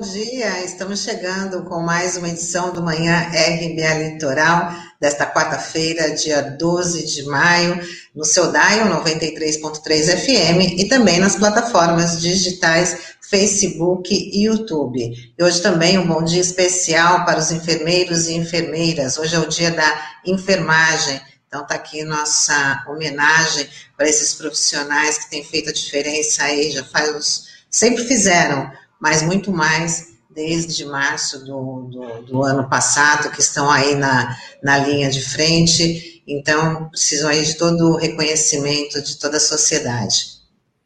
[0.00, 0.64] bom dia.
[0.64, 7.24] Estamos chegando com mais uma edição do Manhã RBA Litoral, desta quarta-feira, dia 12 de
[7.24, 7.78] maio,
[8.14, 15.34] no seu Dial 93.3 FM e também nas plataformas digitais Facebook e YouTube.
[15.38, 19.18] E hoje também um bom dia especial para os enfermeiros e enfermeiras.
[19.18, 21.20] Hoje é o dia da enfermagem.
[21.46, 26.84] Então está aqui nossa homenagem para esses profissionais que têm feito a diferença aí, já
[26.84, 33.68] faz sempre fizeram mas muito mais desde março do, do, do, ano passado, que estão
[33.70, 39.38] aí na, na linha de frente, então precisam aí de todo o reconhecimento de toda
[39.38, 40.38] a sociedade.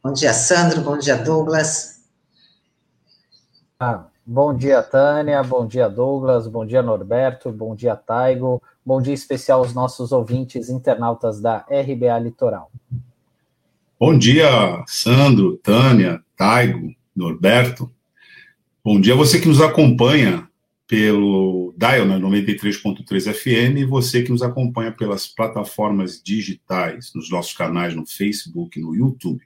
[0.03, 2.01] Bom dia, Sandro, bom dia, Douglas.
[3.79, 9.13] Ah, bom dia, Tânia, bom dia, Douglas, bom dia, Norberto, bom dia, Taigo, bom dia
[9.13, 12.71] especial aos nossos ouvintes internautas da RBA Litoral.
[14.01, 17.94] Bom dia, Sandro, Tânia, Taigo, Norberto.
[18.87, 20.47] Bom dia você que nos acompanha
[20.87, 27.55] pelo Dial né, 93.3 FM e você que nos acompanha pelas plataformas digitais, nos nossos
[27.55, 29.43] canais no Facebook no YouTube.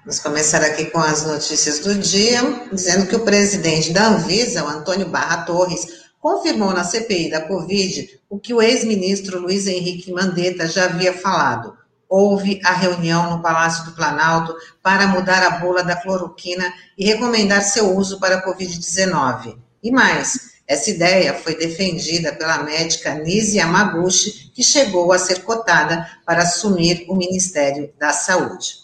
[0.00, 4.68] Vamos começar aqui com as notícias do dia, dizendo que o presidente da Anvisa, o
[4.68, 10.68] Antônio Barra Torres, confirmou na CPI da Covid o que o ex-ministro Luiz Henrique Mandetta
[10.68, 11.79] já havia falado
[12.10, 16.64] houve a reunião no Palácio do Planalto para mudar a bula da cloroquina
[16.98, 19.56] e recomendar seu uso para a Covid-19.
[19.80, 26.04] E mais, essa ideia foi defendida pela médica Nise Yamaguchi, que chegou a ser cotada
[26.26, 28.80] para assumir o Ministério da Saúde.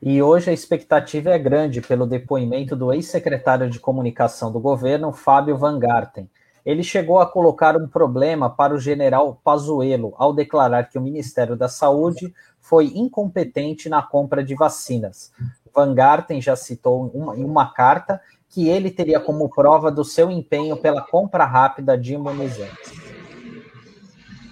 [0.00, 5.56] E hoje a expectativa é grande pelo depoimento do ex-secretário de comunicação do governo, Fábio
[5.56, 6.28] Van Garten
[6.64, 11.56] ele chegou a colocar um problema para o general Pazuello ao declarar que o Ministério
[11.56, 15.32] da Saúde foi incompetente na compra de vacinas.
[15.74, 20.30] Van Garten já citou uma, em uma carta que ele teria como prova do seu
[20.30, 22.92] empenho pela compra rápida de imunizantes.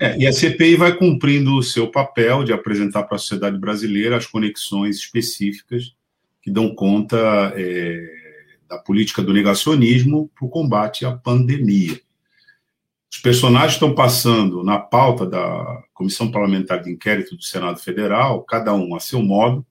[0.00, 4.16] É, e a CPI vai cumprindo o seu papel de apresentar para a sociedade brasileira
[4.16, 5.94] as conexões específicas
[6.40, 8.19] que dão conta é,
[8.70, 12.00] da política do negacionismo para o combate à pandemia.
[13.10, 18.72] Os personagens estão passando na pauta da Comissão Parlamentar de Inquérito do Senado Federal, cada
[18.72, 19.66] um a seu modo,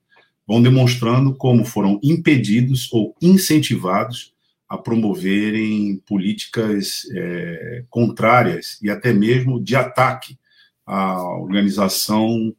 [0.45, 4.33] vão demonstrando como foram impedidos ou incentivados
[4.67, 10.37] a promoverem políticas é, contrárias e até mesmo de ataque
[10.85, 12.53] à organização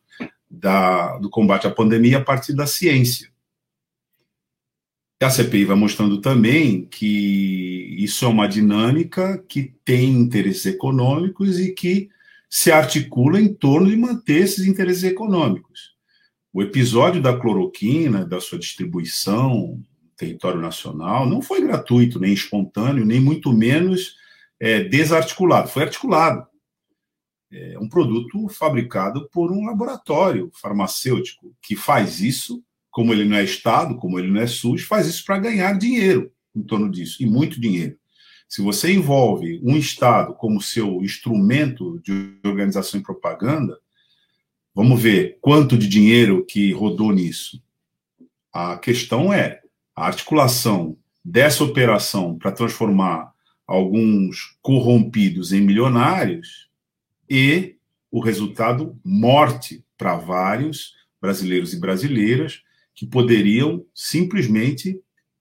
[0.51, 3.30] da, do combate à pandemia a partir da ciência.
[5.23, 11.73] A CPI vai mostrando também que isso é uma dinâmica que tem interesses econômicos e
[11.75, 12.09] que
[12.49, 15.95] se articula em torno de manter esses interesses econômicos.
[16.51, 19.85] O episódio da cloroquina, da sua distribuição no
[20.17, 24.17] território nacional, não foi gratuito, nem espontâneo, nem muito menos
[24.59, 25.69] é, desarticulado.
[25.69, 26.47] Foi articulado.
[27.53, 33.45] É um produto fabricado por um laboratório farmacêutico que faz isso como ele não é
[33.45, 37.27] Estado, como ele não é SUS, faz isso para ganhar dinheiro em torno disso, e
[37.27, 37.97] muito dinheiro.
[38.49, 43.79] Se você envolve um Estado como seu instrumento de organização e propaganda,
[44.75, 47.63] vamos ver quanto de dinheiro que rodou nisso.
[48.53, 49.61] A questão é
[49.95, 53.33] a articulação dessa operação para transformar
[53.67, 56.69] alguns corrompidos em milionários
[57.29, 57.77] e
[58.11, 62.63] o resultado morte para vários brasileiros e brasileiras
[63.01, 65.01] que poderiam simplesmente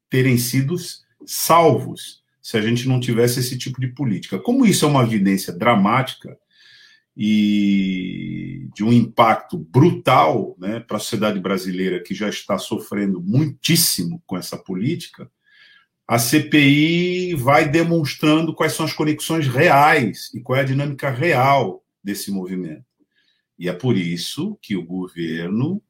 [0.09, 0.77] terem sido
[1.25, 4.39] salvos se a gente não tivesse esse tipo de política.
[4.39, 6.37] Como isso é uma evidência dramática
[7.17, 14.23] e de um impacto brutal né, para a sociedade brasileira que já está sofrendo muitíssimo
[14.25, 15.29] com essa política,
[16.07, 21.83] a CPI vai demonstrando quais são as conexões reais e qual é a dinâmica real
[22.01, 22.85] desse movimento.
[23.59, 25.83] E é por isso que o governo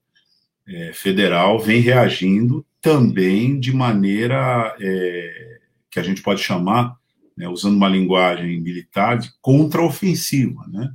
[0.69, 6.95] é, federal vem reagindo também de maneira é, que a gente pode chamar,
[7.35, 10.65] né, usando uma linguagem militar, de contraofensiva.
[10.67, 10.91] Né?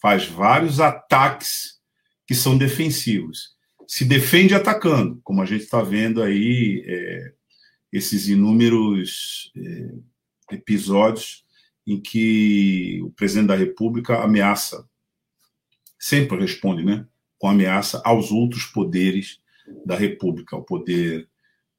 [0.00, 1.80] Faz vários ataques
[2.26, 3.56] que são defensivos.
[3.86, 7.32] Se defende atacando, como a gente está vendo aí é,
[7.92, 11.44] esses inúmeros é, episódios
[11.84, 14.88] em que o presidente da República ameaça,
[15.98, 17.04] sempre responde, né?
[17.40, 19.40] Com ameaça aos outros poderes
[19.84, 21.26] da República, ao poder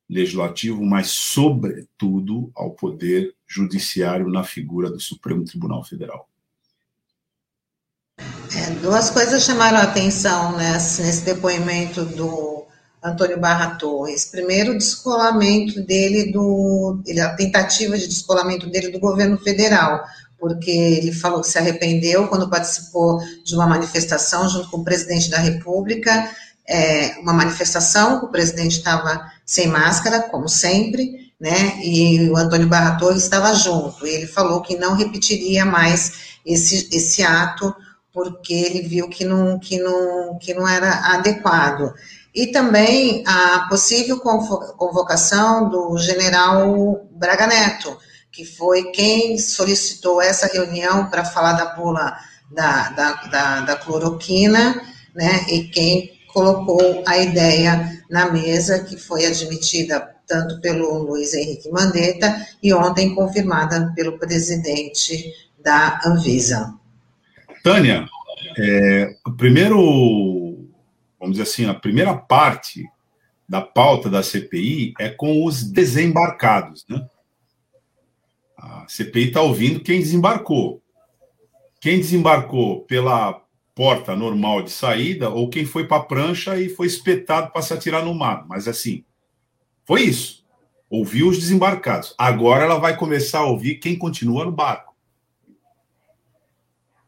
[0.10, 6.28] legislativo, mas, sobretudo, ao poder judiciário na figura do Supremo Tribunal Federal.
[8.20, 12.62] É, duas coisas chamaram a atenção nesse, nesse depoimento do,
[13.04, 14.26] Antônio Barra Torres.
[14.26, 17.02] Primeiro, o descolamento dele do.
[17.20, 20.04] a tentativa de descolamento dele do governo federal,
[20.42, 25.30] porque ele falou que se arrependeu quando participou de uma manifestação junto com o presidente
[25.30, 26.32] da República,
[26.68, 31.80] é, uma manifestação o presidente estava sem máscara, como sempre, né?
[31.84, 34.06] E o Antônio Barra Torres estava junto.
[34.08, 37.74] E ele falou que não repetiria mais esse, esse ato
[38.12, 41.94] porque ele viu que não, que não, que não era adequado
[42.34, 47.98] e também a possível convocação do general Braga Neto,
[48.32, 52.18] que foi quem solicitou essa reunião para falar da bula
[52.50, 54.82] da, da, da, da cloroquina,
[55.16, 61.70] né, e quem colocou a ideia na mesa, que foi admitida tanto pelo Luiz Henrique
[61.70, 66.74] Mandetta e ontem confirmada pelo presidente da Anvisa.
[67.64, 68.06] Tânia,
[68.58, 70.42] é, o primeiro
[71.22, 72.90] vamos dizer assim, a primeira parte
[73.48, 77.06] da pauta da CPI é com os desembarcados, né?
[78.62, 80.82] A CPI está ouvindo quem desembarcou.
[81.80, 83.44] Quem desembarcou pela
[83.74, 87.74] porta normal de saída ou quem foi para a prancha e foi espetado para se
[87.74, 88.46] atirar no mar.
[88.48, 89.04] Mas assim,
[89.84, 90.46] foi isso.
[90.90, 92.14] Ouviu os desembarcados.
[92.18, 94.96] Agora ela vai começar a ouvir quem continua no barco.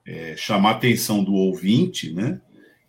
[0.06, 2.42] É, chamar a atenção do ouvinte, né?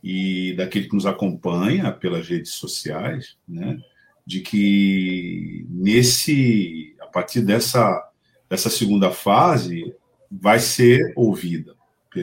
[0.06, 3.78] e daquele que nos acompanha pelas redes sociais, né,
[4.26, 8.12] de que nesse a partir dessa
[8.48, 9.94] dessa segunda fase
[10.30, 11.74] vai ser ouvida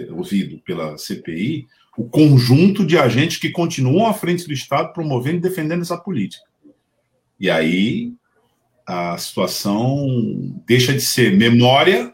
[0.09, 5.41] ouvido pela CPI o conjunto de agentes que continuam à frente do Estado promovendo e
[5.41, 6.45] defendendo essa política.
[7.39, 8.13] E aí
[8.85, 10.07] a situação
[10.65, 12.13] deixa de ser memória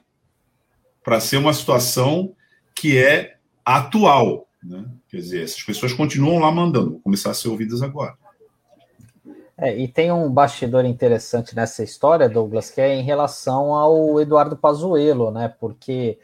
[1.04, 2.36] para ser uma situação
[2.76, 4.86] que é atual, né?
[5.10, 8.18] Quer dizer, essas pessoas continuam lá mandando, vão começar a ser ouvidas agora.
[9.60, 14.56] É, e tem um bastidor interessante nessa história, Douglas, que é em relação ao Eduardo
[14.56, 15.48] Pazuello, né?
[15.60, 16.20] Porque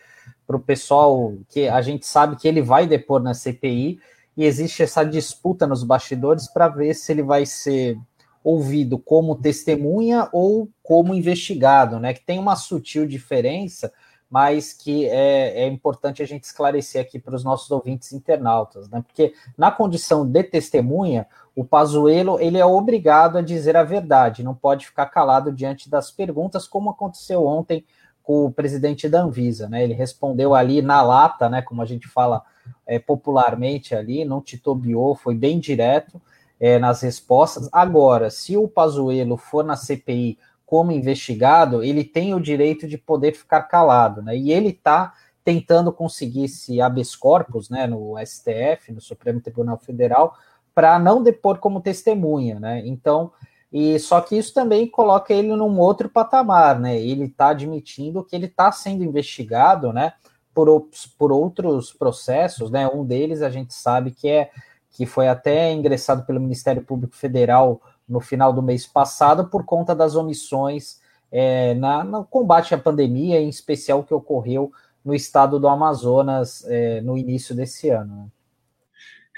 [0.46, 4.00] para o pessoal que a gente sabe que ele vai depor na CPI
[4.38, 7.98] e existe essa disputa nos bastidores para ver se ele vai ser
[8.44, 12.14] ouvido como testemunha ou como investigado, né?
[12.14, 13.92] Que tem uma sutil diferença
[14.34, 19.04] mas que é, é importante a gente esclarecer aqui para os nossos ouvintes internautas, né?
[19.06, 24.56] Porque na condição de testemunha, o Pazuello ele é obrigado a dizer a verdade, não
[24.56, 27.86] pode ficar calado diante das perguntas, como aconteceu ontem
[28.24, 29.84] com o presidente da Anvisa, né?
[29.84, 31.62] Ele respondeu ali na lata, né?
[31.62, 32.42] Como a gente fala
[32.88, 36.20] é, popularmente ali, não titubeou, foi bem direto
[36.60, 37.70] é, nas respostas.
[37.72, 43.34] Agora, se o Pazuello for na CPI como investigado, ele tem o direito de poder
[43.34, 44.36] ficar calado, né?
[44.36, 45.14] E ele está
[45.44, 50.36] tentando conseguir esse habeas corpus, né, no STF, no Supremo Tribunal Federal,
[50.74, 52.82] para não depor como testemunha, né?
[52.86, 53.32] Então,
[53.72, 57.00] e só que isso também coloca ele num outro patamar, né?
[57.00, 60.14] Ele está admitindo que ele está sendo investigado, né,
[60.54, 60.88] por,
[61.18, 62.88] por outros processos, né?
[62.88, 64.50] Um deles a gente sabe que é
[64.92, 69.96] que foi até ingressado pelo Ministério Público Federal no final do mês passado por conta
[69.96, 74.72] das omissões é, na, no combate à pandemia, em especial que ocorreu
[75.04, 78.16] no estado do Amazonas é, no início desse ano.
[78.16, 78.28] Né?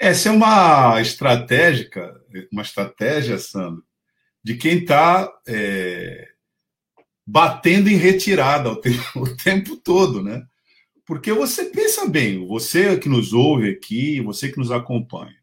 [0.00, 2.20] Essa é uma estratégica,
[2.52, 3.82] uma estratégia, Sandro,
[4.44, 6.28] de quem está é,
[7.26, 10.44] batendo em retirada o tempo, o tempo todo, né?
[11.06, 15.36] Porque você pensa bem, você que nos ouve aqui, você que nos acompanha,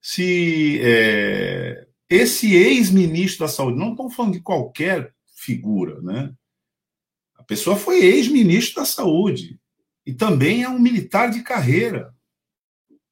[0.00, 6.34] se é, esse ex-ministro da Saúde, não estamos falando de qualquer figura, né?
[7.36, 9.60] A pessoa foi ex-ministro da Saúde
[10.04, 12.12] e também é um militar de carreira.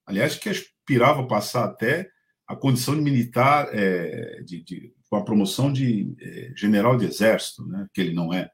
[0.04, 2.10] Aliás, que aspirava passar até
[2.46, 7.64] a condição de militar, é, de, de, com a promoção de é, general de exército,
[7.66, 7.86] né?
[7.94, 8.50] que ele não é.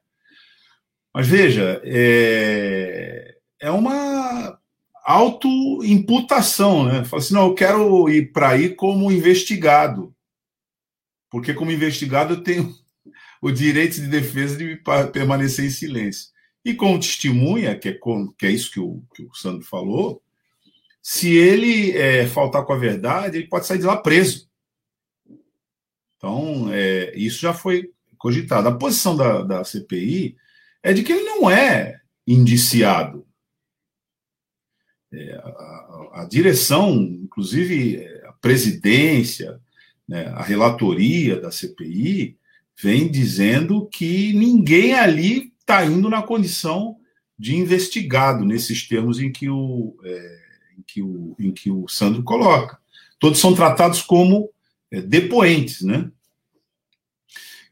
[1.13, 4.59] Mas veja, é, é uma
[5.03, 7.03] autoimputação, né?
[7.05, 10.14] Fala assim, não, eu quero ir para aí como investigado
[11.29, 12.73] porque como investigado eu tenho
[13.41, 16.29] o direito de defesa de permanecer em silêncio.
[16.63, 17.99] E como testemunha, que é,
[18.37, 20.21] que é isso que o, que o Sandro falou,
[21.01, 24.49] se ele é, faltar com a verdade, ele pode sair de lá preso.
[26.17, 28.67] Então, é, isso já foi cogitado.
[28.67, 30.35] A posição da, da CPI
[30.81, 33.27] é de que ele não é indiciado.
[35.13, 39.61] É, a, a, a, direção, inclusive a presidência,
[40.07, 42.37] né, a relatoria da CPI
[42.81, 46.97] vem dizendo que ninguém ali está indo na condição
[47.37, 50.39] de investigado, nesses termos em que o, é,
[50.77, 52.79] em que o, em que o Sandro coloca.
[53.19, 54.49] Todos são tratados como
[54.91, 56.09] é, depoentes, né?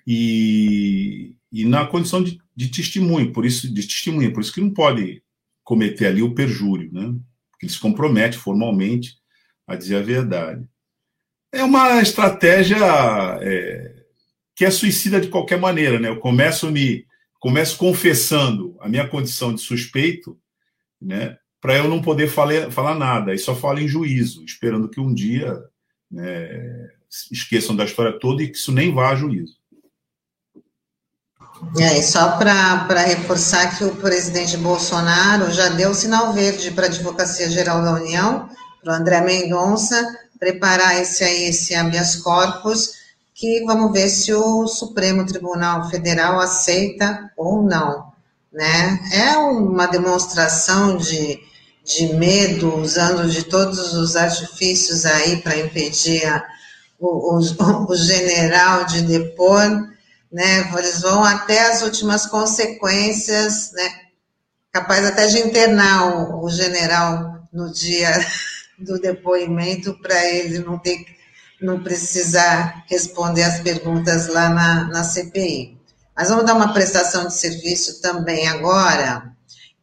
[0.06, 4.72] E, e na condição de, de testemunho, por isso de testemunha, por isso que não
[4.72, 5.24] pode
[5.64, 7.16] cometer ali o perjúrio, né?
[7.52, 9.18] Porque ele se compromete formalmente
[9.66, 10.68] a dizer a verdade.
[11.54, 12.80] É uma estratégia
[13.42, 13.94] é,
[14.56, 16.10] que é suicida de qualquer maneira, né?
[16.10, 17.06] Eu começo me
[17.40, 20.36] começo confessando a minha condição de suspeito,
[21.00, 21.38] né?
[21.62, 25.14] Para eu não poder falar, falar nada, e só falo em juízo, esperando que um
[25.14, 25.62] dia
[26.10, 26.90] né,
[27.32, 29.58] esqueçam da história toda e que isso nem vá a juízo.
[31.78, 36.90] É, e só para reforçar que o presidente Bolsonaro já deu sinal verde para a
[36.90, 38.50] Advocacia Geral da União,
[38.82, 40.04] para o André Mendonça,
[40.44, 42.96] preparar esse, esse habeas corpus,
[43.34, 48.12] que vamos ver se o Supremo Tribunal Federal aceita ou não.
[48.52, 49.00] Né?
[49.14, 51.40] É uma demonstração de,
[51.84, 56.44] de medo, usando de todos os artifícios aí para impedir a,
[57.00, 57.40] o, o,
[57.90, 59.62] o general de depor,
[60.32, 60.72] né?
[60.78, 63.90] Eles vão até as últimas consequências, né?
[64.72, 68.12] Capaz até de internar o, o general no dia
[68.84, 71.06] do depoimento para ele não ter
[71.62, 75.78] não precisar responder as perguntas lá na, na CPI.
[76.16, 79.32] Mas vamos dar uma prestação de serviço também agora,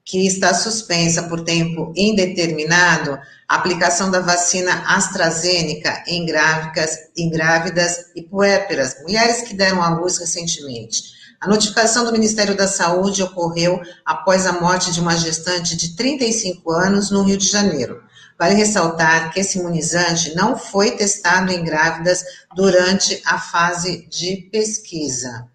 [0.05, 7.97] que está suspensa por tempo indeterminado a aplicação da vacina AstraZeneca em grávidas, em grávidas
[8.15, 11.19] e puérperas, mulheres que deram à luz recentemente.
[11.41, 16.71] A notificação do Ministério da Saúde ocorreu após a morte de uma gestante de 35
[16.71, 18.03] anos no Rio de Janeiro.
[18.41, 22.25] Vale ressaltar que esse imunizante não foi testado em grávidas
[22.57, 25.47] durante a fase de pesquisa.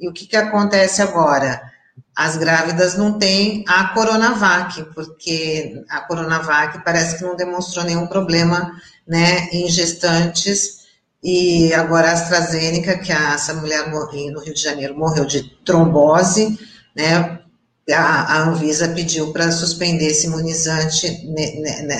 [0.00, 1.70] E o que, que acontece agora?
[2.14, 8.70] as grávidas não têm a Coronavac, porque a Coronavac parece que não demonstrou nenhum problema
[9.06, 10.82] né, em gestantes,
[11.22, 14.06] e agora a AstraZeneca, que a, essa mulher no
[14.40, 16.58] Rio de Janeiro morreu de trombose,
[16.94, 17.41] né,
[17.90, 21.26] a, Anvisa pediu para suspender esse imunizante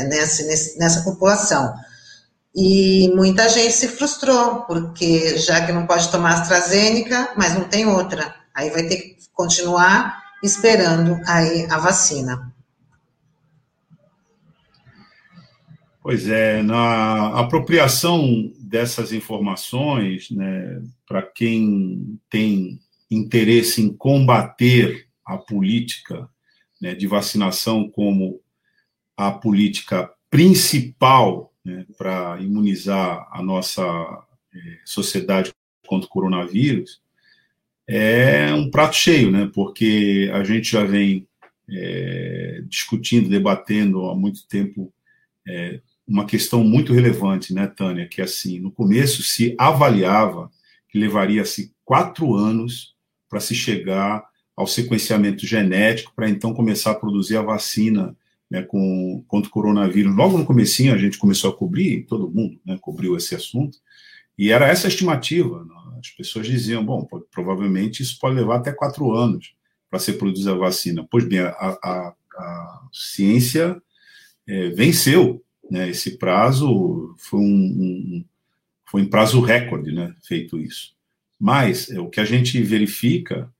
[0.08, 0.44] nessa,
[0.78, 1.74] nessa população.
[2.54, 7.86] E muita gente se frustrou, porque já que não pode tomar AstraZeneca, mas não tem
[7.86, 8.34] outra.
[8.54, 12.52] Aí vai ter que continuar esperando aí a vacina.
[16.02, 26.28] Pois é, na apropriação dessas informações, né, para quem tem interesse em combater a política
[26.80, 28.40] né, de vacinação como
[29.16, 33.82] a política principal né, para imunizar a nossa
[34.54, 35.52] eh, sociedade
[35.86, 37.02] contra o coronavírus,
[37.86, 39.50] é um prato cheio, né?
[39.52, 41.26] Porque a gente já vem
[41.68, 44.92] é, discutindo, debatendo há muito tempo
[45.46, 48.08] é, uma questão muito relevante, né, Tânia?
[48.08, 50.50] Que assim, no começo se avaliava
[50.88, 52.94] que levaria-se quatro anos
[53.28, 54.24] para se chegar
[54.56, 58.16] ao sequenciamento genético para então começar a produzir a vacina
[58.50, 60.14] né, com, contra o coronavírus.
[60.14, 63.78] Logo no comecinho a gente começou a cobrir, todo mundo né, cobriu esse assunto,
[64.36, 65.66] e era essa a estimativa.
[65.98, 69.54] As pessoas diziam, bom, provavelmente isso pode levar até quatro anos
[69.90, 71.06] para ser produzida a vacina.
[71.10, 73.80] Pois bem, a, a, a ciência
[74.46, 78.24] é, venceu né, esse prazo, foi um, um,
[78.90, 80.94] foi em prazo recorde né, feito isso.
[81.40, 83.50] Mas é, o que a gente verifica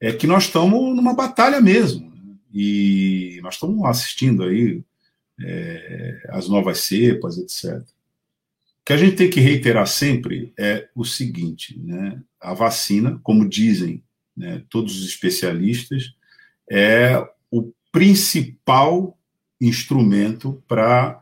[0.00, 2.10] é que nós estamos numa batalha mesmo.
[2.10, 4.82] Né, e nós estamos assistindo aí
[5.40, 7.86] é, as novas cepas, etc
[8.88, 12.22] que a gente tem que reiterar sempre é o seguinte: né?
[12.40, 14.02] a vacina, como dizem
[14.34, 16.14] né, todos os especialistas,
[16.70, 19.14] é o principal
[19.60, 21.20] instrumento para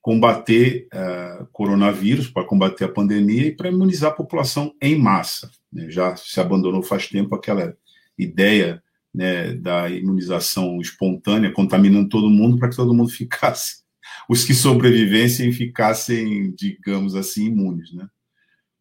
[0.00, 5.50] combater uh, coronavírus, para combater a pandemia e para imunizar a população em massa.
[5.70, 5.90] Né?
[5.90, 7.76] Já se abandonou faz tempo aquela
[8.22, 8.82] ideia
[9.14, 13.82] né, da imunização espontânea, contaminando todo mundo para que todo mundo ficasse
[14.28, 18.08] os que sobrevivessem ficassem, digamos assim, imunes, né?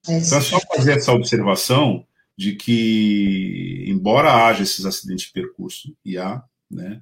[0.08, 2.06] É então é só fazer essa observação
[2.38, 7.02] de que, embora haja esses acidentes de percurso, e há, né,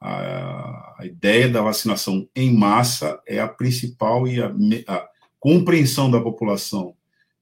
[0.00, 4.50] a, a ideia da vacinação em massa é a principal e a,
[4.86, 5.08] a
[5.38, 6.96] compreensão da população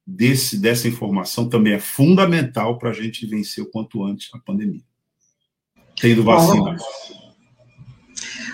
[0.09, 4.81] desse, dessa informação também é fundamental para a gente vencer o quanto antes a pandemia.
[6.01, 6.77] Tendo vacina.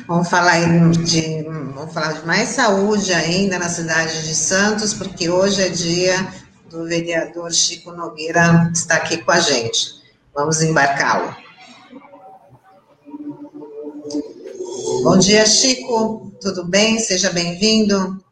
[0.08, 1.42] Vamos falar de,
[1.74, 6.28] vamos falar de mais saúde ainda na cidade de Santos, porque hoje é dia
[6.68, 10.02] do vereador Chico Nogueira estar aqui com a gente.
[10.34, 11.36] Vamos embarcá-lo.
[15.04, 16.32] Bom dia, Chico.
[16.40, 16.98] Tudo bem?
[16.98, 18.23] Seja bem-vindo.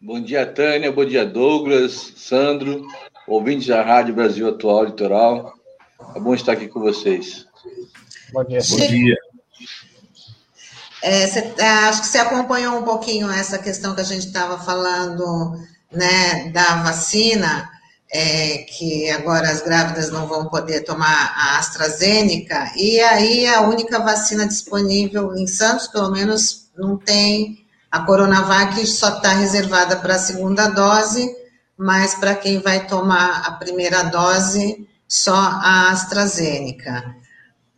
[0.00, 0.92] Bom dia, Tânia.
[0.92, 2.86] Bom dia, Douglas, Sandro,
[3.26, 5.54] ouvintes da Rádio Brasil Atual Litoral.
[6.14, 7.46] É bom estar aqui com vocês.
[8.30, 8.60] Bom dia.
[8.68, 9.16] Bom dia.
[11.02, 14.58] É, cê, é, acho que você acompanhou um pouquinho essa questão que a gente estava
[14.58, 15.58] falando,
[15.90, 17.66] né, da vacina,
[18.12, 23.98] é, que agora as grávidas não vão poder tomar a AstraZeneca, e aí a única
[24.00, 27.65] vacina disponível em Santos, pelo menos, não tem
[27.96, 31.34] a Coronavac, só está reservada para a segunda dose,
[31.76, 37.16] mas para quem vai tomar a primeira dose, só a AstraZeneca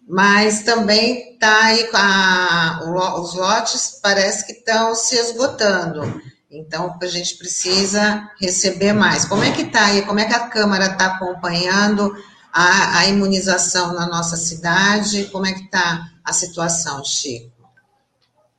[0.08, 2.80] mas também está aí a,
[3.20, 6.22] os lotes parece que estão se esgotando.
[6.50, 9.26] Então a gente precisa receber mais.
[9.26, 10.00] Como é que está aí?
[10.02, 12.10] Como é que a Câmara está acompanhando
[12.50, 15.26] a, a, imunização na nossa cidade?
[15.26, 17.57] Como é que está a situação, Chico?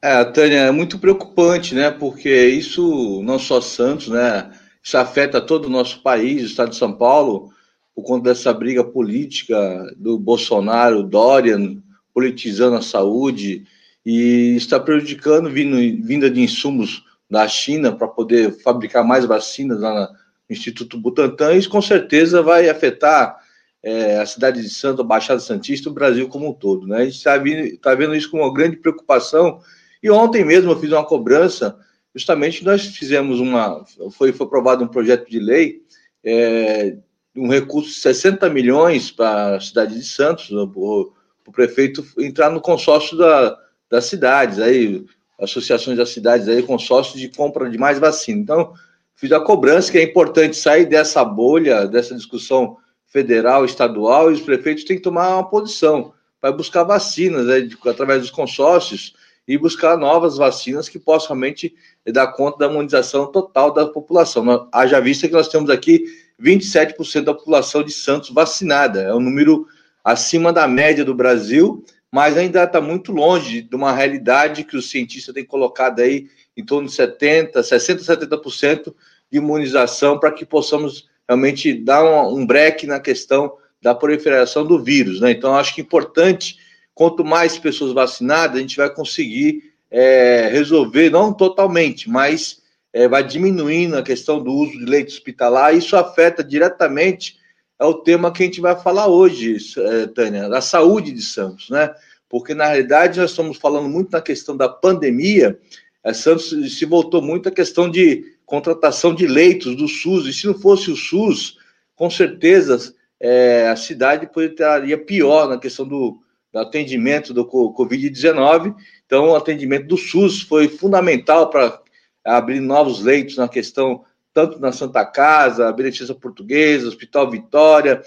[0.02, 1.92] É, Tânia, é muito preocupante, né?
[1.92, 4.50] Porque isso não só Santos, né?
[4.82, 7.52] Isso afeta todo o nosso país, o estado de São Paulo
[7.94, 13.66] por conta dessa briga política do Bolsonaro, Dorian, politizando a saúde,
[14.06, 15.76] e está prejudicando vindo,
[16.06, 20.10] vinda de insumos da China para poder fabricar mais vacinas lá
[20.50, 23.38] no Instituto Butantan, isso com certeza vai afetar
[23.84, 26.88] é, a cidade de Santo, a Baixada Santista, o Brasil como um todo.
[26.88, 26.98] Né?
[26.98, 27.34] A gente está
[27.82, 29.60] tá vendo isso com uma grande preocupação,
[30.02, 31.78] e ontem mesmo eu fiz uma cobrança,
[32.16, 35.82] justamente nós fizemos uma, foi, foi aprovado um projeto de lei
[36.24, 36.96] é,
[37.36, 41.14] um recurso de 60 milhões para a cidade de Santos, para o
[41.52, 43.58] prefeito entrar no consórcio da,
[43.90, 45.06] das cidades, aí,
[45.40, 48.42] associações das cidades, aí, consórcio de compra de mais vacina.
[48.42, 48.74] Então,
[49.16, 54.42] fiz a cobrança que é importante sair dessa bolha, dessa discussão federal, estadual, e os
[54.42, 59.14] prefeitos têm que tomar uma posição para buscar vacinas, né, através dos consórcios,
[59.50, 61.74] e buscar novas vacinas que possam realmente
[62.06, 64.70] dar conta da imunização total da população.
[64.72, 66.06] Haja vista que nós temos aqui
[66.40, 69.02] 27% da população de Santos vacinada.
[69.02, 69.66] É um número
[70.04, 74.92] acima da média do Brasil, mas ainda está muito longe de uma realidade que os
[74.92, 78.94] cientistas têm colocado aí em torno de 70%, 60%, 70%
[79.32, 84.80] de imunização para que possamos realmente dar um, um break na questão da proliferação do
[84.80, 85.20] vírus.
[85.20, 85.32] Né?
[85.32, 86.58] Então, acho que é importante,
[87.00, 93.24] quanto mais pessoas vacinadas, a gente vai conseguir é, resolver, não totalmente, mas é, vai
[93.24, 97.38] diminuindo a questão do uso de leite hospitalar, isso afeta diretamente
[97.80, 101.70] é o tema que a gente vai falar hoje, é, Tânia, da saúde de Santos,
[101.70, 101.90] né?
[102.28, 105.58] Porque, na realidade, nós estamos falando muito na questão da pandemia,
[106.04, 110.48] é, Santos se voltou muito à questão de contratação de leitos do SUS, e se
[110.48, 111.60] não fosse o SUS,
[111.96, 116.20] com certeza é, a cidade estaria pior na questão do,
[116.52, 118.76] do atendimento do Covid-19.
[119.06, 121.82] Então, o atendimento do SUS foi fundamental para
[122.26, 128.02] abrir novos leitos na questão, tanto na Santa Casa, a Beneficência Portuguesa, Hospital Vitória,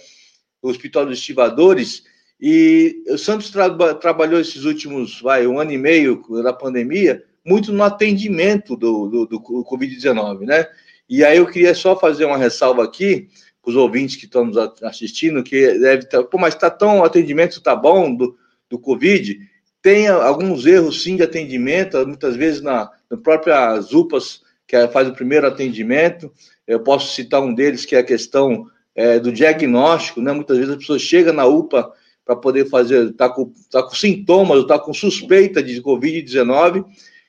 [0.61, 2.05] o Hospital dos Estivadores,
[2.41, 7.73] e o Santos tra trabalhou esses últimos, vai, um ano e meio da pandemia, muito
[7.73, 10.67] no atendimento do, do, do Covid-19, né?
[11.09, 13.29] E aí eu queria só fazer uma ressalva aqui,
[13.65, 17.53] os ouvintes que estão nos assistindo, que deve estar, pô, mas está tão, o atendimento
[17.53, 18.37] está bom do,
[18.69, 19.39] do Covid,
[19.83, 25.13] tem alguns erros sim de atendimento, muitas vezes na, na própria UPAs, que faz o
[25.13, 26.33] primeiro atendimento.
[26.67, 30.33] Eu posso citar um deles, que é a questão é, do diagnóstico, né?
[30.33, 31.93] Muitas vezes a pessoa chega na UPA
[32.25, 36.85] para poder fazer, tá com, tá com sintomas, está com suspeita de Covid-19,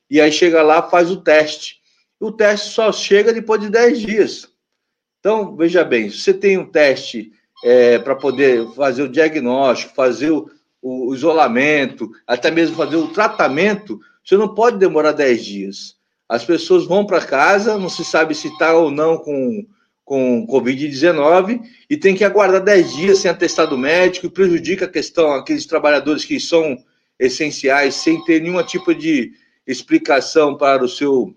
[0.09, 1.81] e aí chega lá, faz o teste.
[2.19, 4.52] O teste só chega depois de 10 dias.
[5.23, 7.31] Então, veja bem, se você tem um teste
[7.63, 10.49] é, para poder fazer o diagnóstico, fazer o,
[10.81, 15.95] o isolamento, até mesmo fazer o tratamento, você não pode demorar 10 dias.
[16.27, 19.65] As pessoas vão para casa, não se sabe se está ou não com,
[20.03, 25.31] com Covid-19 e tem que aguardar 10 dias sem atestado médico e prejudica a questão,
[25.31, 26.77] aqueles trabalhadores que são
[27.17, 29.31] essenciais, sem ter nenhum tipo de
[29.65, 31.33] explicação para o seu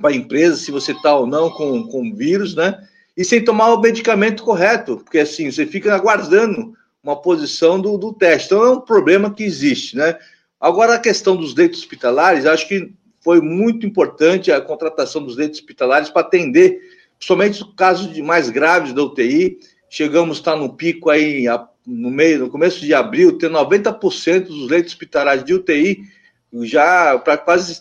[0.00, 2.88] para a empresa, se você está ou não com, com vírus, né?
[3.16, 8.12] E sem tomar o medicamento correto, porque assim, você fica aguardando uma posição do, do
[8.12, 8.46] teste.
[8.46, 10.18] Então, é um problema que existe, né?
[10.60, 15.58] Agora, a questão dos leitos hospitalares, acho que foi muito importante a contratação dos leitos
[15.58, 16.80] hospitalares para atender,
[17.18, 19.58] somente os casos de mais graves da UTI.
[19.90, 21.46] Chegamos a estar no pico aí,
[21.86, 26.04] no meio, no começo de abril, ter 90% dos leitos hospitalares de UTI
[26.62, 27.80] já para quase,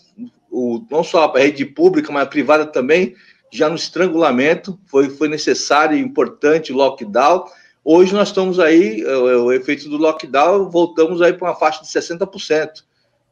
[0.50, 3.16] o, não só a rede pública, mas a privada também,
[3.52, 4.80] já no estrangulamento.
[4.86, 7.46] Foi, foi necessário e importante o lockdown
[7.84, 11.88] Hoje nós estamos aí, o, o efeito do lockdown, voltamos aí para uma faixa de
[11.88, 12.84] 60%.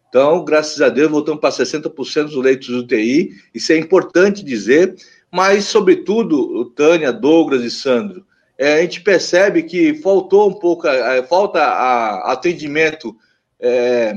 [0.10, 4.95] Então, graças a Deus, voltamos para 60% dos leitos UTI, isso é importante dizer,
[5.32, 8.25] mas, sobretudo, Tânia, Douglas e Sandro,
[8.58, 13.15] é, a gente percebe que faltou um pouco, é, falta a, atendimento
[13.60, 14.15] é,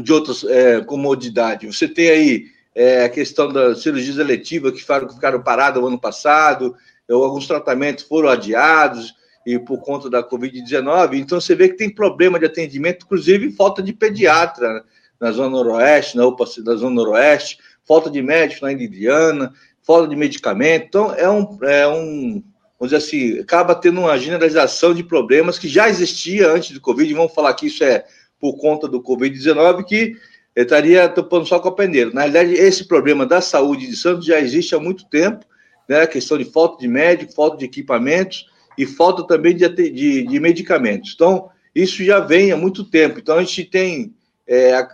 [0.00, 1.76] de outras é, comodidades.
[1.76, 2.44] Você tem aí
[2.78, 6.76] é, a questão das cirurgias eletivas que ficaram, ficaram paradas no ano passado,
[7.10, 11.14] alguns tratamentos foram adiados e por conta da Covid-19.
[11.14, 14.82] Então, você vê que tem problema de atendimento, inclusive falta de pediatra né,
[15.18, 20.14] na Zona Noroeste, na UPA da Zona Noroeste, falta de médico na Indiana, falta de
[20.14, 20.86] medicamento.
[20.86, 22.44] Então, é um, é um
[22.78, 27.12] vamos dizer assim, acaba tendo uma generalização de problemas que já existia antes do Covid,
[27.12, 28.04] vamos falar que isso é
[28.38, 30.14] por conta do Covid-19, que
[30.62, 32.10] estaria topando só com a peneira.
[32.12, 35.44] Na realidade, esse problema da saúde de Santos já existe há muito tempo,
[35.88, 36.02] né?
[36.02, 40.40] A questão de falta de médico, falta de equipamentos e falta também de, de, de
[40.40, 41.12] medicamentos.
[41.14, 43.18] Então, isso já vem há muito tempo.
[43.18, 44.14] Então, a gente tem
[44.46, 44.88] é, a,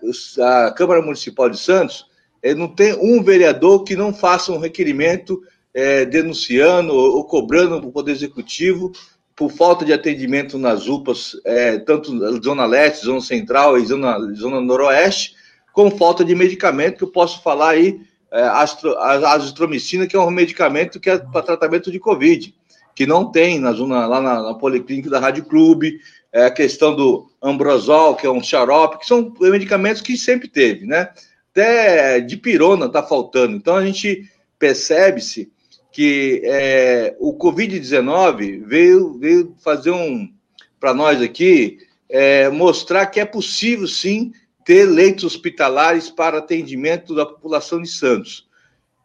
[0.66, 2.06] a, Câmara Municipal de Santos,
[2.42, 7.76] é, não tem um vereador que não faça um requerimento é, denunciando ou, ou cobrando
[7.76, 8.92] o Poder Executivo
[9.36, 14.18] por falta de atendimento nas UPAs, é, tanto na Zona Leste, Zona Central e Zona,
[14.34, 15.33] Zona Noroeste,
[15.74, 18.00] com falta de medicamento, que eu posso falar aí,
[18.32, 22.54] é, astro, azitromicina, que é um medicamento que é para tratamento de Covid,
[22.94, 25.98] que não tem na zona, lá na, na Policlínica da Rádio Clube,
[26.32, 30.86] é, a questão do Ambrosol, que é um xarope, que são medicamentos que sempre teve,
[30.86, 31.10] né?
[31.50, 33.56] Até de pirona está faltando.
[33.56, 35.50] Então, a gente percebe-se
[35.90, 40.32] que é, o Covid-19 veio, veio fazer um,
[40.78, 44.32] para nós aqui, é, mostrar que é possível sim
[44.64, 48.46] ter leitos hospitalares para atendimento da população de Santos.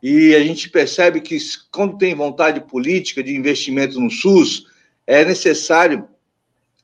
[0.01, 1.37] E a gente percebe que
[1.71, 4.65] quando tem vontade política de investimento no SUS,
[5.05, 6.07] é necessário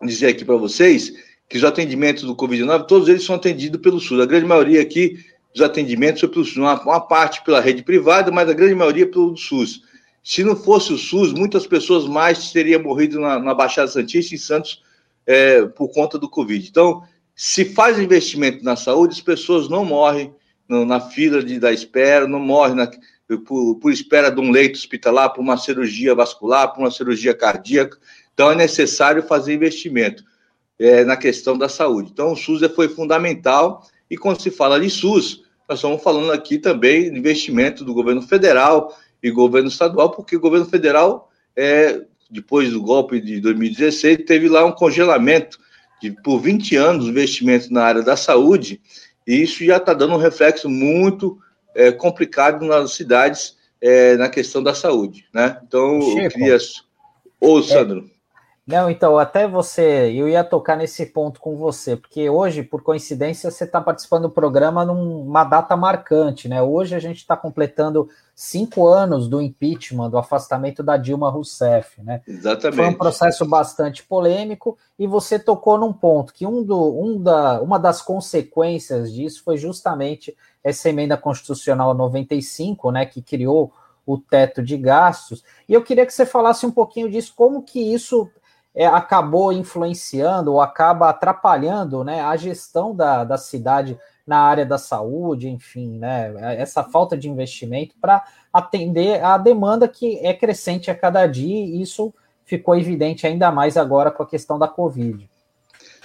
[0.04, 1.14] dizer aqui para vocês
[1.48, 4.20] que os atendimentos do Covid-19, todos eles são atendidos pelo SUS.
[4.20, 6.58] A grande maioria aqui dos atendimentos foi pelo SUS.
[6.58, 9.82] Uma, uma parte pela rede privada, mas a grande maioria pelo SUS.
[10.22, 14.38] Se não fosse o SUS, muitas pessoas mais teriam morrido na, na Baixada Santista e
[14.38, 14.82] em Santos
[15.26, 16.68] é, por conta do Covid.
[16.68, 17.04] Então,
[17.36, 20.34] se faz investimento na saúde, as pessoas não morrem
[20.67, 22.89] no, na fila de, da espera, não morrem na,
[23.45, 27.98] por, por, espera de um leito hospitalar, por uma cirurgia vascular, por uma cirurgia cardíaca.
[28.34, 30.24] Então, é necessário fazer investimento
[30.80, 32.10] é, na questão da saúde.
[32.12, 33.86] Então, o SUS foi fundamental.
[34.10, 38.21] E quando se fala de SUS, nós estamos falando aqui também de investimento do governo
[38.21, 38.95] federal,
[39.26, 44.63] e governo estadual, porque o governo federal, é, depois do golpe de 2016, teve lá
[44.63, 45.58] um congelamento
[46.02, 48.82] de, por 20 anos, investimento na área da saúde,
[49.26, 51.38] e isso já está dando um reflexo muito
[51.74, 55.60] é, complicado nas cidades é, na questão da saúde, né?
[55.68, 56.58] Então, Chico, eu queria...
[57.40, 58.10] Ô, Sandro.
[58.67, 63.51] Não, então, até você, eu ia tocar nesse ponto com você, porque hoje, por coincidência,
[63.51, 66.63] você está participando do programa numa data marcante, né?
[66.63, 72.21] Hoje a gente está completando cinco anos do impeachment, do afastamento da Dilma Rousseff, né?
[72.28, 72.75] Exatamente.
[72.75, 77.62] Foi um processo bastante polêmico e você tocou num ponto que um do, um da,
[77.62, 83.71] uma das consequências disso foi justamente essa emenda constitucional 95, né, que criou
[84.08, 85.43] o teto de gastos.
[85.69, 88.28] E eu queria que você falasse um pouquinho disso, como que isso
[88.76, 94.78] é, acabou influenciando ou acaba atrapalhando né, a gestão da, da cidade na área da
[94.78, 100.96] saúde, enfim, né, essa falta de investimento para atender a demanda que é crescente a
[100.96, 105.30] cada dia, e isso ficou evidente ainda mais agora com a questão da Covid.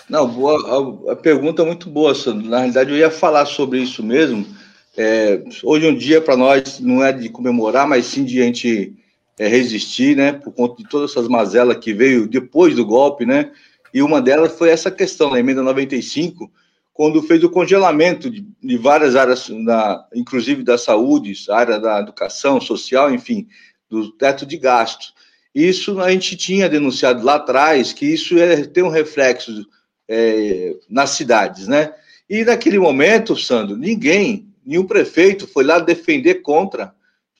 [0.08, 2.48] Não, boa, a, a pergunta é muito boa, Sandro.
[2.48, 4.44] Na realidade, eu ia falar sobre isso mesmo.
[4.96, 8.99] É, hoje um dia para nós não é de comemorar, mas sim de a gente
[9.40, 13.50] é, resistir, né, por conta de todas essas mazelas que veio depois do golpe, né,
[13.92, 16.52] e uma delas foi essa questão, na emenda 95,
[16.92, 19.50] quando fez o congelamento de, de várias áreas,
[20.14, 23.48] inclusive da saúde, área da educação, social, enfim,
[23.88, 25.14] do teto de gastos.
[25.54, 29.66] Isso a gente tinha denunciado lá atrás, que isso é, tem um reflexo
[30.06, 31.94] é, nas cidades, né?
[32.28, 36.92] E naquele momento, Sandro, ninguém, nenhum prefeito foi lá defender contra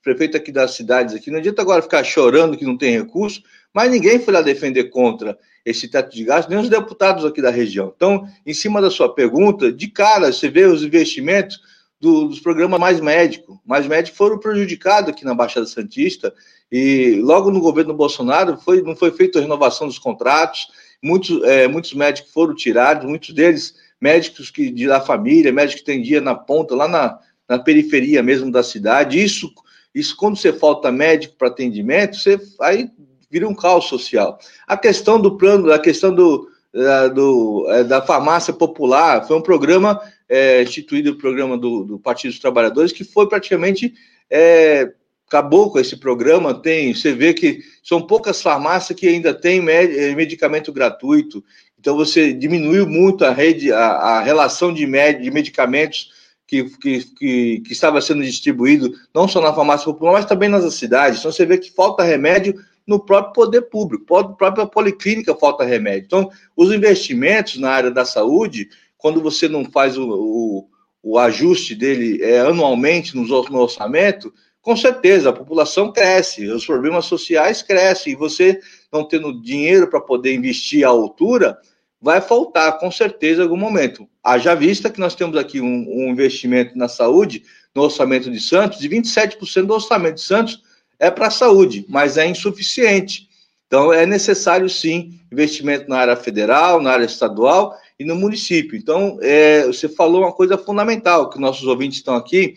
[0.03, 3.91] prefeito aqui das cidades aqui, não adianta agora ficar chorando que não tem recurso, mas
[3.91, 7.93] ninguém foi lá defender contra esse teto de gastos, nem os deputados aqui da região.
[7.95, 11.61] Então, em cima da sua pergunta, de cara, você vê os investimentos
[12.01, 13.61] do, dos programas Mais Médico.
[13.65, 16.33] Mais Médico foram prejudicados aqui na Baixada Santista,
[16.73, 20.69] e logo no governo Bolsonaro foi, não foi feita a renovação dos contratos,
[21.03, 25.87] muitos, é, muitos médicos foram tirados, muitos deles médicos que de da família, médicos que
[25.87, 29.23] tendiam na ponta, lá na, na periferia mesmo da cidade.
[29.23, 29.53] Isso
[29.95, 32.89] isso, quando você falta médico para atendimento, você aí
[33.31, 34.39] vira um caos social.
[34.67, 39.43] A questão do plano, a questão do, da, do, é, da farmácia popular, foi um
[39.43, 43.95] programa é, instituído o programa do, do, Partido dos Trabalhadores, que foi praticamente
[44.31, 44.93] é,
[45.27, 46.55] acabou com esse programa.
[46.55, 51.43] Tem, você vê que são poucas farmácias que ainda têm é, medicamento gratuito.
[51.79, 56.20] Então você diminuiu muito a rede, a, a relação de, med, de medicamentos
[56.51, 60.75] que, que, que, que, estava sendo distribuído, não só na farmácia popular, mas também nas
[60.75, 61.21] cidades.
[61.21, 66.07] Então você vê que falta remédio no próprio poder público, própria policlínica falta remédio.
[66.07, 70.69] Então, os investimentos na área da saúde, quando você não faz o, o,
[71.01, 77.63] o ajuste dele é, anualmente no, orçamento, com certeza a população cresce, os problemas sociais
[77.63, 78.59] crescem, e você
[78.93, 81.57] não tendo dinheiro para poder investir à altura,
[82.01, 84.09] vai faltar com certeza em algum momento.
[84.25, 87.43] Haja vista que nós temos aqui um, um investimento na saúde,
[87.75, 90.63] no orçamento de Santos, de 27% do orçamento de Santos
[90.99, 93.29] é para a saúde, mas é insuficiente.
[93.67, 98.77] Então, é necessário, sim, investimento na área federal, na área estadual e no município.
[98.77, 102.55] Então, é, você falou uma coisa fundamental, que nossos ouvintes estão aqui,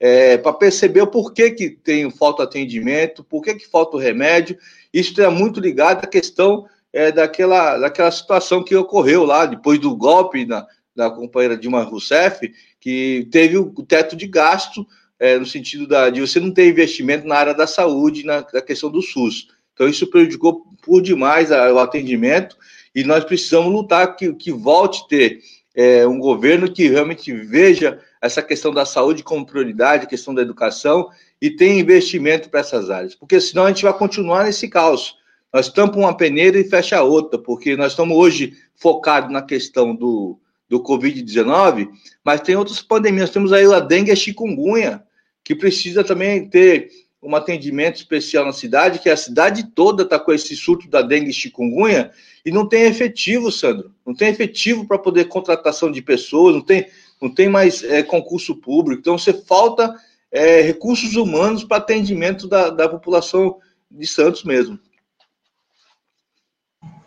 [0.00, 4.58] é, para perceber o porquê que tem falta atendimento, por que falta o remédio.
[4.92, 9.96] Isso está muito ligado à questão é, daquela, daquela situação que ocorreu lá, depois do
[9.96, 12.48] golpe da, da companheira Dilma Rousseff,
[12.80, 14.86] que teve o teto de gasto
[15.18, 18.62] é, no sentido da, de você não ter investimento na área da saúde, na, na
[18.62, 19.48] questão do SUS.
[19.74, 22.56] Então, isso prejudicou por demais a, o atendimento
[22.94, 25.40] e nós precisamos lutar que, que volte a ter
[25.74, 30.42] é, um governo que realmente veja essa questão da saúde como prioridade, a questão da
[30.42, 31.08] educação
[31.42, 35.16] e tenha investimento para essas áreas, porque senão a gente vai continuar nesse caos.
[35.54, 40.36] Nós tampamos uma peneira e fecha outra, porque nós estamos hoje focados na questão do,
[40.68, 41.90] do Covid-19,
[42.24, 43.30] mas tem outras pandemias.
[43.30, 45.04] Temos aí a dengue e a chikungunya,
[45.44, 46.90] que precisa também ter
[47.22, 51.30] um atendimento especial na cidade, que a cidade toda está com esse surto da dengue
[51.30, 52.10] e chikungunya
[52.44, 53.94] e não tem efetivo, Sandro.
[54.04, 56.88] Não tem efetivo para poder contratação de pessoas, não tem,
[57.22, 59.00] não tem mais é, concurso público.
[59.00, 59.94] Então, você falta
[60.32, 64.80] é, recursos humanos para atendimento da, da população de Santos mesmo.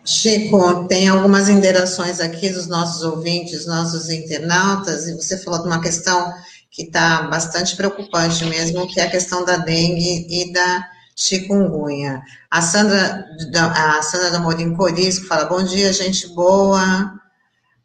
[0.07, 5.81] Chico, tem algumas inderações aqui dos nossos ouvintes, nossos internautas, e você falou de uma
[5.81, 6.33] questão
[6.71, 12.21] que está bastante preocupante mesmo, que é a questão da dengue e da chikungunya.
[12.49, 13.27] A Sandra,
[13.75, 17.13] a Sandra da Morim Corisco fala, bom dia, gente boa.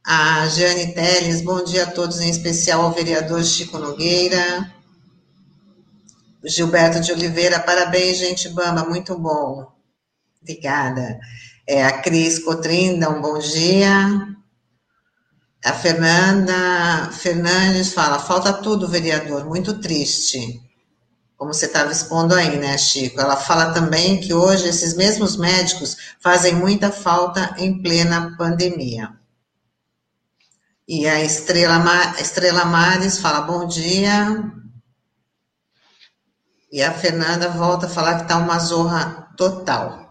[0.06, 4.72] A Jane Teles, bom dia a todos, em especial ao vereador Chico Nogueira.
[6.44, 9.72] Gilberto de Oliveira, parabéns, gente bamba, muito bom.
[10.40, 11.18] Obrigada.
[11.72, 14.28] É, a Cris Cotrinda, um bom dia.
[15.64, 20.60] A Fernanda Fernandes fala: falta tudo, vereador, muito triste.
[21.34, 23.18] Como você estava expondo aí, né, Chico?
[23.18, 29.08] Ela fala também que hoje esses mesmos médicos fazem muita falta em plena pandemia.
[30.86, 34.44] E a Estrela, Mar, Estrela Mares fala: bom dia.
[36.70, 40.01] E a Fernanda volta a falar que está uma zorra total.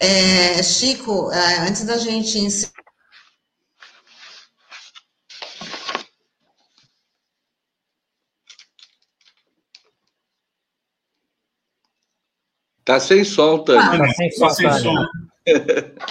[0.00, 2.72] É, Chico, é, antes da gente encerrar,
[12.84, 13.82] Tá sem som, Tânia.
[13.82, 14.30] Ah, tá sem.
[14.30, 14.94] Tá sem som.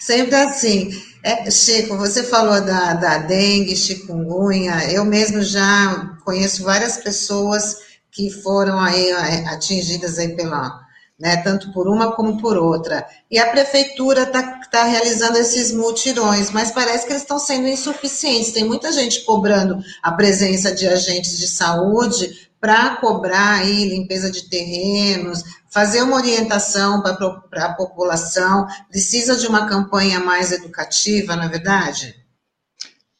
[0.00, 0.90] Sempre assim.
[1.24, 4.90] É, Chico, você falou da, da dengue, chikungunya.
[4.92, 7.76] Eu mesmo já conheço várias pessoas
[8.10, 10.81] que foram aí é, atingidas aí pela,
[11.22, 13.06] né, tanto por uma como por outra.
[13.30, 18.50] E a prefeitura está tá realizando esses mutirões, mas parece que eles estão sendo insuficientes.
[18.50, 24.48] Tem muita gente cobrando a presença de agentes de saúde para cobrar aí limpeza de
[24.48, 31.48] terrenos, fazer uma orientação para a população, precisa de uma campanha mais educativa, na é
[31.48, 32.16] verdade?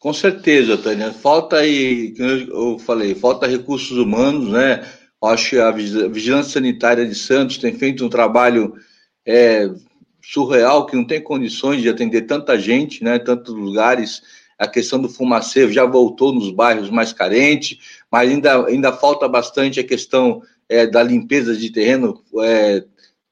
[0.00, 1.12] Com certeza, Tânia.
[1.12, 4.84] Falta aí, como eu falei, falta recursos humanos, né?
[5.22, 8.74] Acho que a Vigilância Sanitária de Santos tem feito um trabalho
[9.24, 9.70] é,
[10.20, 13.18] surreal, que não tem condições de atender tanta gente, né?
[13.18, 14.22] Tantos lugares.
[14.58, 17.78] A questão do fumaceiro já voltou nos bairros mais carentes,
[18.10, 22.84] mas ainda, ainda falta bastante a questão é, da limpeza de terreno, é,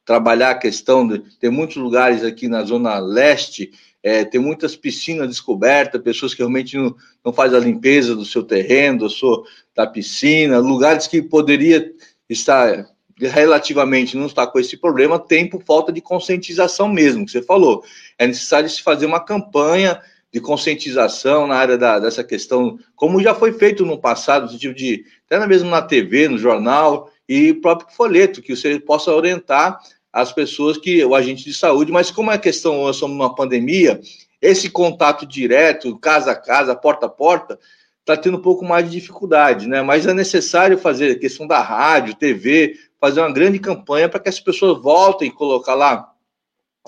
[0.04, 3.70] trabalhar a questão de ter muitos lugares aqui na zona leste,
[4.02, 8.42] é, tem muitas piscinas descobertas, pessoas que realmente não, não fazem a limpeza do seu
[8.42, 11.92] terreno, do seu, da piscina, lugares que poderia
[12.28, 12.86] estar
[13.18, 17.84] relativamente não está com esse problema, tem por falta de conscientização mesmo, que você falou.
[18.18, 20.00] É necessário se fazer uma campanha
[20.32, 24.74] de conscientização na área da, dessa questão, como já foi feito no passado, no sentido
[24.74, 29.80] de, até mesmo na TV, no jornal, e próprio folheto, que você possa orientar
[30.12, 34.00] as pessoas que o agente de saúde, mas como é questão, nós somos numa pandemia,
[34.42, 37.58] esse contato direto, casa a casa, porta a porta,
[38.00, 39.82] está tendo um pouco mais de dificuldade, né?
[39.82, 44.28] Mas é necessário fazer a questão da rádio, TV, fazer uma grande campanha para que
[44.28, 46.10] as pessoas voltem a colocar lá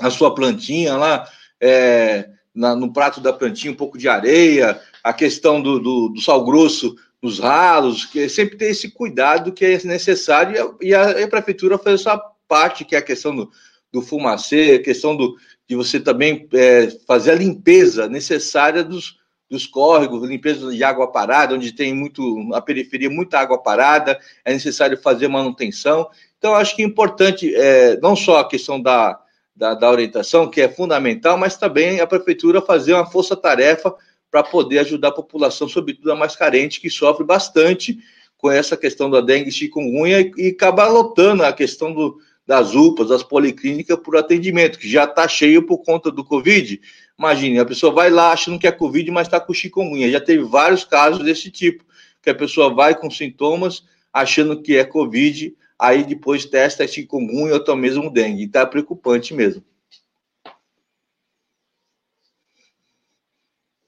[0.01, 1.29] a sua plantinha lá
[1.61, 6.21] é, na, no prato da plantinha um pouco de areia, a questão do, do, do
[6.21, 11.23] sal grosso nos ralos, que sempre ter esse cuidado que é necessário e a, e
[11.23, 13.51] a prefeitura faz essa parte, que é a questão do,
[13.91, 15.37] do fumacê, a questão do,
[15.67, 19.17] de você também é, fazer a limpeza necessária dos,
[19.49, 24.53] dos córregos, limpeza de água parada, onde tem muito, a periferia, muita água parada, é
[24.53, 26.11] necessário fazer manutenção.
[26.37, 29.19] Então, acho que é importante, é, não só a questão da,
[29.57, 33.95] da, da orientação, que é fundamental, mas também a prefeitura fazer uma força-tarefa
[34.31, 37.99] para poder ajudar a população, sobretudo a mais carente, que sofre bastante
[38.37, 43.09] com essa questão da dengue chikungunya e, e acabar lotando a questão do, das UPAs,
[43.09, 46.81] das policlínicas por atendimento, que já está cheio por conta do Covid.
[47.19, 50.11] Imagine, a pessoa vai lá achando que é Covid, mas está com chikungunya.
[50.11, 51.85] Já teve vários casos desse tipo,
[52.21, 57.61] que a pessoa vai com sintomas achando que é Covid, aí depois testa chikungunya ou
[57.61, 58.45] até mesmo dengue.
[58.45, 59.65] Está preocupante mesmo.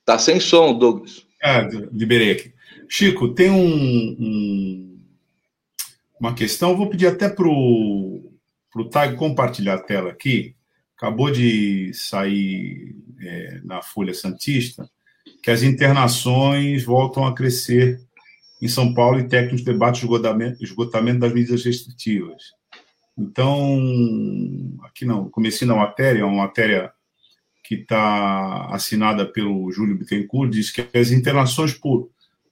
[0.04, 1.26] Tá sem som, Douglas.
[1.42, 2.52] Ah, liberei aqui.
[2.88, 5.00] Chico, tem um, um,
[6.20, 8.23] uma questão, vou pedir até para o
[8.82, 10.56] Tag compartilhar a tela aqui.
[10.96, 14.88] Acabou de sair é, na Folha Santista
[15.42, 18.00] que as internações voltam a crescer
[18.62, 22.42] em São Paulo e técnicos debatem esgotamento, esgotamento das medidas restritivas.
[23.16, 23.78] Então,
[24.82, 26.90] aqui não, comecei na matéria, é uma matéria
[27.62, 32.10] que está assinada pelo Júlio Bittencourt, diz que as internações por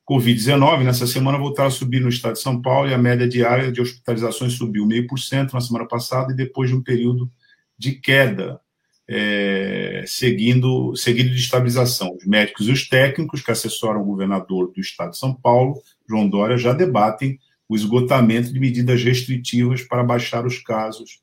[0.09, 3.71] Covid-19 nessa semana voltaram a subir no estado de São Paulo e a média diária
[3.71, 7.31] de hospitalizações subiu meio por cento na semana passada e depois de um período
[7.79, 8.61] de queda,
[9.09, 12.17] é, seguindo, seguido de estabilização.
[12.17, 16.29] Os médicos e os técnicos que assessoram o governador do estado de São Paulo, João
[16.29, 17.39] Dória, já debatem
[17.69, 21.21] o esgotamento de medidas restritivas para baixar os casos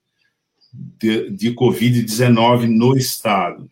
[0.74, 3.70] de, de Covid-19 no estado.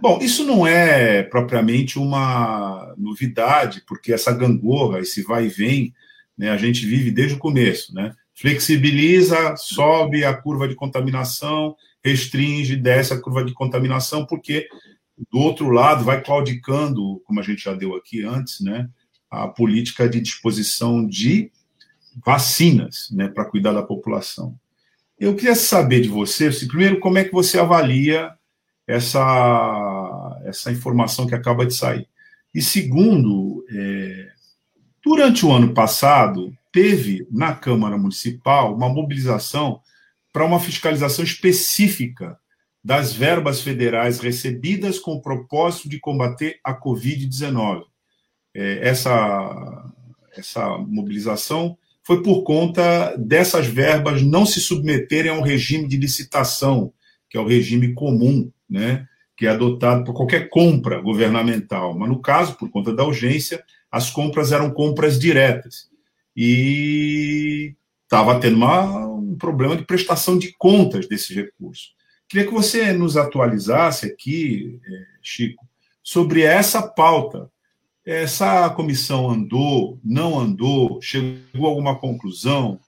[0.00, 5.94] Bom, isso não é propriamente uma novidade, porque essa gangorra, esse vai e vem,
[6.36, 8.12] né, a gente vive desde o começo, né?
[8.32, 14.68] Flexibiliza, sobe a curva de contaminação, restringe, desce a curva de contaminação, porque
[15.30, 18.88] do outro lado vai claudicando, como a gente já deu aqui antes, né,
[19.28, 21.50] a política de disposição de
[22.24, 24.54] vacinas, né, para cuidar da população.
[25.18, 28.30] Eu queria saber de você, primeiro, como é que você avalia
[28.88, 32.08] essa, essa informação que acaba de sair.
[32.54, 34.28] E segundo, é,
[35.04, 39.80] durante o ano passado, teve na Câmara Municipal uma mobilização
[40.32, 42.38] para uma fiscalização específica
[42.82, 47.82] das verbas federais recebidas com o propósito de combater a Covid-19.
[48.54, 49.92] É, essa,
[50.34, 56.90] essa mobilização foi por conta dessas verbas não se submeterem a um regime de licitação,
[57.28, 61.96] que é o regime comum né, que é adotado por qualquer compra governamental.
[61.96, 65.88] Mas, no caso, por conta da urgência, as compras eram compras diretas.
[66.36, 71.94] E estava tendo uma, um problema de prestação de contas desses recursos.
[72.28, 75.66] Queria que você nos atualizasse aqui, é, Chico,
[76.02, 77.50] sobre essa pauta.
[78.04, 82.80] Essa comissão andou, não andou, chegou a alguma conclusão?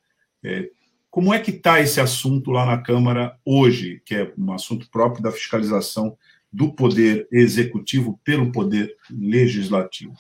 [0.43, 0.71] É,
[1.11, 5.23] como é que está esse assunto lá na Câmara hoje, que é um assunto próprio
[5.23, 6.17] da fiscalização
[6.53, 10.15] do poder executivo pelo poder legislativo?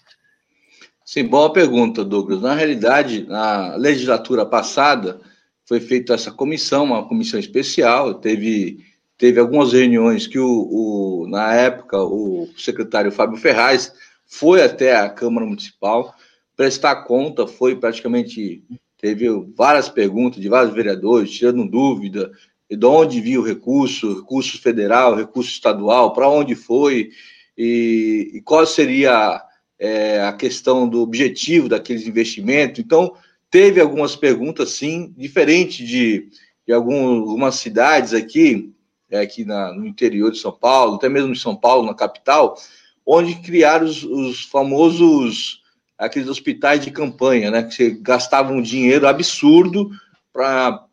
[1.05, 2.43] Sim, boa pergunta, Douglas.
[2.43, 5.21] Na realidade, na legislatura passada,
[5.65, 8.85] foi feita essa comissão, uma comissão especial, teve,
[9.17, 13.93] teve algumas reuniões que, o, o, na época, o secretário Fábio Ferraz
[14.27, 16.15] foi até a Câmara Municipal
[16.57, 18.63] prestar conta, foi praticamente
[19.01, 19.27] teve
[19.57, 22.31] várias perguntas de vários vereadores, tirando dúvida
[22.69, 27.11] de onde viu o recurso, recurso federal, recurso estadual, para onde foi,
[27.57, 29.43] e, e qual seria
[29.79, 32.79] é, a questão do objetivo daqueles investimentos.
[32.79, 33.15] Então,
[33.51, 36.29] teve algumas perguntas, sim, diferente de,
[36.67, 38.73] de algumas cidades aqui,
[39.11, 42.57] é, aqui na, no interior de São Paulo, até mesmo em São Paulo, na capital,
[43.05, 45.60] onde criaram os, os famosos
[46.01, 47.63] aqueles hospitais de campanha, né?
[47.63, 49.91] Que você gastava um dinheiro absurdo
[50.33, 50.87] para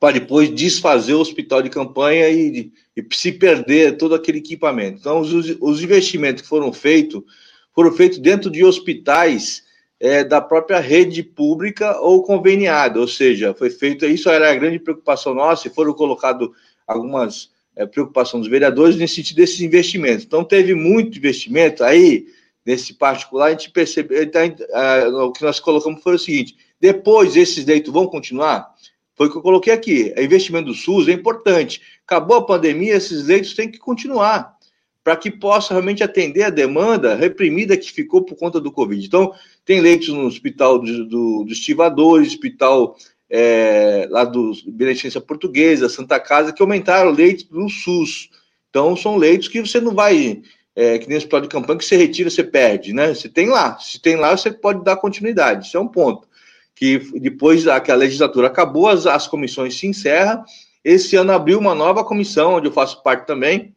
[0.00, 4.98] para depois desfazer o hospital de campanha e, e, se perder todo aquele equipamento.
[4.98, 7.22] Então, os, os investimentos que foram feitos
[7.72, 9.62] foram feitos dentro de hospitais
[10.00, 14.80] é, da própria rede pública ou conveniada, ou seja, foi feito isso era a grande
[14.80, 16.48] preocupação nossa e foram colocados
[16.84, 20.24] algumas é, preocupação dos vereadores nesse sentido desses investimentos.
[20.24, 22.26] Então, teve muito investimento aí,
[22.64, 27.36] nesse particular, a gente percebeu, então, é, o que nós colocamos foi o seguinte, depois
[27.36, 28.72] esses leitos vão continuar?
[29.14, 31.82] Foi o que eu coloquei aqui, o investimento do SUS é importante.
[32.06, 34.56] Acabou a pandemia, esses leitos têm que continuar
[35.04, 39.04] para que possa realmente atender a demanda reprimida que ficou por conta do Covid.
[39.04, 39.34] Então,
[39.64, 42.96] tem leitos no hospital do, do, do Estivadores, hospital
[43.28, 48.30] é, lá do Beneficência Portuguesa, Santa Casa, que aumentaram o leito do SUS.
[48.70, 50.42] Então, são leitos que você não vai,
[50.74, 53.14] é, que nem hospital de campanha, que você retira, você perde, né?
[53.14, 53.78] Você tem lá.
[53.78, 55.66] Se tem lá, você pode dar continuidade.
[55.66, 56.26] Isso é um ponto.
[56.74, 60.44] Que depois que a legislatura acabou, as, as comissões se encerram.
[60.82, 63.72] Esse ano abriu uma nova comissão, onde eu faço parte também,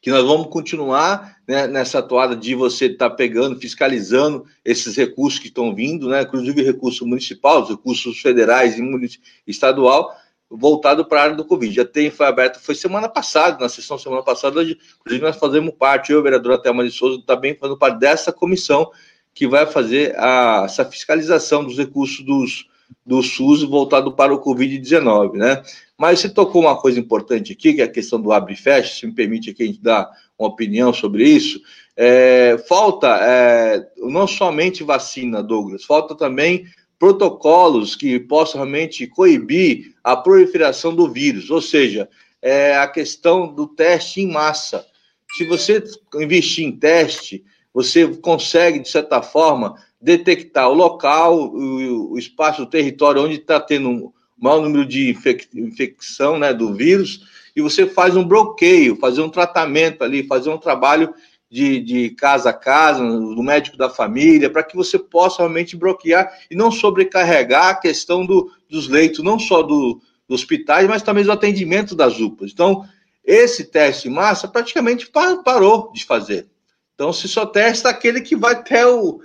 [0.00, 5.38] que nós vamos continuar né, nessa toada de você estar tá pegando, fiscalizando esses recursos
[5.38, 10.12] que estão vindo, né, inclusive recurso municipal, recursos federais e estadual,
[10.56, 11.74] voltado para a área do Covid.
[11.74, 16.12] Já tem, foi aberto, foi semana passada, na sessão semana passada, inclusive nós fazemos parte,
[16.12, 18.90] eu, vereador Thelma de Souza, também fazendo parte dessa comissão
[19.34, 22.66] que vai fazer a, essa fiscalização dos recursos dos,
[23.04, 25.62] do SUS voltado para o Covid-19, né?
[25.96, 28.94] Mas você tocou uma coisa importante aqui, que é a questão do abre e fecha,
[28.94, 31.60] se me permite aqui a gente dar uma opinião sobre isso.
[31.96, 36.66] É, falta é, não somente vacina, Douglas, falta também
[37.02, 42.08] protocolos que possam realmente coibir a proliferação do vírus, ou seja,
[42.40, 44.86] é a questão do teste em massa.
[45.32, 45.82] Se você
[46.14, 47.44] investir em teste,
[47.74, 53.88] você consegue, de certa forma, detectar o local, o, espaço, o território onde está tendo
[53.88, 57.26] um maior número de infec infecção né, do vírus,
[57.56, 61.12] e você faz um bloqueio, fazer um tratamento ali, fazer um trabalho
[61.52, 66.32] de, de casa a casa, do médico da família, para que você possa realmente bloquear
[66.50, 71.22] e não sobrecarregar a questão do, dos leitos, não só do, dos hospitais, mas também
[71.22, 72.52] do atendimento das UPAs.
[72.52, 72.88] Então,
[73.22, 75.10] esse teste em massa praticamente
[75.44, 76.48] parou de fazer.
[76.94, 79.20] Então, se só testa aquele que vai até o,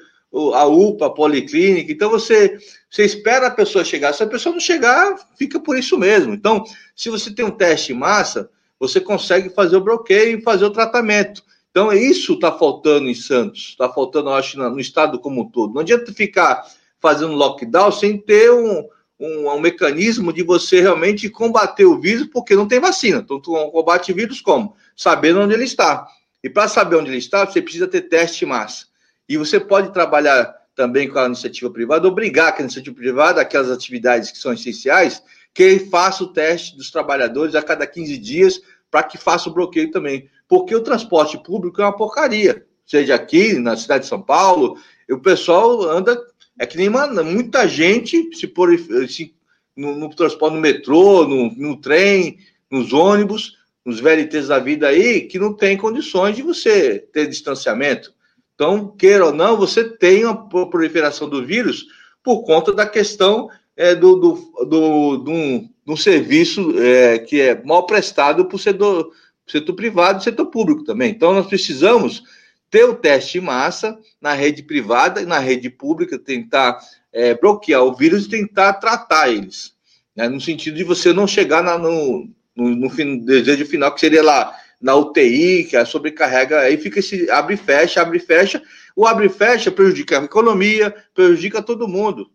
[0.54, 1.94] a UPA, a policlínica.
[1.94, 2.58] Então você,
[2.90, 4.12] você espera a pessoa chegar.
[4.12, 6.34] Se a pessoa não chegar, fica por isso mesmo.
[6.34, 10.66] Então, se você tem um teste em massa, você consegue fazer o bloqueio e fazer
[10.66, 11.42] o tratamento.
[11.72, 15.74] Então, isso está faltando em Santos, está faltando, acho, no estado como um todo.
[15.74, 16.66] Não adianta ficar
[17.00, 18.88] fazendo lockdown sem ter um,
[19.20, 23.20] um, um mecanismo de você realmente combater o vírus, porque não tem vacina.
[23.20, 24.76] Então, combate vírus como?
[24.96, 26.08] Sabendo onde ele está.
[26.44, 28.86] E para saber onde ele está, você precisa ter teste massa.
[29.28, 33.72] E você pode trabalhar também com a iniciativa privada, obrigar que a iniciativa privada, aquelas
[33.72, 38.62] atividades que são essenciais, que faça o teste dos trabalhadores a cada 15 dias,
[38.92, 40.30] para que faça o bloqueio também.
[40.48, 42.66] Porque o transporte público é uma porcaria.
[42.86, 44.78] Seja aqui, na cidade de São Paulo,
[45.10, 46.18] o pessoal anda.
[46.60, 48.70] É que nem muita gente se por
[49.08, 49.36] se,
[49.76, 52.40] no, no, transporte, no metrô, no, no trem,
[52.72, 58.12] nos ônibus, nos VLTs da vida aí, que não tem condições de você ter distanciamento.
[58.56, 61.86] Então, queira ou não, você tem uma proliferação do vírus
[62.24, 67.64] por conta da questão é, do, do, do, do, um, do serviço é, que é
[67.64, 69.12] mal prestado por setor,
[69.48, 71.12] setor privado e setor público também.
[71.12, 72.24] Então, nós precisamos
[72.70, 76.80] ter o teste em massa na rede privada e na rede pública, tentar
[77.14, 79.74] é, bloquear o vírus e tentar tratar eles.
[80.16, 84.24] Né, no sentido de você não chegar na, no, no, no desejo final, que seria
[84.24, 88.62] lá na UTI, que a sobrecarrega, aí fica esse abre e fecha, abre e fecha.
[88.96, 92.30] O abre e fecha prejudica a economia, prejudica todo mundo.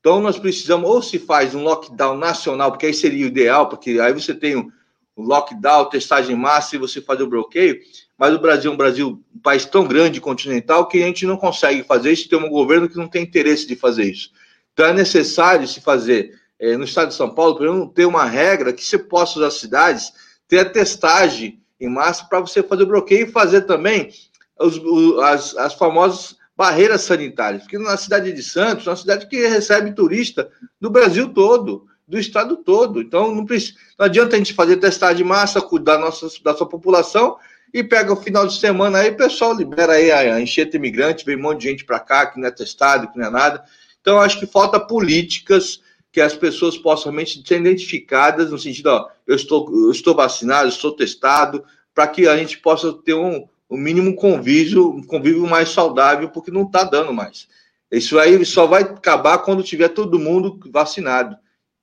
[0.00, 3.98] Então nós precisamos, ou se faz um lockdown nacional, porque aí seria o ideal, porque
[4.00, 4.70] aí você tem
[5.16, 7.78] lockdown, testagem massa e você faz o bloqueio,
[8.18, 11.36] mas o Brasil é um Brasil, um país tão grande, continental, que a gente não
[11.36, 14.30] consegue fazer isso, tem um governo que não tem interesse de fazer isso.
[14.72, 18.24] Então é necessário se fazer, é, no estado de São Paulo, por exemplo, ter uma
[18.24, 20.12] regra que você possa usar as cidades
[20.48, 24.10] ter a testagem em massa para você fazer o bloqueio e fazer também
[24.58, 24.80] os,
[25.22, 27.62] as, as famosas barreiras sanitárias.
[27.62, 30.50] Porque na cidade de Santos, é uma cidade que recebe turista
[30.80, 33.00] do Brasil todo, do estado todo.
[33.00, 36.68] Então, não, precisa, não adianta a gente fazer testagem de massa, cuidar nossa, da sua
[36.68, 37.36] população
[37.74, 41.36] e pega o final de semana aí, o pessoal libera aí a enchente imigrante, vem
[41.36, 43.64] um monte de gente para cá que não é testado, que não é nada.
[44.00, 45.80] Então, acho que falta políticas
[46.12, 50.68] que as pessoas possam realmente ser identificadas no sentido, ó, eu estou, eu estou vacinado,
[50.68, 51.62] estou testado,
[51.94, 56.50] para que a gente possa ter um, um mínimo convívio, um convívio mais saudável, porque
[56.50, 57.48] não está dando mais.
[57.90, 61.36] Isso aí só vai acabar quando tiver todo mundo vacinado.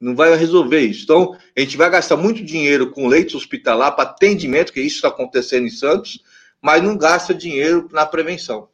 [0.03, 1.03] Não vai resolver isso.
[1.03, 5.07] Então, a gente vai gastar muito dinheiro com leite hospitalar para atendimento, que isso está
[5.07, 6.19] acontecendo em Santos,
[6.61, 8.67] mas não gasta dinheiro na prevenção.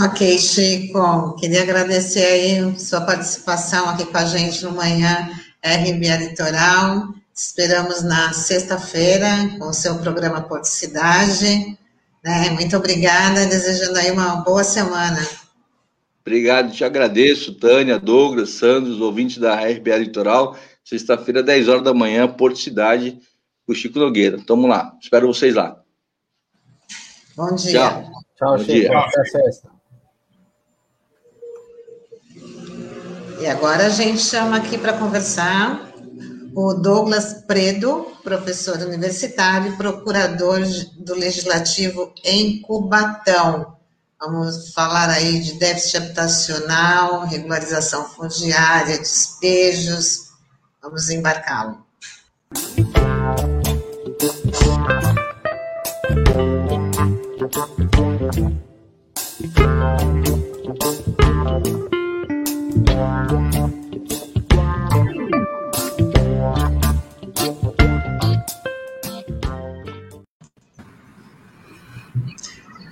[0.00, 5.28] Ok, Chico, queria agradecer aí sua participação aqui com a gente no Manhã
[5.62, 7.08] RBA Litoral.
[7.34, 11.76] Esperamos na sexta-feira com o seu programa Porto Cidade.
[12.24, 12.50] Né?
[12.50, 15.20] Muito obrigada, desejando aí uma boa semana.
[16.28, 20.58] Obrigado, te agradeço, Tânia, Douglas, Sandro, ouvintes da RBA Litoral.
[20.84, 23.18] Sexta-feira, 10 horas da manhã, Porto Cidade,
[23.66, 24.38] com o Chico Nogueira.
[24.46, 25.82] Tamo lá, espero vocês lá.
[27.34, 27.72] Bom dia.
[27.72, 28.72] Tchau, Tchau Chico.
[28.72, 28.98] Dia.
[28.98, 29.70] Até sexta.
[33.40, 35.90] E agora a gente chama aqui para conversar
[36.54, 40.60] o Douglas Predo, professor universitário e procurador
[40.98, 43.77] do Legislativo em Cubatão.
[44.20, 50.30] Vamos falar aí de déficit habitacional, regularização fundiária, despejos.
[50.82, 51.86] Vamos embarcá-lo.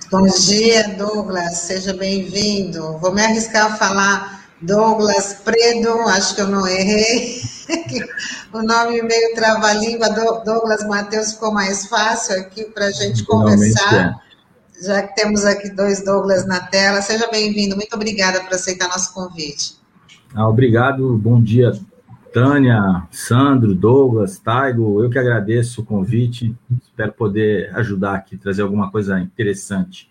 [0.09, 2.97] Bom dia, Douglas, seja bem-vindo.
[2.99, 7.41] Vou me arriscar a falar Douglas Predo, acho que eu não errei.
[8.53, 10.09] o nome meio trava-língua,
[10.45, 14.21] Douglas Matheus ficou mais fácil aqui para a gente conversar.
[14.79, 14.85] É.
[14.85, 17.75] Já que temos aqui dois Douglas na tela, seja bem-vindo.
[17.75, 19.75] Muito obrigada por aceitar nosso convite.
[20.33, 21.73] Ah, obrigado, bom dia,
[22.33, 28.91] Tânia, Sandro, Douglas, Taigo, eu que agradeço o convite, espero poder ajudar aqui, trazer alguma
[28.91, 30.09] coisa interessante.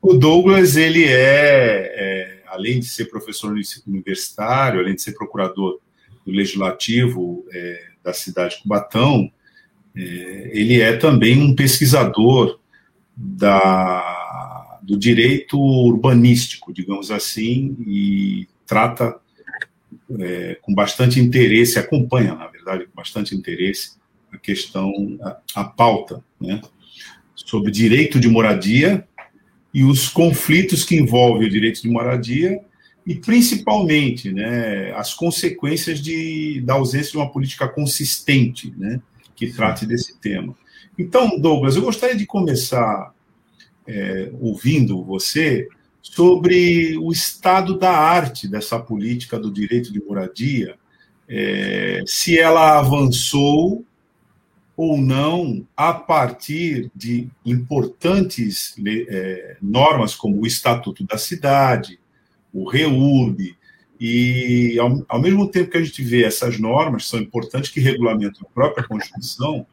[0.00, 3.54] O Douglas, ele é, é além de ser professor
[3.86, 5.78] universitário, além de ser procurador
[6.24, 9.30] do Legislativo é, da cidade de Cubatão,
[9.94, 12.58] é, ele é também um pesquisador
[13.16, 19.18] da, do direito urbanístico, digamos assim, e trata
[20.18, 23.92] é, com bastante interesse, acompanha, na verdade, com bastante interesse,
[24.32, 24.92] a questão,
[25.22, 26.60] a, a pauta, né,
[27.34, 29.06] sobre direito de moradia
[29.72, 32.60] e os conflitos que envolvem o direito de moradia
[33.06, 39.00] e, principalmente, né, as consequências de, da ausência de uma política consistente né,
[39.34, 40.56] que trate desse tema.
[40.98, 43.14] Então, Douglas, eu gostaria de começar
[43.86, 45.68] é, ouvindo você
[46.14, 50.76] sobre o estado da arte dessa política do direito de moradia,
[51.28, 53.84] é, se ela avançou
[54.76, 61.98] ou não a partir de importantes é, normas como o Estatuto da Cidade,
[62.52, 63.56] o REURB,
[63.98, 68.46] e ao, ao, mesmo tempo que a gente vê essas normas, são importantes que regulamentam
[68.46, 69.66] a própria Constituição,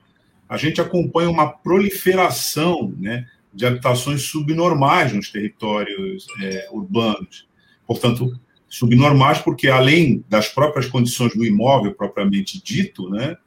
[0.49, 7.47] a gente acompanha uma proliferação né, de habitações subnormais nos territórios é, urbanos.
[7.85, 13.37] Portanto, subnormais porque, além das próprias condições do imóvel propriamente dito, né,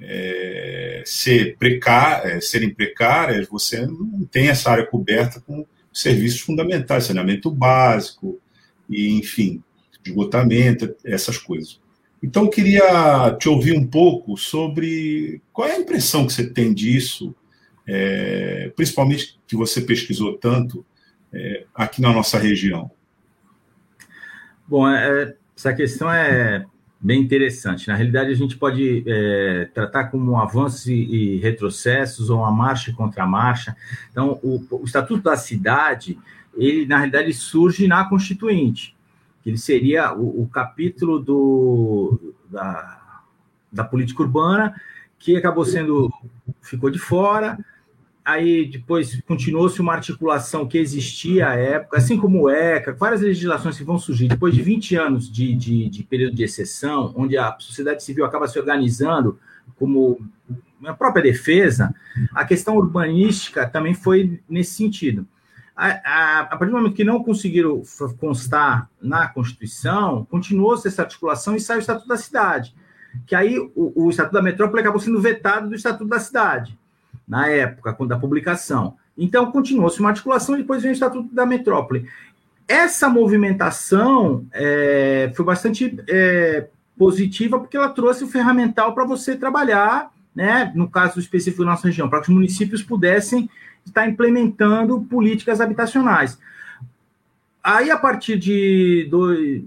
[0.00, 7.04] é, ser precá é, serem precárias, você não tem essa área coberta com serviços fundamentais,
[7.04, 8.38] saneamento básico,
[8.88, 9.62] e, enfim,
[10.04, 11.80] esgotamento, essas coisas.
[12.22, 16.72] Então, eu queria te ouvir um pouco sobre qual é a impressão que você tem
[16.72, 17.34] disso,
[17.88, 20.84] é, principalmente que você pesquisou tanto
[21.32, 22.90] é, aqui na nossa região?
[24.66, 26.66] Bom, é, é, essa questão é
[27.00, 27.88] bem interessante.
[27.88, 32.92] Na realidade, a gente pode é, tratar como um avanço e, retrocessos ou uma marcha
[32.92, 33.74] contra marcha.
[34.10, 36.18] Então, o, o, Estatuto da Cidade,
[36.54, 38.94] ele na realidade surge na Constituinte,
[39.42, 43.22] que ele seria o, o capítulo do, da,
[43.72, 44.78] da política urbana
[45.18, 46.12] que acabou sendo
[46.60, 47.58] ficou de fora
[48.28, 53.78] aí depois continuou-se uma articulação que existia à época, assim como o ECA, várias legislações
[53.78, 57.56] que vão surgir depois de 20 anos de, de, de período de exceção, onde a
[57.58, 59.38] sociedade civil acaba se organizando
[59.76, 60.20] como
[60.84, 61.94] a própria defesa,
[62.34, 65.26] a questão urbanística também foi nesse sentido.
[65.74, 67.82] A, a, a, partir do momento que não conseguiram
[68.20, 72.74] constar na Constituição, continuou-se essa articulação e saiu o Estatuto da Cidade,
[73.26, 76.77] que aí o, o Estatuto da Metrópole acabou sendo vetado do Estatuto da Cidade
[77.28, 78.96] na época da publicação.
[79.16, 82.08] Então, continuou-se uma articulação e depois vem o Estatuto da Metrópole.
[82.66, 90.12] Essa movimentação é, foi bastante é, positiva porque ela trouxe o ferramental para você trabalhar,
[90.34, 93.50] né, no caso específico da nossa região, para que os municípios pudessem
[93.84, 96.38] estar implementando políticas habitacionais.
[97.62, 99.62] Aí, a partir de dois,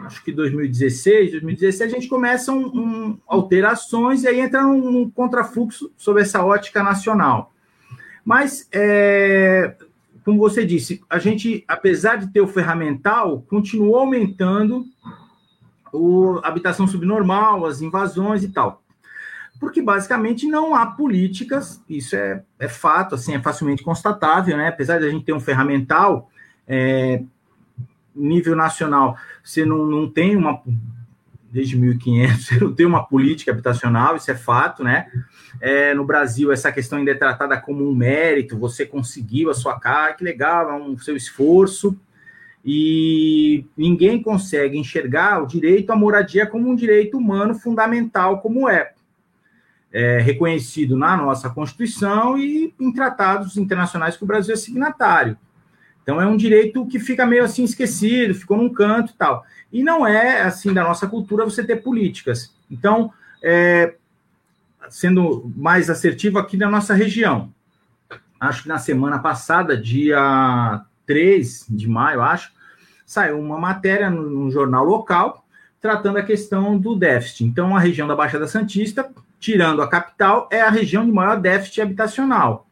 [0.00, 5.10] acho que 2016, 2017, a gente começa um, um, alterações e aí entra um, um
[5.10, 7.52] contrafluxo sobre essa ótica nacional.
[8.24, 9.74] Mas, é,
[10.24, 14.84] como você disse, a gente, apesar de ter o ferramental, continuou aumentando
[15.92, 18.82] o, habitação subnormal, as invasões e tal.
[19.58, 24.68] Porque basicamente não há políticas, isso é, é fato, assim, é facilmente constatável, né?
[24.68, 26.30] Apesar de a gente ter um ferramental,
[26.66, 27.22] é,
[28.14, 29.16] nível nacional,
[29.48, 30.62] você não, não tem uma
[31.50, 35.10] desde 1500, você não tem uma política habitacional, isso é fato, né?
[35.58, 39.80] É, no Brasil, essa questão ainda é tratada como um mérito, você conseguiu a sua
[39.80, 41.98] casa, que legal, é um seu esforço,
[42.62, 48.92] e ninguém consegue enxergar o direito à moradia como um direito humano fundamental, como é.
[49.90, 55.38] é reconhecido na nossa Constituição e em tratados internacionais que o Brasil é signatário.
[56.08, 59.44] Então, é um direito que fica meio assim esquecido, ficou num canto e tal.
[59.70, 62.56] E não é, assim, da nossa cultura você ter políticas.
[62.70, 63.94] Então, é,
[64.88, 67.52] sendo mais assertivo aqui na nossa região,
[68.40, 72.52] acho que na semana passada, dia 3 de maio, acho,
[73.04, 75.44] saiu uma matéria no jornal local
[75.78, 77.44] tratando a questão do déficit.
[77.44, 81.82] Então, a região da Baixada Santista, tirando a capital, é a região de maior déficit
[81.82, 82.66] habitacional.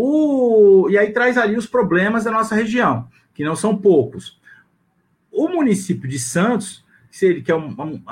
[0.00, 4.40] O, e aí traz ali os problemas da nossa região, que não são poucos.
[5.28, 8.02] O município de Santos, que é um, um,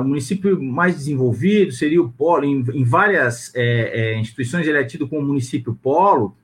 [0.00, 4.84] o município mais desenvolvido, seria o polo, em, em várias é, é, instituições ele é
[4.84, 6.34] tido como município polo,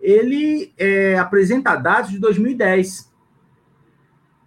[0.00, 3.12] ele é, apresenta dados de 2010.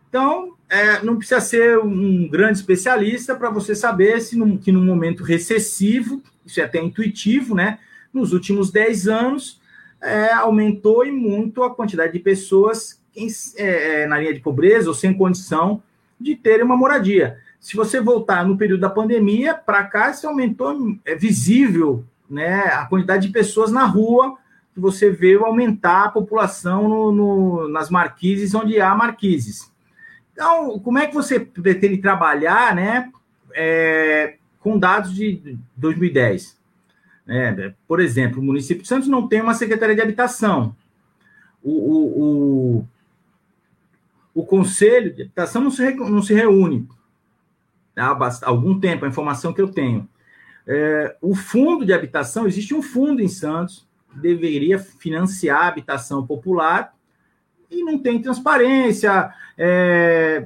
[0.09, 5.23] Então, é, não precisa ser um grande especialista para você saber se que no momento
[5.23, 7.77] recessivo, isso é até intuitivo, né?
[8.11, 9.61] Nos últimos 10 anos,
[10.07, 13.27] é, aumentou e muito a quantidade de pessoas em,
[13.57, 15.83] é, é, na linha de pobreza ou sem condição
[16.19, 17.39] de terem uma moradia.
[17.59, 22.85] Se você voltar no período da pandemia, para cá, isso aumentou, é visível né, a
[22.85, 24.37] quantidade de pessoas na rua
[24.73, 29.71] que você vê aumentar a população no, no, nas marquises onde há marquises.
[30.31, 33.11] Então, como é que você pretende trabalhar né,
[33.53, 36.56] é, com dados de 2010?
[37.27, 40.75] É, por exemplo, o município de Santos não tem uma secretaria de habitação.
[41.61, 42.87] O, o, o,
[44.33, 46.87] o conselho de habitação não se, não se reúne
[47.95, 50.07] há algum tempo, a informação que eu tenho.
[50.65, 56.25] É, o fundo de habitação, existe um fundo em Santos que deveria financiar a habitação
[56.25, 56.93] popular
[57.69, 59.31] e não tem transparência.
[59.59, 60.45] É,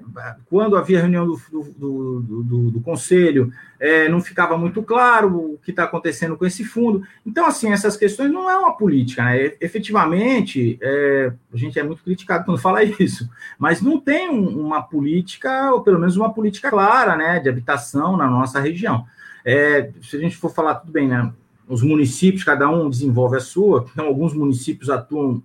[0.49, 5.71] quando havia reunião do, do, do, do conselho, é, não ficava muito claro o que
[5.71, 7.03] está acontecendo com esse fundo.
[7.25, 9.53] Então, assim, essas questões não é uma política, né?
[9.59, 14.81] Efetivamente, é, a gente é muito criticado quando fala isso, mas não tem um, uma
[14.81, 19.05] política, ou pelo menos uma política clara, né, de habitação na nossa região.
[19.43, 21.33] É, se a gente for falar, tudo bem, né?
[21.67, 25.41] Os municípios, cada um desenvolve a sua, então alguns municípios atuam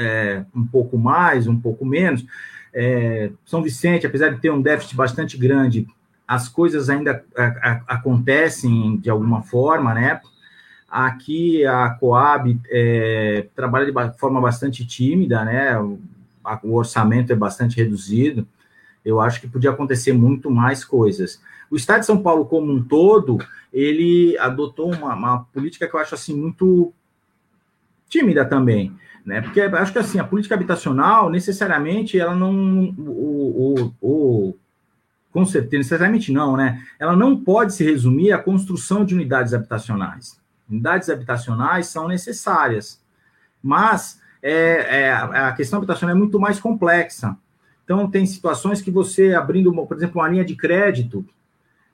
[0.00, 2.24] é, um pouco mais, um pouco menos.
[2.72, 5.86] É, São Vicente, apesar de ter um déficit bastante grande,
[6.26, 10.20] as coisas ainda a, a, acontecem de alguma forma, né?
[10.88, 15.78] Aqui a Coab é, trabalha de forma bastante tímida, né?
[15.78, 16.00] O,
[16.64, 18.46] o orçamento é bastante reduzido.
[19.04, 21.40] Eu acho que podia acontecer muito mais coisas.
[21.70, 23.38] O Estado de São Paulo como um todo,
[23.72, 26.92] ele adotou uma, uma política que eu acho assim muito
[28.08, 28.92] tímida também
[29.24, 29.40] né?
[29.40, 32.94] Porque acho que assim, a política habitacional, necessariamente, ela não.
[32.98, 34.56] O, o, o,
[35.32, 36.82] com certeza, necessariamente não, né?
[36.98, 40.40] Ela não pode se resumir à construção de unidades habitacionais.
[40.68, 43.00] Unidades habitacionais são necessárias,
[43.62, 47.36] mas é, é, a questão habitacional é muito mais complexa.
[47.84, 51.24] Então, tem situações que você, abrindo, por exemplo, uma linha de crédito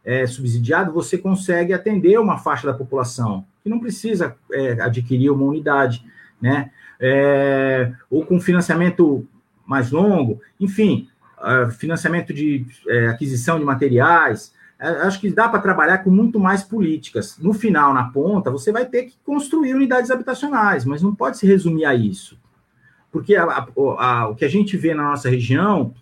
[0.05, 5.45] é, subsidiado, você consegue atender uma faixa da população que não precisa é, adquirir uma
[5.45, 6.05] unidade,
[6.41, 6.71] né?
[7.01, 9.27] É, ou com financiamento
[9.67, 14.55] mais longo, enfim, uh, financiamento de é, aquisição de materiais.
[14.79, 17.39] É, acho que dá para trabalhar com muito mais políticas.
[17.39, 21.47] No final, na ponta, você vai ter que construir unidades habitacionais, mas não pode se
[21.47, 22.39] resumir a isso.
[23.11, 23.67] Porque a, a,
[23.99, 25.95] a, o que a gente vê na nossa região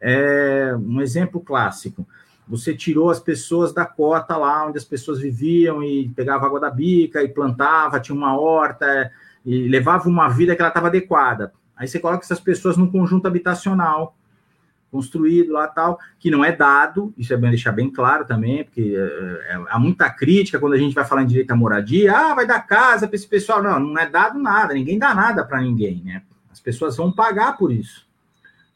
[0.00, 2.06] é um exemplo clássico.
[2.46, 6.70] Você tirou as pessoas da cota lá onde as pessoas viviam e pegava água da
[6.70, 9.10] bica e plantava, tinha uma horta,
[9.48, 11.54] e levava uma vida que ela estava adequada.
[11.74, 14.14] Aí você coloca essas pessoas num conjunto habitacional
[14.90, 18.94] construído lá tal, que não é dado, isso é bem deixar bem claro também, porque
[18.96, 22.34] é, é, há muita crítica quando a gente vai falar em direito à moradia, ah,
[22.34, 23.62] vai dar casa para esse pessoal.
[23.62, 26.22] Não, não é dado nada, ninguém dá nada para ninguém, né?
[26.50, 28.06] As pessoas vão pagar por isso.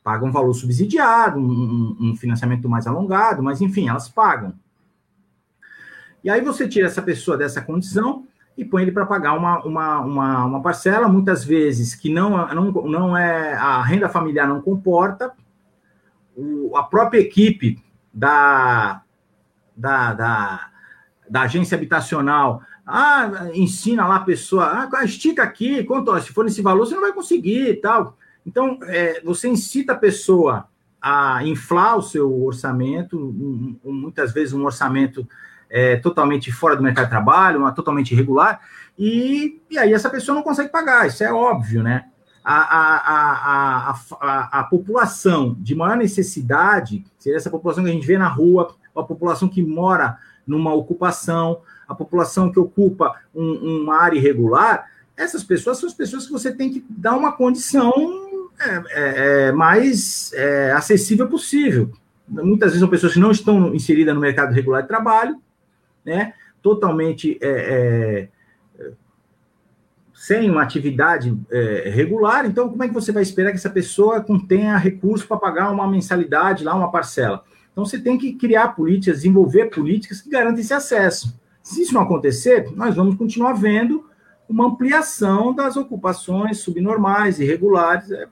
[0.03, 4.55] Pagam um valor subsidiado, um, um financiamento mais alongado, mas enfim, elas pagam.
[6.25, 8.27] E aí você tira essa pessoa dessa condição,
[8.57, 12.71] e põe ele para pagar uma, uma, uma, uma, parcela, muitas vezes que não, não,
[12.71, 15.33] não é a renda familiar não comporta,
[16.37, 17.83] o, a própria equipe
[18.13, 19.03] da,
[19.77, 20.71] da, da,
[21.29, 22.63] da agência habitacional.
[22.87, 27.03] Ah, ensina lá a pessoa, ah, estica aqui, quanto, se for nesse valor, você não
[27.03, 28.17] vai conseguir tal.
[28.45, 30.69] Então, é, você incita a pessoa
[31.01, 33.19] a inflar o seu orçamento,
[33.85, 35.27] muitas vezes um orçamento
[35.73, 38.61] é, totalmente fora do mercado de trabalho, uma totalmente irregular,
[38.99, 42.05] e, e aí essa pessoa não consegue pagar, isso é óbvio, né?
[42.45, 48.19] A, a, a, a, população de maior necessidade, seria essa população que a gente vê
[48.19, 54.19] na rua, a população que mora numa ocupação, a população que ocupa um, uma área
[54.19, 57.93] irregular, essas pessoas são as pessoas que você tem que dar uma condição
[58.61, 61.93] é, é, é, mais é, acessível possível.
[62.29, 65.41] Muitas vezes são pessoas que não estão inseridas no mercado regular de trabalho,
[66.05, 66.35] né?
[66.61, 68.29] Totalmente é,
[68.79, 68.93] é,
[70.15, 71.37] sem uma atividade
[71.93, 72.47] regular.
[72.47, 75.89] Então, como é que você vai esperar que essa pessoa tenha recurso para pagar uma
[75.89, 77.43] mensalidade lá, uma parcela?
[77.73, 81.37] Então, você tem que criar políticas, desenvolver políticas que garantem esse acesso.
[81.63, 84.05] Se isso não acontecer, nós vamos continuar vendo
[84.49, 88.29] uma ampliação das ocupações subnormais, irregulares, é,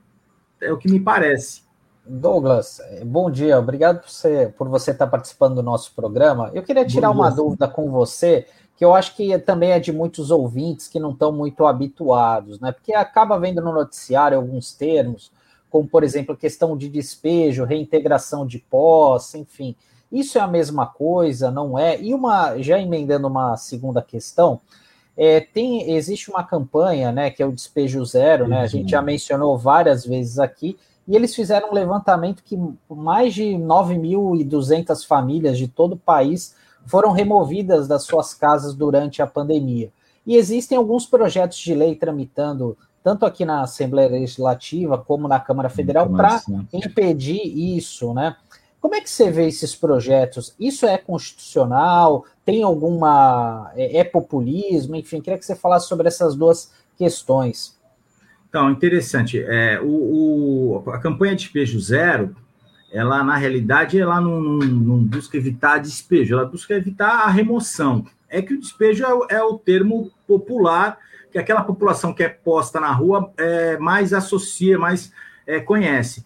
[0.61, 1.62] é o que me parece.
[2.11, 6.51] Douglas, bom dia, obrigado por você, por você estar participando do nosso programa.
[6.53, 8.47] Eu queria tirar uma dúvida com você,
[8.77, 12.73] que eu acho que também é de muitos ouvintes que não estão muito habituados, né?
[12.73, 15.31] Porque acaba vendo no noticiário alguns termos,
[15.71, 19.77] como, por exemplo, questão de despejo, reintegração de posse, enfim.
[20.11, 22.01] Isso é a mesma coisa, não é?
[22.01, 24.61] E uma, já emendando uma segunda questão,
[25.17, 28.63] é, tem, existe uma campanha, né, que é o Despejo Zero, né?
[28.63, 30.77] A gente já mencionou várias vezes aqui,
[31.07, 36.55] e eles fizeram um levantamento que mais de 9.200 famílias de todo o país
[36.87, 39.93] foram removidas das suas casas durante a pandemia.
[40.27, 45.69] E existem alguns projetos de lei tramitando, tanto aqui na Assembleia Legislativa como na Câmara
[45.69, 46.41] Federal, para
[46.73, 48.37] impedir isso, né?
[48.81, 50.55] Como é que você vê esses projetos?
[50.59, 52.25] Isso é constitucional?
[52.45, 53.71] Tem alguma.
[53.75, 54.97] É, é populismo?
[54.97, 57.79] Enfim, queria que você falasse sobre essas duas questões.
[58.51, 59.43] Então, interessante.
[59.43, 62.37] É, o, o, a campanha Despejo Zero,
[62.93, 68.05] ela, na realidade, ela não, não, não, busca evitar despejo, ela busca evitar a remoção.
[68.29, 70.99] É que o despejo é, é o termo popular
[71.33, 75.13] que aquela população que é posta na rua é, mais associa, mais
[75.47, 76.25] é, conhece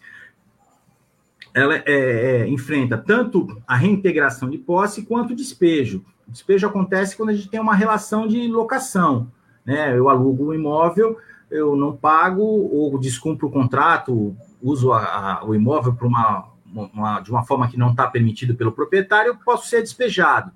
[1.55, 6.03] ela é, é, enfrenta tanto a reintegração de posse quanto o despejo.
[6.27, 9.31] O despejo acontece quando a gente tem uma relação de locação.
[9.65, 9.97] Né?
[9.97, 11.17] Eu alugo um imóvel,
[11.55, 15.03] eu não pago ou descumpro o contrato, uso a,
[15.39, 19.37] a, o imóvel uma, uma, de uma forma que não está permitido pelo proprietário, eu
[19.37, 20.51] posso ser despejado.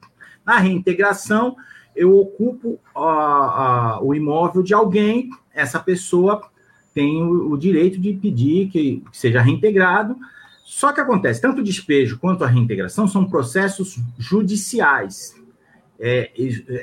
[0.46, 1.56] Na reintegração,
[1.96, 6.42] eu ocupo a, o imóvel de alguém, essa pessoa
[6.94, 10.18] tem o, o direito de pedir que, que seja reintegrado,
[10.66, 15.39] só que acontece, tanto o despejo quanto a reintegração são processos judiciais.
[16.02, 16.32] É,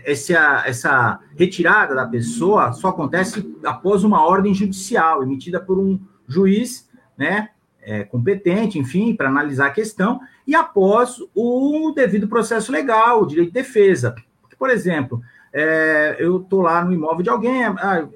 [0.04, 5.98] essa, essa retirada da pessoa só acontece após uma ordem judicial emitida por um
[6.28, 6.86] juiz
[7.16, 7.48] né,
[7.80, 13.48] é, competente, enfim, para analisar a questão, e após o devido processo legal, o direito
[13.48, 14.14] de defesa.
[14.58, 18.06] Por exemplo, é, eu estou lá no imóvel de alguém, ah,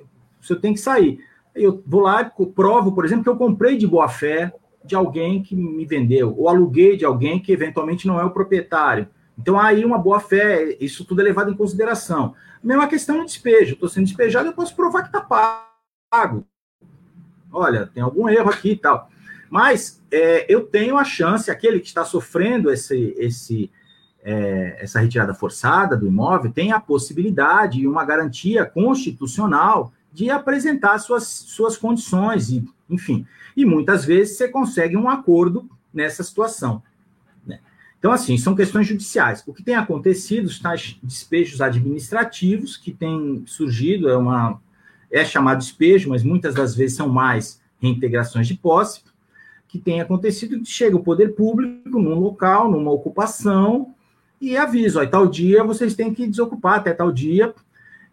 [0.40, 1.20] o senhor tem que sair.
[1.54, 4.52] Eu vou lá e provo, por exemplo, que eu comprei de boa fé
[4.84, 9.08] de alguém que me vendeu, ou aluguei de alguém que eventualmente não é o proprietário.
[9.40, 12.34] Então, aí uma boa fé, isso tudo é levado em consideração.
[12.62, 13.72] Mesma questão do despejo.
[13.72, 15.20] Estou sendo despejado, eu posso provar que está
[16.12, 16.46] pago.
[17.50, 19.10] Olha, tem algum erro aqui e tal.
[19.48, 23.70] Mas é, eu tenho a chance, aquele que está sofrendo esse, esse,
[24.22, 30.98] é, essa retirada forçada do imóvel, tem a possibilidade e uma garantia constitucional de apresentar
[30.98, 33.26] suas, suas condições, e, enfim.
[33.56, 36.82] E muitas vezes você consegue um acordo nessa situação.
[38.00, 39.44] Então, assim, são questões judiciais.
[39.46, 44.58] O que tem acontecido, os tais despejos administrativos que têm surgido, é, uma,
[45.12, 49.02] é chamado despejo, mas muitas das vezes são mais reintegrações de posse,
[49.68, 53.94] que tem acontecido, chega o poder público num local, numa ocupação,
[54.40, 57.54] e avisa, ó, tal dia vocês têm que desocupar até tal dia,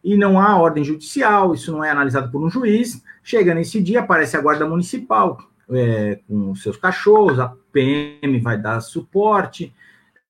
[0.04, 3.02] e não há ordem judicial, isso não é analisado por um juiz.
[3.24, 5.38] Chega nesse dia, aparece a Guarda Municipal
[5.70, 9.74] é, com seus cachorros, a PM vai dar suporte,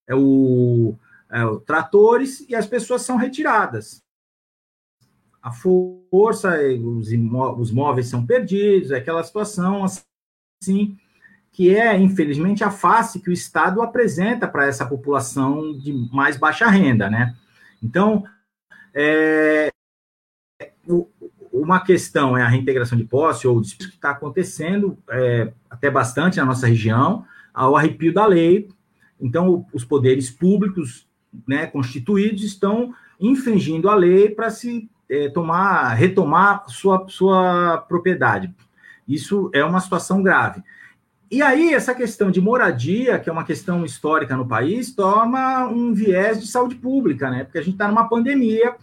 [0.07, 0.95] é o,
[1.29, 4.01] é, o tratores, e as pessoas são retiradas.
[5.41, 7.09] A força, os,
[7.57, 10.97] os móveis são perdidos, é aquela situação assim,
[11.51, 16.67] que é, infelizmente, a face que o Estado apresenta para essa população de mais baixa
[16.67, 17.35] renda, né?
[17.81, 18.23] Então,
[18.93, 19.71] é,
[21.61, 26.45] uma questão é a reintegração de posse, ou que está acontecendo é, até bastante na
[26.45, 28.69] nossa região, ao arrepio da lei,
[29.19, 31.07] Então, os poderes públicos
[31.47, 38.53] né, constituídos estão infringindo a lei para se é, tomar, retomar sua, sua propriedade.
[39.07, 40.61] Isso é uma situação grave.
[41.31, 45.93] E aí, essa questão de moradia, que é uma questão histórica no país, toma um
[45.93, 47.43] viés de saúde pública, né?
[47.43, 48.75] Porque a gente está numa pandemia,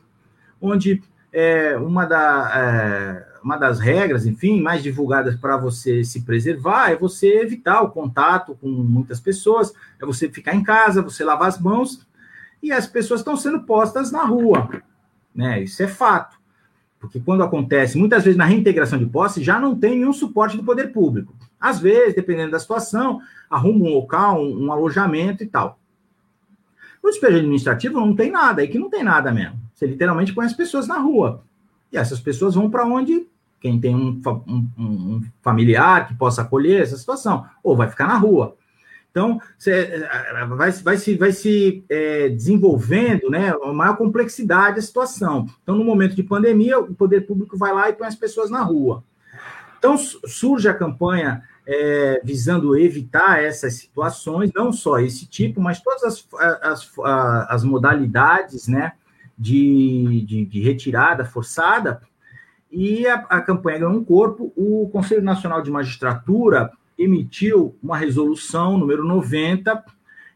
[0.61, 1.03] onde
[1.37, 6.97] é, uma, da, é, uma das regras, enfim, mais divulgadas para você se preservar é
[6.97, 11.59] você evitar o contato com muitas pessoas, é você ficar em casa, você lavar as
[11.59, 12.07] mãos,
[12.63, 14.81] e as pessoas estão sendo postas na rua,
[15.35, 15.65] né?
[15.65, 16.39] Isso é fato.
[17.01, 20.63] Porque quando acontece, muitas vezes na reintegração de posse, já não tem nenhum suporte do
[20.63, 21.35] poder público.
[21.61, 23.21] Às vezes, dependendo da situação,
[23.51, 25.81] arruma um local, um, um alojamento e tal.
[27.03, 29.65] No despejo administrativo não tem nada, aí que não tem nada mesmo.
[29.85, 31.43] Você literalmente põe as pessoas na rua.
[31.93, 33.27] E essas pessoas vão para onde
[33.61, 38.17] quem tem um, um, um, familiar que possa acolher essa situação, ou vai ficar na
[38.17, 38.57] rua.
[39.11, 40.07] Então, você,
[40.49, 45.47] vai, vai se, vai se é, desenvolvendo né, a maior complexidade da situação.
[45.63, 48.63] Então, no momento de pandemia, o poder público vai lá e põe as pessoas na
[48.63, 49.05] rua.
[49.79, 56.03] Então, surge a campanha é, visando evitar essas situações, não só esse tipo, mas todas
[56.03, 56.27] as,
[56.61, 56.93] as,
[57.49, 58.93] as modalidades né,
[59.37, 62.01] de, de, de retirada forçada.
[62.71, 64.53] E a, a campanha ganhou um corpo.
[64.57, 69.85] O Conselho Nacional de Magistratura emitiu uma resolução número 90,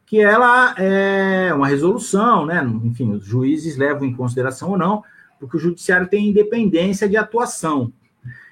[0.05, 2.63] que ela é uma resolução, né?
[2.85, 5.05] Enfim, os juízes levam em consideração ou não,
[5.39, 7.93] porque o judiciário tem independência de atuação.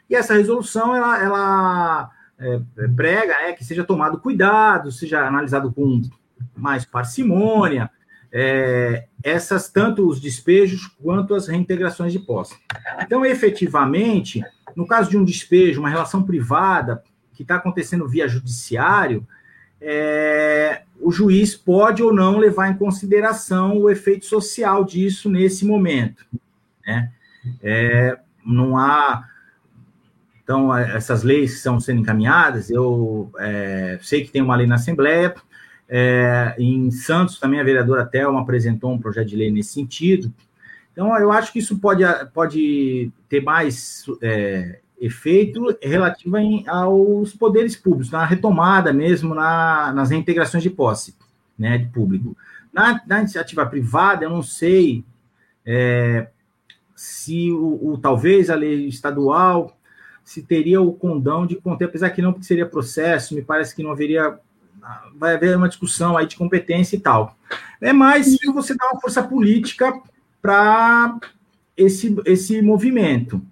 [0.09, 2.61] E essa resolução, ela, ela é,
[2.95, 6.03] prega né, que seja tomado cuidado, seja analisado com
[6.55, 7.91] mais parcimônia,
[8.31, 12.55] é, essas tanto os despejos quanto as reintegrações de posse.
[13.03, 14.41] Então, efetivamente,
[14.77, 17.03] no caso de um despejo, uma relação privada,
[17.35, 19.27] que está acontecendo via judiciário,
[19.81, 26.25] é, o juiz pode ou não levar em consideração o efeito social disso nesse momento.
[26.87, 27.11] Né?
[27.61, 28.17] É,
[28.47, 29.29] não há.
[30.45, 32.71] Então, essas leis estão sendo encaminhadas.
[32.71, 35.35] Eu é, sei que tem uma lei na Assembleia.
[35.89, 40.33] É, em Santos, também a vereadora Thelma apresentou um projeto de lei nesse sentido.
[40.93, 48.11] Então, eu acho que isso pode, pode ter mais é, efeito relativo aos poderes públicos,
[48.11, 51.15] na retomada mesmo, na, nas reintegrações de posse
[51.59, 52.37] né, de público.
[52.73, 55.05] Na, na iniciativa privada, eu não sei
[55.65, 56.29] é,
[56.95, 59.77] se o, o, talvez a lei estadual
[60.23, 63.83] se teria o condão de conter, apesar que não, porque seria processo, me parece que
[63.83, 64.39] não haveria.
[65.17, 67.37] Vai haver uma discussão aí de competência e tal.
[67.81, 69.93] É mais se você dá uma força política
[70.41, 71.19] para
[71.77, 73.43] esse, esse movimento.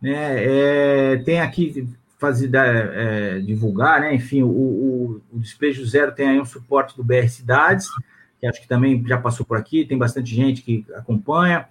[0.00, 0.14] Né?
[0.14, 1.86] É, tem aqui
[2.18, 4.14] fazer é, divulgar, né?
[4.14, 7.88] Enfim, o, o, o, Despejo Zero tem aí um suporte do BR Cidades,
[8.38, 11.66] que acho que também já passou por aqui, tem bastante gente que acompanha.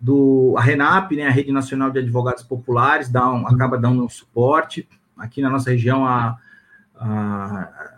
[0.00, 4.08] Do, a RENAP, né, a Rede Nacional de Advogados Populares, dá um, acaba dando um
[4.08, 4.88] suporte.
[5.16, 6.36] Aqui na nossa região, a,
[6.96, 7.91] a,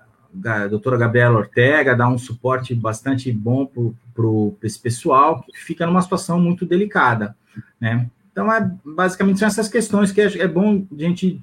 [0.45, 6.03] a doutora Gabriela Ortega dá um suporte bastante bom para esse pessoal, que fica numa
[6.03, 7.37] situação muito delicada.
[7.81, 8.09] Né?
[8.33, 11.41] Então, é, basicamente, são essas questões que é, é bom a gente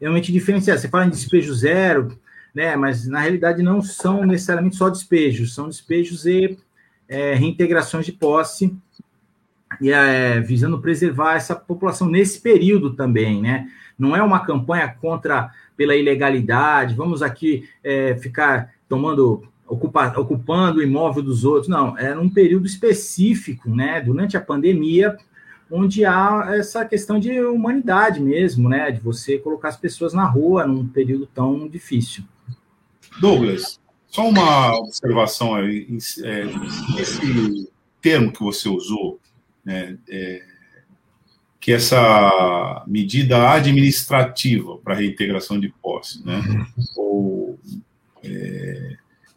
[0.00, 0.78] realmente diferenciar.
[0.78, 2.18] Você fala em despejo zero,
[2.54, 2.76] né?
[2.76, 6.58] Mas na realidade não são necessariamente só despejos, são despejos e
[7.08, 8.74] é, reintegrações de posse,
[9.80, 13.68] e é, visando preservar essa população nesse período também, né?
[13.98, 20.82] Não é uma campanha contra pela ilegalidade, vamos aqui é, ficar tomando ocupa, ocupando o
[20.82, 23.98] imóvel dos outros, não, é num período específico, né?
[23.98, 25.16] Durante a pandemia,
[25.70, 28.90] onde há essa questão de humanidade mesmo, né?
[28.90, 32.24] De você colocar as pessoas na rua num período tão difícil.
[33.18, 35.88] Douglas, só uma observação aí.
[36.22, 36.44] É,
[37.00, 37.72] esse
[38.02, 39.18] termo que você usou,
[39.64, 40.42] né, é,
[41.70, 46.42] que essa medida administrativa para reintegração de posse, né,
[46.96, 47.56] ou
[48.24, 48.96] é,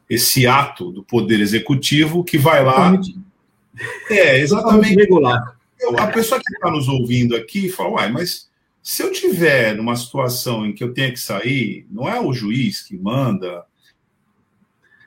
[0.10, 3.00] esse ato do Poder Executivo que vai lá.
[4.10, 4.96] É, exatamente.
[4.96, 5.56] Regular
[5.98, 8.50] a pessoa que está nos ouvindo aqui fala, uai, mas
[8.82, 12.82] se eu tiver numa situação em que eu tenha que sair, não é o juiz
[12.82, 13.64] que manda,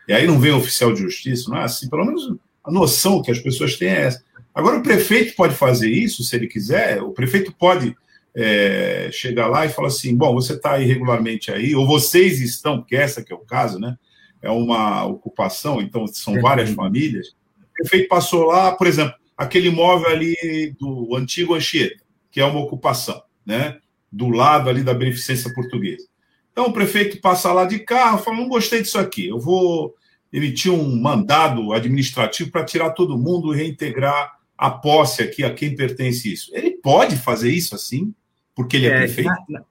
[0.09, 3.23] e aí não vem o oficial de justiça, não é assim, pelo menos a noção
[3.23, 4.25] que as pessoas têm é essa.
[4.57, 7.95] Agora, o prefeito pode fazer isso, se ele quiser, o prefeito pode
[8.35, 12.97] é, chegar lá e falar assim, bom, você está irregularmente aí, ou vocês estão, porque
[12.97, 13.99] essa que é o caso, né?
[14.41, 17.37] É uma ocupação, então são várias famílias.
[17.69, 22.61] O prefeito passou lá, por exemplo, aquele imóvel ali do antigo Anchieta, que é uma
[22.61, 23.77] ocupação, né?
[24.11, 26.09] Do lado ali da beneficência portuguesa.
[26.51, 29.95] Então o prefeito passa lá de carro, fala: não gostei disso aqui, eu vou
[30.33, 35.75] emitir um mandado administrativo para tirar todo mundo e reintegrar a posse aqui a quem
[35.75, 36.51] pertence isso.
[36.55, 38.15] Ele pode fazer isso assim,
[38.55, 39.29] porque ele é, é prefeito?
[39.29, 39.65] Na, na,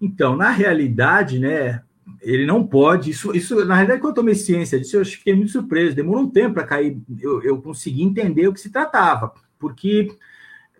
[0.00, 1.82] então, na realidade, né,
[2.22, 3.10] ele não pode.
[3.10, 5.96] Isso, isso, na realidade, quando eu tomei ciência disso, eu fiquei muito surpreso.
[5.96, 10.16] Demorou um tempo para cair, eu, eu consegui entender o que se tratava, porque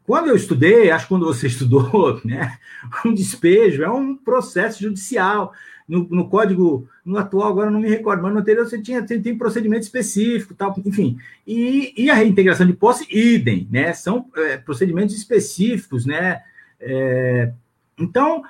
[0.05, 2.59] quando eu estudei, acho que quando você estudou, né,
[3.05, 5.53] um despejo é um processo judicial.
[5.91, 9.21] No, no, código, no atual, agora não me recordo, mas no anterior você tinha tem,
[9.21, 11.19] tem procedimento específico, tal, enfim.
[11.45, 13.93] E, e a reintegração de posse, idem, né?
[13.93, 16.43] São é, procedimentos específicos, né?
[16.81, 17.53] É,
[17.99, 18.43] então,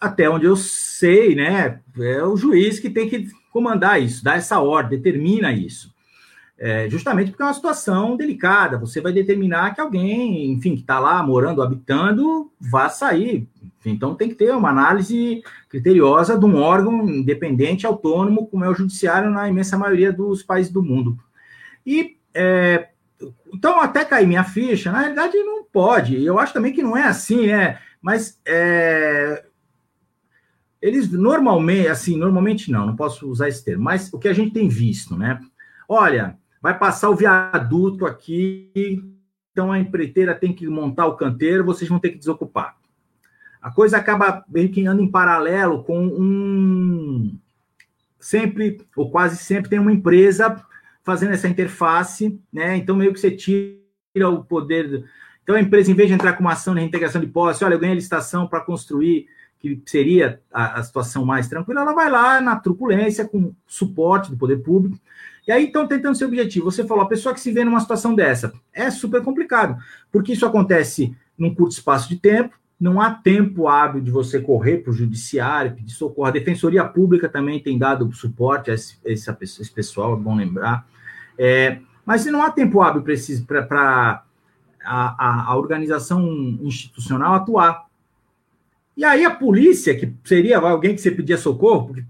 [0.00, 1.80] até onde eu sei, né?
[1.98, 5.94] É o juiz que tem que comandar isso, dar essa ordem, determina isso.
[6.58, 8.78] É, justamente porque é uma situação delicada.
[8.78, 13.46] Você vai determinar que alguém, enfim, que está lá morando, habitando, vá sair.
[13.84, 18.74] Então tem que ter uma análise criteriosa de um órgão independente, autônomo, como é o
[18.74, 21.18] judiciário na imensa maioria dos países do mundo.
[21.84, 22.88] E é,
[23.52, 26.22] então até cair minha ficha, na realidade não pode.
[26.24, 27.78] Eu acho também que não é assim, né?
[28.00, 29.44] Mas é,
[30.80, 34.52] eles normalmente, assim, normalmente não, não posso usar esse termo, mas o que a gente
[34.52, 35.40] tem visto, né?
[35.88, 38.72] Olha, vai passar o viaduto aqui,
[39.52, 42.76] então a empreiteira tem que montar o canteiro, vocês vão ter que desocupar.
[43.62, 47.38] A coisa acaba meio que andando em paralelo com um.
[48.18, 50.60] Sempre, ou quase sempre, tem uma empresa
[51.04, 52.76] fazendo essa interface, né?
[52.76, 55.04] Então, meio que você tira o poder.
[55.44, 57.74] Então, a empresa, em vez de entrar com uma ação de reintegração de posse, olha,
[57.74, 59.28] eu ganhei a licitação para construir
[59.60, 64.36] que seria a, a, situação mais tranquila, ela vai lá na truculência, com suporte do
[64.36, 64.98] poder público.
[65.46, 66.70] E aí, então, tentando seu objetivo.
[66.70, 69.76] Você falou, a pessoa que se vê numa situação dessa é super complicado,
[70.10, 74.78] porque isso acontece num curto espaço de tempo, não há tempo hábil de você correr
[74.78, 76.28] para o judiciário, pedir socorro.
[76.28, 80.86] A Defensoria Pública também tem dado suporte a esse, esse, esse pessoal, é bom lembrar.
[81.38, 83.02] É, mas não há tempo hábil
[83.66, 84.22] para
[84.84, 86.22] a, a, a organização
[86.60, 87.86] institucional atuar.
[88.96, 92.04] E aí a polícia, que seria alguém que você pedia socorro, porque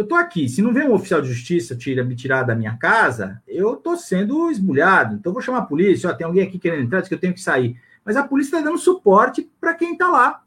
[0.00, 2.74] eu tô aqui, se não vem um oficial de justiça tira, me tirar da minha
[2.76, 5.14] casa, eu tô sendo esbulhado.
[5.14, 7.34] Então vou chamar a polícia, ó, tem alguém aqui querendo entrar, diz que eu tenho
[7.34, 7.78] que sair.
[8.02, 10.42] Mas a polícia está dando suporte para quem está lá.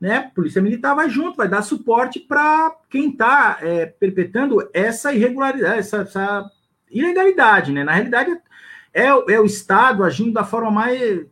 [0.00, 0.16] Né?
[0.16, 5.78] A polícia militar vai junto, vai dar suporte para quem está é, perpetrando essa irregularidade,
[5.78, 6.50] essa, essa,
[6.90, 7.70] ilegalidade.
[7.70, 7.84] Né?
[7.84, 8.36] Na realidade,
[8.92, 11.24] é, é o Estado agindo da forma mais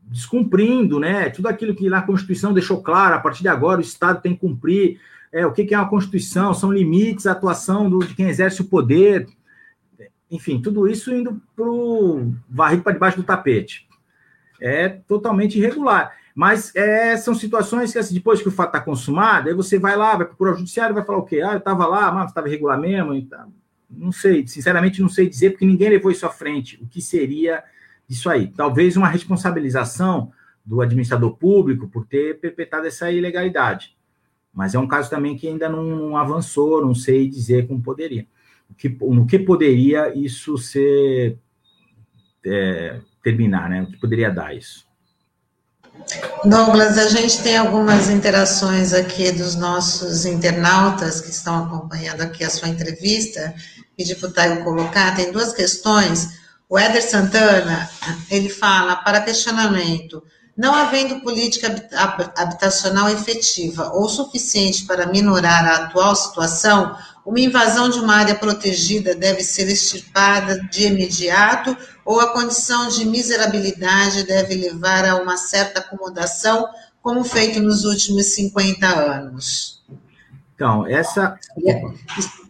[0.00, 1.28] descumprindo, né?
[1.30, 4.40] Tudo aquilo que na Constituição deixou claro, a partir de agora o Estado tem que
[4.40, 5.00] cumprir.
[5.34, 6.54] É, o que, é uma Constituição?
[6.54, 9.26] São limites à atuação do, de quem exerce o poder.
[10.30, 13.88] Enfim, tudo isso indo para o varrido para debaixo do tapete.
[14.60, 16.16] É totalmente irregular.
[16.36, 19.96] Mas é, são situações que, assim, depois que o fato está consumado, aí você vai
[19.96, 21.40] lá, vai procurar o judiciário, vai falar o quê?
[21.40, 23.12] Ah, eu estava lá, mas estava irregular mesmo.
[23.12, 23.52] Então,
[23.90, 26.80] não sei, sinceramente não sei dizer, porque ninguém levou isso à frente.
[26.80, 27.64] O que seria
[28.08, 28.52] isso aí.
[28.56, 30.30] Talvez uma responsabilização
[30.64, 33.93] do administrador público por ter perpetrado essa ilegalidade.
[34.54, 38.26] Mas é um caso também que ainda não avançou, não sei dizer como poderia.
[38.70, 41.38] O que, no que poderia isso ser
[42.46, 43.82] é, terminar, né?
[43.82, 44.86] O que poderia dar isso?
[46.44, 52.50] Douglas, a gente tem algumas interações aqui dos nossos internautas que estão acompanhando aqui a
[52.50, 53.54] sua entrevista,
[53.96, 56.38] e para o Taio colocar, tem duas questões.
[56.68, 57.88] O Éder Santana,
[58.30, 60.22] ele fala, para questionamento,
[60.56, 61.88] não havendo política
[62.36, 69.14] habitacional efetiva ou suficiente para minorar a atual situação, uma invasão de uma área protegida
[69.14, 75.80] deve ser extirpada de imediato ou a condição de miserabilidade deve levar a uma certa
[75.80, 76.68] acomodação,
[77.02, 79.82] como feito nos últimos 50 anos?
[80.54, 81.38] Então, essa.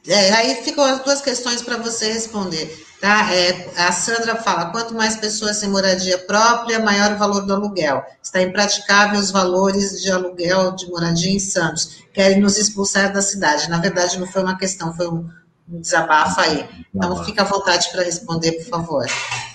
[0.06, 2.84] É, aí ficam as duas questões para você responder.
[3.04, 3.30] Tá?
[3.34, 8.02] É, a Sandra fala: quanto mais pessoas sem moradia própria, maior o valor do aluguel.
[8.22, 12.02] Está impraticável os valores de aluguel de moradia em Santos.
[12.14, 13.68] Querem nos expulsar da cidade.
[13.68, 15.28] Na verdade, não foi uma questão, foi um,
[15.68, 16.66] um desabafo aí.
[16.94, 19.06] Então, fica à vontade para responder, por favor.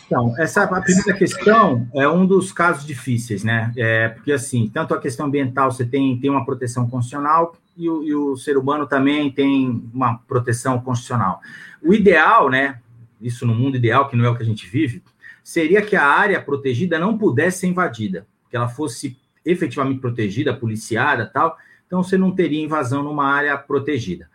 [0.05, 3.73] Então, essa a primeira questão é um dos casos difíceis, né?
[3.75, 8.03] É, porque, assim, tanto a questão ambiental, você tem, tem uma proteção constitucional, e o,
[8.03, 11.41] e o ser humano também tem uma proteção constitucional.
[11.81, 12.77] O ideal, né?
[13.22, 15.03] Isso no mundo ideal, que não é o que a gente vive,
[15.43, 21.26] seria que a área protegida não pudesse ser invadida, que ela fosse efetivamente protegida, policiada
[21.26, 24.30] tal, então você não teria invasão numa área protegida.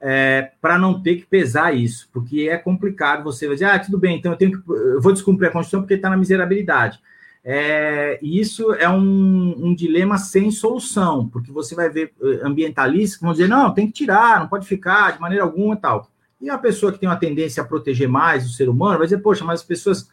[0.00, 4.18] É, para não ter que pesar isso, porque é complicado você dizer, ah, tudo bem,
[4.18, 7.00] então eu tenho que, eu vou descumprir a Constituição porque está na miserabilidade.
[7.46, 13.18] É, e isso é um, um, dilema sem solução, porque você vai ver eh, ambientalistas
[13.18, 16.10] que vão dizer, não, tem que tirar, não pode ficar de maneira alguma e tal.
[16.44, 19.18] E a pessoa que tem uma tendência a proteger mais o ser humano vai dizer,
[19.18, 20.10] poxa, mas as pessoas.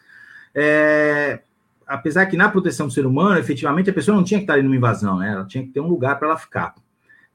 [0.55, 1.41] É,
[1.85, 4.63] apesar que na proteção do ser humano, efetivamente, a pessoa não tinha que estar ali
[4.63, 5.33] numa invasão, né?
[5.33, 6.73] Ela tinha que ter um lugar para ela ficar.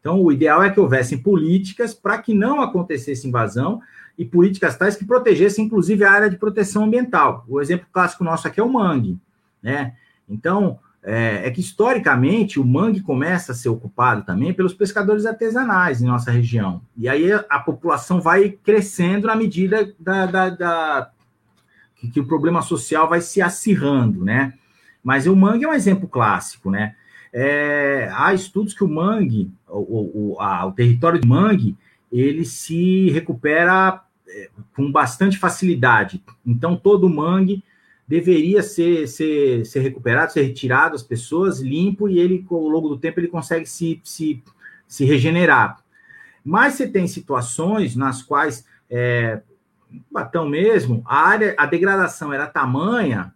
[0.00, 3.82] Então, o ideal é que houvessem políticas para que não acontecesse invasão
[4.16, 7.44] e políticas tais que protegessem, inclusive, a área de proteção ambiental.
[7.46, 9.18] O exemplo clássico nosso aqui é o mangue,
[9.62, 9.94] né?
[10.26, 10.78] Então,
[11.08, 16.06] é, é, que historicamente o mangue começa a ser ocupado também pelos pescadores artesanais em
[16.06, 16.82] nossa região.
[16.96, 21.10] E aí a, população vai crescendo na medida da, da, da
[21.94, 24.54] que, que, o problema social vai se acirrando, né?
[25.00, 26.96] Mas o mangue é um exemplo clássico, né?
[27.32, 31.76] É, há estudos que o mangue, o, o, a, o território de mangue,
[32.10, 36.20] ele se recupera é, com bastante facilidade.
[36.44, 37.62] Então, todo mangue
[38.06, 42.98] deveria ser, ser, ser recuperado, ser retirado as pessoas, limpo, e ele, ao longo do
[42.98, 44.42] tempo, ele consegue se, se,
[44.86, 45.78] se regenerar.
[46.44, 49.42] Mas você tem situações nas quais, é,
[50.10, 53.32] Batão mesmo, a área, a degradação era tamanha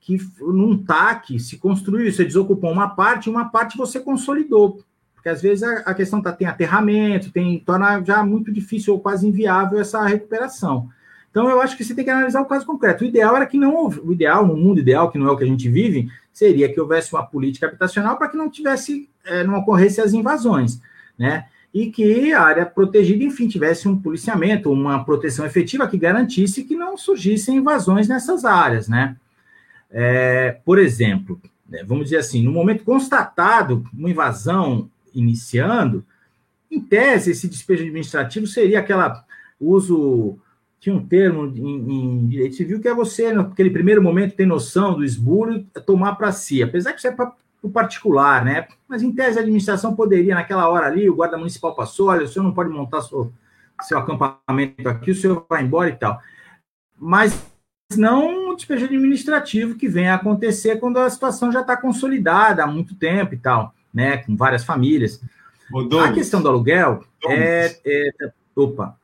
[0.00, 4.84] que num TAC se construiu, você desocupou uma parte uma parte você consolidou.
[5.14, 9.00] Porque às vezes a, a questão tá, tem aterramento, tem, torna já muito difícil ou
[9.00, 10.90] quase inviável essa recuperação.
[11.34, 13.02] Então, eu acho que você tem que analisar o caso concreto.
[13.02, 15.42] O ideal era que não o ideal, no mundo ideal, que não é o que
[15.42, 19.58] a gente vive, seria que houvesse uma política habitacional para que não tivesse, é, não
[19.58, 20.80] ocorresse as invasões,
[21.18, 21.46] né?
[21.74, 26.76] E que a área protegida, enfim, tivesse um policiamento, uma proteção efetiva que garantisse que
[26.76, 29.16] não surgissem invasões nessas áreas, né?
[29.90, 36.04] É, por exemplo, né, vamos dizer assim, no momento constatado uma invasão iniciando,
[36.70, 39.24] em tese, esse despejo administrativo seria aquela
[39.60, 40.38] uso
[40.84, 44.94] tinha um termo em, em, direito civil que é você, naquele primeiro momento, ter noção
[44.94, 47.32] do esbulho, tomar para si, apesar que isso é para
[47.62, 48.68] o particular, né?
[48.86, 52.28] Mas em tese a administração poderia, naquela hora ali, o guarda municipal passou, olha, o
[52.28, 53.32] senhor não pode montar seu,
[53.80, 56.20] seu acampamento aqui, o senhor vai embora e tal.
[56.98, 57.42] Mas
[57.96, 62.66] não o despejo administrativo que vem a acontecer quando a situação já está consolidada há
[62.66, 64.18] muito tempo e tal, né?
[64.18, 65.18] Com várias famílias.
[66.04, 68.10] a questão do aluguel é, é.
[68.54, 68.98] Opa,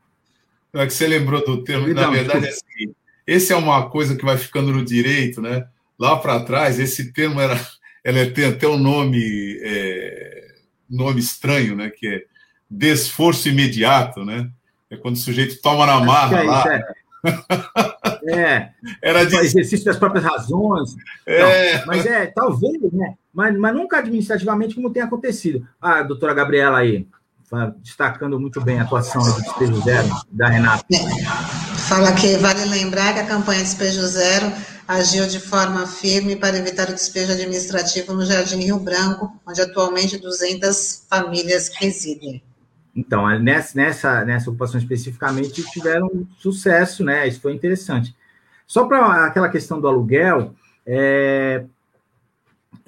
[0.75, 2.95] é que você lembrou do termo, na verdade, é assim,
[3.27, 5.67] esse é uma coisa que vai ficando no direito, né?
[5.99, 7.61] Lá para trás, esse termo era,
[8.05, 10.55] ela tem até um nome, é,
[10.89, 11.91] nome estranho, né?
[11.91, 12.25] Que é
[12.71, 14.51] desforço imediato, né?
[14.91, 16.65] É quando o sujeito toma na marra é lá.
[18.27, 18.33] É.
[18.33, 18.71] é.
[19.03, 19.37] Era de...
[19.37, 20.97] exercício das próprias razões.
[21.27, 21.79] É.
[21.79, 23.15] Não, mas é, talvez, né?
[23.33, 25.67] Mas, mas nunca administrativamente como tem acontecido.
[25.81, 27.07] Ah, doutora Gabriela aí,
[27.83, 30.85] destacando muito bem a atuação do Despejo Zero da Renata.
[31.89, 34.53] Fala que vale lembrar que a campanha Despejo Zero
[34.87, 40.19] agiu de forma firme para evitar o despejo administrativo no Jardim Rio Branco, onde atualmente
[40.19, 42.43] 200 famílias residem.
[42.95, 47.27] Então, nessa, nessa, nessa ocupação especificamente, tiveram sucesso, né?
[47.29, 48.15] Isso foi interessante.
[48.67, 51.65] Só para aquela questão do aluguel, é,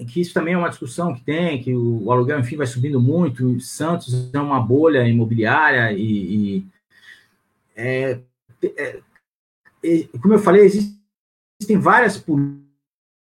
[0.06, 3.00] que isso também é uma discussão que tem, que o, o aluguel, enfim, vai subindo
[3.00, 6.66] muito, Santos é uma bolha imobiliária e, e
[7.76, 8.20] é,
[8.62, 9.00] é,
[9.84, 12.22] é, como eu falei, existem várias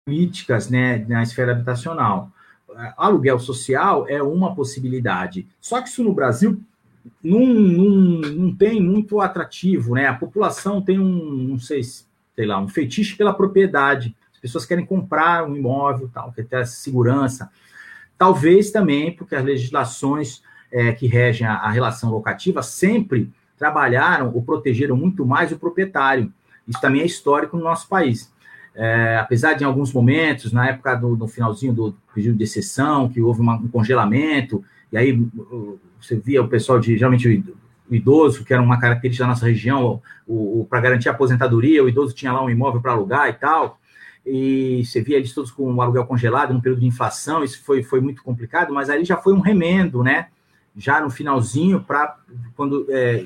[0.07, 2.31] políticas né, na esfera habitacional.
[2.95, 6.61] Aluguel social é uma possibilidade, só que isso no Brasil
[7.23, 7.89] não, não,
[8.21, 10.07] não tem muito atrativo, né?
[10.07, 14.15] A população tem um, não sei, sei lá, um fetiche pela propriedade.
[14.39, 17.49] As pessoas querem comprar um imóvel, tal, quer ter segurança.
[18.17, 20.41] Talvez também porque as legislações
[20.71, 26.31] é, que regem a, a, relação locativa sempre trabalharam ou protegeram muito mais o proprietário.
[26.65, 28.31] Isso também é histórico no nosso país.
[28.73, 33.09] É, apesar de em alguns momentos, na época do no finalzinho do pedido de exceção,
[33.09, 35.21] que houve uma, um congelamento, e aí
[35.99, 37.43] você via o pessoal de, geralmente,
[37.89, 40.01] o idoso, que era uma característica da nossa região,
[40.69, 43.78] para garantir a aposentadoria, o idoso tinha lá um imóvel para alugar e tal
[44.31, 47.81] e você via eles todos com o aluguel congelado no período de inflação, isso foi,
[47.81, 50.27] foi muito complicado, mas aí já foi um remendo, né?
[50.77, 52.15] Já no finalzinho, para
[52.55, 53.25] quando é,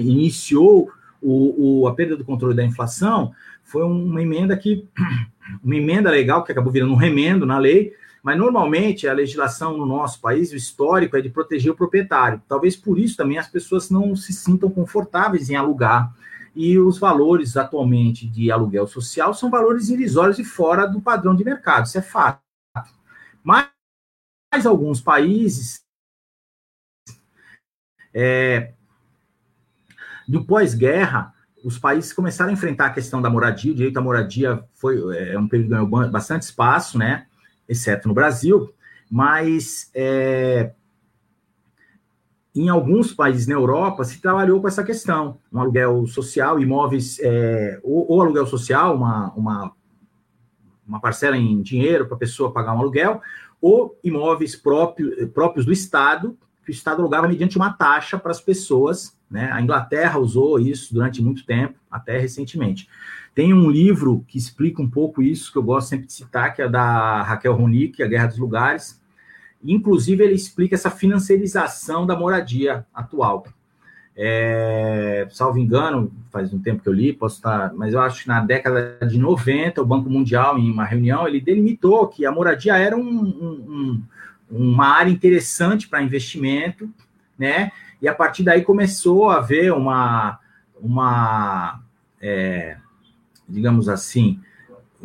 [0.00, 0.90] iniciou
[1.20, 3.32] o, o, a perda do controle da inflação,
[3.62, 4.84] foi uma emenda que
[5.62, 9.86] uma emenda legal que acabou virando um remendo na lei, mas normalmente a legislação no
[9.86, 12.42] nosso país, o histórico, é de proteger o proprietário.
[12.48, 16.12] Talvez por isso também as pessoas não se sintam confortáveis em alugar
[16.54, 21.44] e os valores atualmente de aluguel social são valores irrisórios e fora do padrão de
[21.44, 22.40] mercado, isso é fato.
[23.42, 23.68] Mas,
[24.52, 25.82] mas alguns países
[28.14, 28.72] é,
[30.28, 31.34] do pós-guerra,
[31.64, 35.38] os países começaram a enfrentar a questão da moradia, o direito à moradia foi é
[35.38, 37.26] um período que ganhou bastante espaço, né,
[37.68, 38.74] exceto no Brasil,
[39.10, 40.72] mas é,
[42.54, 47.80] em alguns países na Europa se trabalhou com essa questão, um aluguel social, imóveis, é,
[47.82, 49.72] ou, ou, aluguel social, uma, uma,
[50.86, 53.22] uma parcela em dinheiro para a pessoa pagar um aluguel,
[53.60, 58.40] ou imóveis próprio, próprios do Estado, que o Estado alugava mediante uma taxa para as
[58.40, 59.16] pessoas.
[59.30, 59.50] Né?
[59.50, 62.88] A Inglaterra usou isso durante muito tempo, até recentemente.
[63.34, 66.60] Tem um livro que explica um pouco isso, que eu gosto sempre de citar, que
[66.60, 69.01] é da Raquel Ronick, A Guerra dos Lugares,
[69.64, 73.46] Inclusive, ele explica essa financiarização da moradia atual.
[74.14, 78.28] É, salvo engano, faz um tempo que eu li, posso estar, mas eu acho que
[78.28, 82.76] na década de 90, o Banco Mundial, em uma reunião, ele delimitou que a moradia
[82.76, 84.02] era um, um,
[84.50, 86.90] uma área interessante para investimento,
[87.38, 87.72] né?
[88.02, 90.38] E a partir daí começou a haver uma,
[90.78, 91.80] uma
[92.20, 92.76] é,
[93.48, 94.40] digamos assim,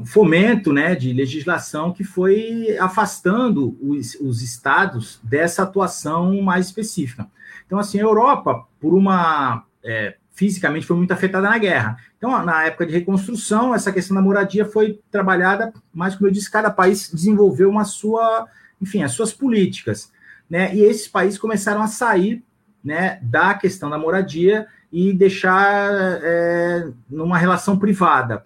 [0.06, 7.28] fomento né, de legislação que foi afastando os, os estados dessa atuação mais específica.
[7.65, 9.64] Então, assim, a Europa, por uma.
[9.84, 11.98] É, fisicamente foi muito afetada na guerra.
[12.18, 16.52] Então, na época de reconstrução, essa questão da moradia foi trabalhada, mas, como eu disse,
[16.52, 18.48] cada país desenvolveu uma sua,
[18.80, 20.11] enfim, as suas políticas.
[20.48, 20.76] Né?
[20.76, 22.44] E esses países começaram a sair
[22.84, 25.91] né, da questão da moradia e deixar
[26.22, 28.44] é, numa relação privada.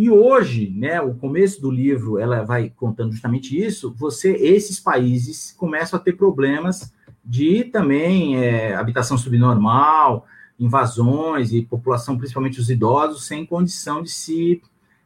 [0.00, 3.94] E hoje, né, o começo do livro, ela vai contando justamente isso.
[3.98, 6.90] Você, esses países começam a ter problemas
[7.22, 10.26] de também é, habitação subnormal,
[10.58, 14.62] invasões e população, principalmente os idosos, sem condição de se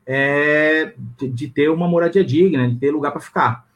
[0.07, 3.67] é, de ter uma moradia digna, de ter lugar para ficar.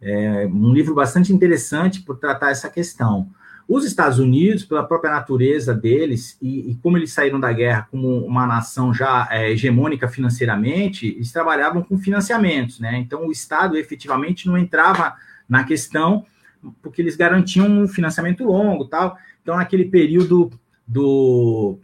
[0.00, 3.28] É um livro bastante interessante por tratar essa questão.
[3.72, 8.26] Os Estados Unidos, pela própria natureza deles, e, e como eles saíram da guerra como
[8.26, 12.98] uma nação já é, hegemônica financeiramente, eles trabalhavam com financiamentos, né?
[12.98, 15.14] Então o Estado efetivamente não entrava
[15.48, 16.26] na questão,
[16.82, 19.16] porque eles garantiam um financiamento longo tal.
[19.40, 20.50] Então, naquele período
[20.84, 21.78] do.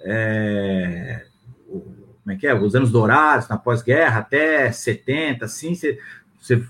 [0.00, 1.26] É,
[1.68, 2.54] como é que é?
[2.54, 5.96] Os anos dourados, na pós-guerra, até 70, assim, você,
[6.40, 6.60] você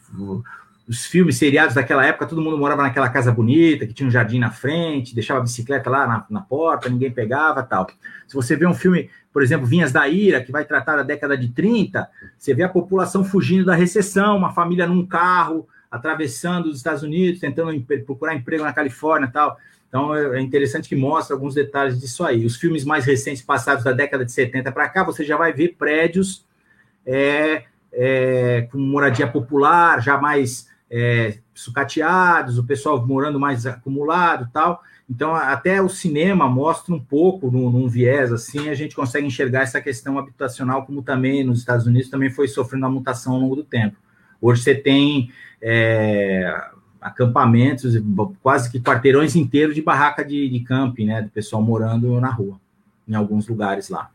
[0.91, 4.41] os filmes seriados daquela época, todo mundo morava naquela casa bonita, que tinha um jardim
[4.41, 7.87] na frente, deixava a bicicleta lá na, na, porta, ninguém pegava tal.
[8.27, 11.39] Se você vê um filme, por exemplo, Vinhas da Ira, que vai tratar da década
[11.39, 16.79] de 30, você vê a população fugindo da recessão, uma família num carro, atravessando os
[16.79, 19.57] Estados Unidos, tentando procurar emprego na Califórnia tal.
[19.89, 22.45] Então é, é interessante que mostra alguns detalhes disso aí.
[22.45, 25.77] Os filmes mais recentes, passados da década de 70 para cá, você já vai ver
[25.79, 26.45] prédios
[27.07, 27.63] é,
[27.93, 34.83] é, com moradia popular, já mais é, sucateados, o pessoal morando mais acumulado tal.
[35.09, 39.63] Então, até o cinema mostra um pouco, num, num, viés assim, a gente consegue enxergar
[39.63, 43.57] essa questão habitacional, como também nos Estados Unidos também foi sofrendo uma mutação ao longo
[43.57, 43.97] do tempo.
[44.41, 45.31] Hoje você tem
[45.61, 46.53] é,
[47.01, 47.95] acampamentos,
[48.43, 52.61] quase que quarteirões inteiros de barraca de, de camping, né, do pessoal morando na rua,
[53.07, 54.11] em alguns lugares lá.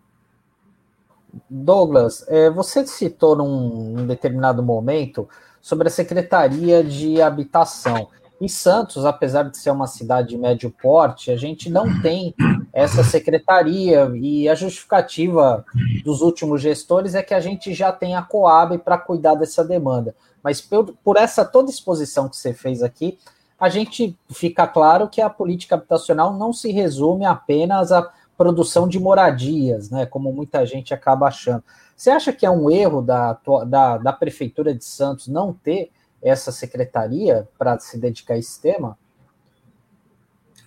[1.49, 5.27] Douglas, é, você citou num, num determinado momento
[5.65, 8.09] sobre a Secretaria de Habitação.
[8.39, 12.35] Em Santos, apesar de ser uma cidade de médio porte, a gente não tem
[12.71, 15.65] essa secretaria e a justificativa
[16.03, 20.13] dos últimos gestores é que a gente já tem a Coab para cuidar dessa demanda.
[20.43, 23.17] Mas por, por, essa toda exposição que você fez aqui,
[23.59, 28.99] a gente fica claro que a política habitacional não se resume apenas à produção de
[28.99, 31.63] moradias, né, como muita gente acaba achando.
[31.95, 35.91] Você acha que é um erro da, da, da Prefeitura de Santos não ter
[36.21, 38.97] essa secretaria para se dedicar a esse tema?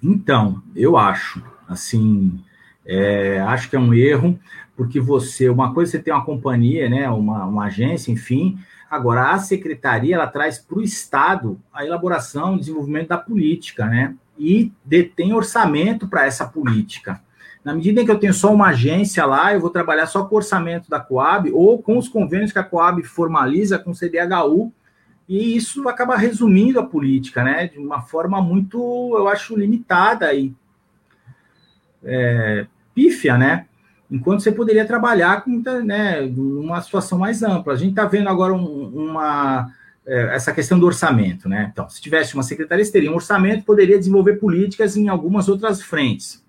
[0.02, 2.42] Então, eu acho, assim,
[2.86, 4.38] é, acho que é um erro,
[4.76, 9.38] porque você, uma coisa você tem uma companhia, né, uma, uma agência, enfim, agora a
[9.38, 15.34] secretaria, ela traz para o Estado a elaboração, o desenvolvimento da política, né, e detém
[15.34, 17.20] orçamento para essa política.
[17.69, 20.35] Na medida em que eu tenho só uma agência lá, eu vou trabalhar só com
[20.35, 24.73] o orçamento da Coab ou com os convênios que a Coab formaliza com o CDHU,
[25.28, 27.66] e isso acaba resumindo a política, né?
[27.66, 28.78] De uma forma muito,
[29.15, 30.55] eu acho, limitada e
[32.03, 33.66] é, pífia, né?
[34.11, 37.74] Enquanto você poderia trabalhar com né, uma situação mais ampla.
[37.74, 39.70] A gente está vendo agora um, uma
[40.07, 41.69] é, essa questão do orçamento, né?
[41.70, 46.47] Então, se tivesse uma secretaria, teria um orçamento, poderia desenvolver políticas em algumas outras frentes.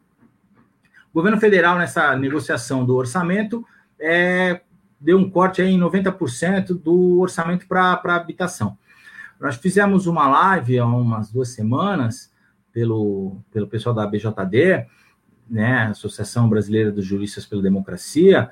[1.12, 3.66] O governo federal, nessa negociação do orçamento,
[4.00, 4.62] é,
[5.00, 8.78] deu um corte em 90% do orçamento para habitação.
[9.40, 12.32] Nós fizemos uma live há umas duas semanas
[12.72, 14.86] pelo, pelo pessoal da BJD,
[15.50, 18.50] né, Associação Brasileira dos Juristas pela Democracia,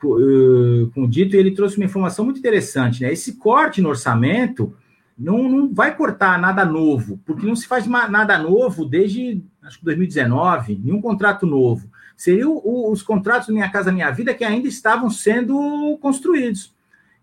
[0.00, 3.02] com o dito, e ele trouxe uma informação muito interessante.
[3.02, 3.12] Né?
[3.12, 4.74] Esse corte no orçamento
[5.18, 9.84] não, não vai cortar nada novo, porque não se faz nada novo desde acho que
[9.84, 11.90] 2019, nenhum contrato novo.
[12.16, 16.74] Seriam os contratos Minha Casa Minha Vida que ainda estavam sendo construídos.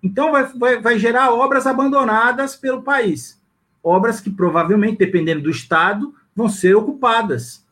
[0.01, 3.41] Então, vai, vai, vai gerar obras abandonadas pelo país.
[3.81, 7.65] Obras que provavelmente, dependendo do estado, vão ser ocupadas.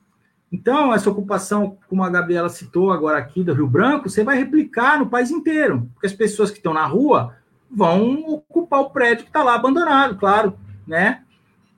[0.52, 5.00] Então, essa ocupação, como a Gabriela citou agora aqui do Rio Branco, você vai replicar
[5.00, 7.36] no país inteiro, porque as pessoas que estão na rua
[7.72, 11.24] vão ocupar o prédio que está lá abandonado, claro, né?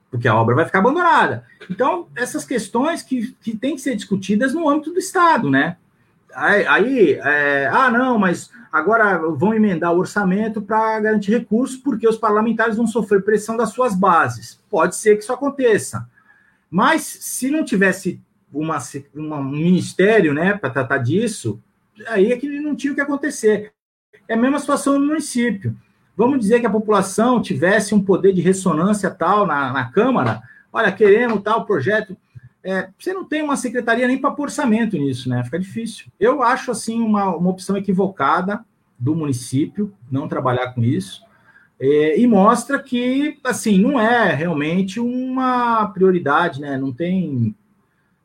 [0.09, 1.45] Porque a obra vai ficar abandonada.
[1.69, 5.77] Então, essas questões que, que têm que ser discutidas no âmbito do Estado, né?
[6.35, 12.07] Aí, aí é, ah, não, mas agora vão emendar o orçamento para garantir recursos, porque
[12.07, 14.59] os parlamentares vão sofrer pressão das suas bases.
[14.69, 16.09] Pode ser que isso aconteça.
[16.69, 18.19] Mas se não tivesse
[18.51, 18.79] uma,
[19.13, 21.61] uma um ministério né, para tratar disso,
[22.07, 23.73] aí é que não tinha o que acontecer.
[24.27, 25.75] É a mesma situação no município.
[26.15, 30.41] Vamos dizer que a população tivesse um poder de ressonância tal na, na Câmara,
[30.71, 32.15] olha, queremos tal projeto.
[32.63, 35.43] É, você não tem uma secretaria nem para orçamento nisso, né?
[35.43, 36.05] Fica difícil.
[36.19, 38.63] Eu acho, assim, uma, uma opção equivocada
[38.97, 41.23] do município não trabalhar com isso.
[41.79, 46.77] É, e mostra que, assim, não é realmente uma prioridade, né?
[46.77, 47.53] Não tem,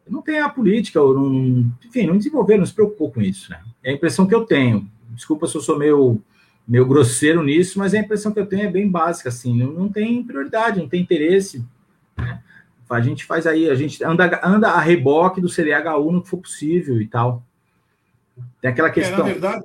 [0.09, 3.61] não tem a política, ou não, enfim, não desenvolveu, não se preocupou com isso, né?
[3.83, 4.89] É a impressão que eu tenho.
[5.19, 6.23] Desculpa se eu sou meio,
[6.67, 9.89] meio grosseiro nisso, mas a impressão que eu tenho é bem básica, assim, não, não
[9.89, 11.67] tem prioridade, não tem interesse.
[12.17, 12.41] Né?
[12.89, 16.39] A gente faz aí, a gente anda, anda a reboque do CDHU no que for
[16.39, 17.43] possível e tal.
[18.63, 19.17] Tem aquela questão.
[19.17, 19.65] É, na verdade,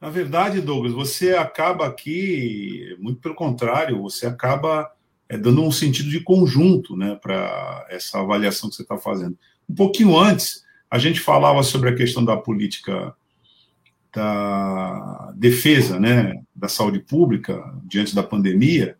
[0.00, 4.90] na verdade, Douglas, você acaba aqui, muito pelo contrário, você acaba
[5.28, 9.36] é, dando um sentido de conjunto né, para essa avaliação que você está fazendo.
[9.68, 13.14] Um pouquinho antes, a gente falava sobre a questão da política
[14.14, 18.96] da defesa né, da saúde pública diante da pandemia,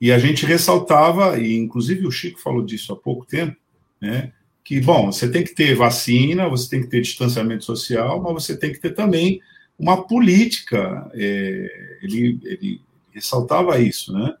[0.00, 3.56] e a gente ressaltava, e inclusive o Chico falou disso há pouco tempo,
[4.00, 4.32] né,
[4.64, 8.56] que, bom, você tem que ter vacina, você tem que ter distanciamento social, mas você
[8.56, 9.40] tem que ter também
[9.78, 12.80] uma política, é, ele, ele
[13.12, 14.34] ressaltava isso, né?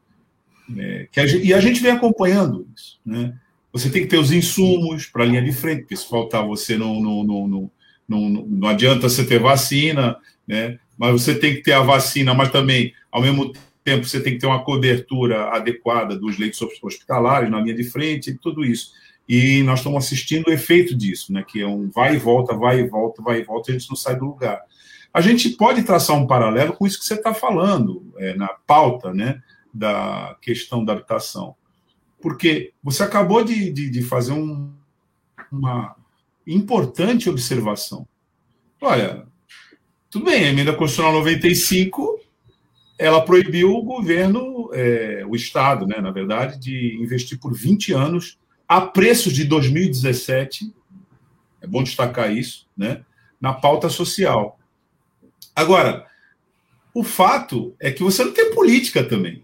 [0.78, 3.36] É, a gente, e a gente vem acompanhando isso, né?
[3.72, 6.78] Você tem que ter os insumos para a linha de frente, porque se faltar você
[6.78, 7.70] não, não, não, não,
[8.08, 10.16] não, não adianta você ter vacina,
[10.46, 10.78] né?
[10.96, 13.52] Mas você tem que ter a vacina, mas também, ao mesmo
[13.82, 18.30] tempo, você tem que ter uma cobertura adequada dos leitos hospitalares na linha de frente
[18.30, 18.92] e tudo isso.
[19.28, 21.44] E nós estamos assistindo o efeito disso, né?
[21.46, 23.96] Que é um vai e volta, vai e volta, vai e volta, a gente não
[23.96, 24.60] sai do lugar.
[25.12, 29.14] A gente pode traçar um paralelo com isso que você está falando é, na pauta
[29.14, 29.40] né,
[29.72, 31.54] da questão da habitação.
[32.20, 34.72] Porque você acabou de, de, de fazer um,
[35.52, 35.94] uma
[36.46, 38.06] importante observação.
[38.80, 39.26] Olha,
[40.10, 42.20] tudo bem, a emenda constitucional 95
[42.98, 48.38] ela proibiu o governo, é, o Estado, né, na verdade, de investir por 20 anos
[48.68, 50.72] a preços de 2017,
[51.60, 53.04] é bom destacar isso, né,
[53.40, 54.58] na pauta social.
[55.54, 56.06] Agora,
[56.94, 59.42] o fato é que você não tem política também.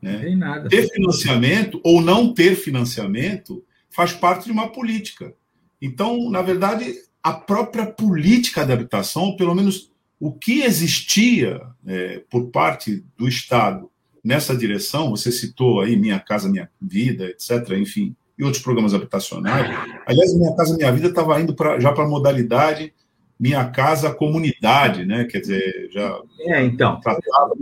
[0.00, 0.18] Né?
[0.18, 0.68] Tem nada.
[0.68, 5.34] Ter financiamento ou não ter financiamento faz parte de uma política.
[5.80, 12.50] Então, na verdade, a própria política da habitação, pelo menos o que existia é, por
[12.50, 13.90] parte do Estado
[14.24, 19.66] nessa direção, você citou aí Minha Casa Minha Vida, etc., enfim, e outros programas habitacionais.
[20.06, 22.92] Aliás, Minha Casa Minha Vida estava indo pra, já para a modalidade
[23.38, 25.24] minha casa comunidade, né?
[25.24, 26.18] Quer dizer, já.
[26.40, 27.00] É, então.
[27.00, 27.54] Tratado,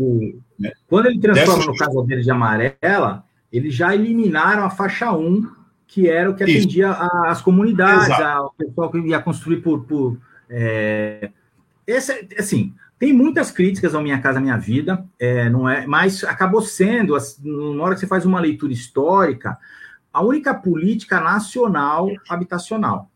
[0.59, 0.73] né?
[0.89, 5.47] Quando ele transforma no Casa Verde e Amarela, eles já eliminaram a faixa 1,
[5.87, 9.85] que era o que atendia as comunidades, a, o pessoal que ia construir por.
[9.85, 10.19] por
[10.49, 11.31] é...
[11.87, 16.63] Esse, assim, tem muitas críticas ao Minha Casa Minha Vida, é, não é, mas acabou
[16.63, 19.57] sendo, na hora que você faz uma leitura histórica,
[20.13, 23.11] a única política nacional habitacional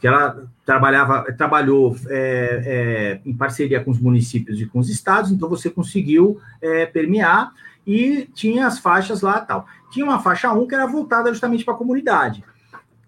[0.00, 5.30] que ela trabalhava, trabalhou é, é, em parceria com os municípios e com os estados,
[5.30, 7.52] então você conseguiu é, permear
[7.86, 9.66] e tinha as faixas lá tal.
[9.90, 12.44] Tinha uma faixa 1 que era voltada justamente para a comunidade,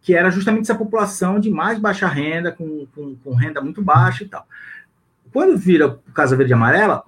[0.00, 4.24] que era justamente essa população de mais baixa renda, com, com, com renda muito baixa
[4.24, 4.46] e tal.
[5.32, 7.02] Quando vira Casa Verde e Amarela,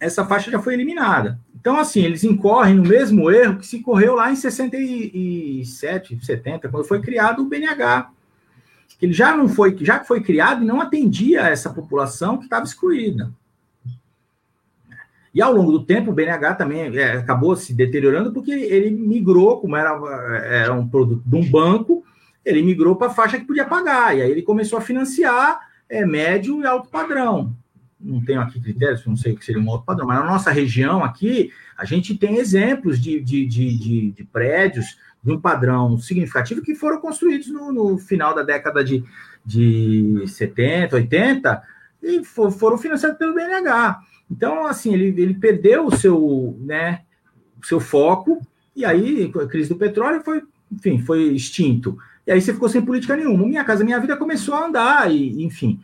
[0.00, 1.38] essa faixa já foi eliminada.
[1.60, 6.84] Então, assim, eles incorrem no mesmo erro que se correu lá em 67, 70, quando
[6.84, 8.10] foi criado o BNH,
[8.98, 12.64] que ele já não foi, já foi criado e não atendia essa população que estava
[12.64, 13.32] excluída.
[15.34, 19.60] E ao longo do tempo, o BNH também é, acabou se deteriorando porque ele migrou,
[19.60, 19.90] como era,
[20.44, 22.04] era um produto de um banco,
[22.44, 24.16] ele migrou para a faixa que podia pagar.
[24.16, 27.54] E aí ele começou a financiar é, médio e alto padrão.
[28.00, 30.50] não tenho aqui critérios, não sei o que seria um outro padrão, mas na nossa
[30.50, 35.98] região aqui, a gente tem exemplos de, de, de, de, de prédios de um padrão
[35.98, 39.04] significativo que foram construídos no, no final da década de,
[39.44, 41.62] de 70, 80
[42.02, 44.00] e for, foram financiados pelo BNH.
[44.30, 47.00] Então, assim, ele, ele perdeu o seu, né,
[47.60, 48.40] o seu foco,
[48.76, 51.98] e aí a crise do petróleo foi, enfim, foi extinto.
[52.26, 53.46] E aí você ficou sem política nenhuma.
[53.46, 55.80] Minha Casa Minha Vida começou a andar, e, enfim.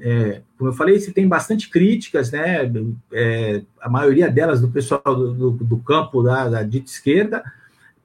[0.00, 2.70] É, como eu falei, você tem bastante críticas, né?
[3.12, 7.42] É, a maioria delas do pessoal do, do, do campo da, da dita esquerda,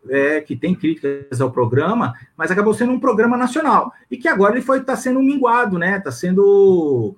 [0.09, 4.55] é, que tem críticas ao programa, mas acabou sendo um programa nacional e que agora
[4.55, 5.97] ele foi está sendo minguado, né?
[5.97, 7.15] Está sendo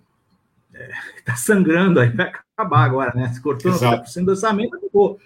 [1.18, 3.32] está é, sangrando aí, vai acabar agora, né?
[3.34, 5.20] Se cortou no orçamento, acabou.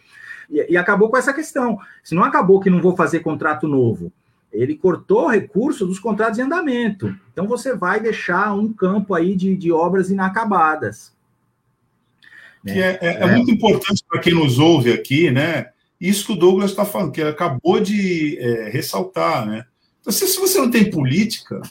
[0.49, 1.77] E, e, acabou com essa questão.
[2.03, 4.11] Se não acabou que não vou fazer contrato novo,
[4.51, 7.15] ele cortou recurso dos contratos em andamento.
[7.31, 11.13] Então você vai deixar um campo aí de, de obras inacabadas.
[12.65, 15.67] Que é, é, é muito importante para quem nos ouve aqui, né?
[16.01, 19.65] Isso que o Douglas está falando, que ele acabou de é, ressaltar, né?
[20.01, 21.61] Então, se, se você não tem política,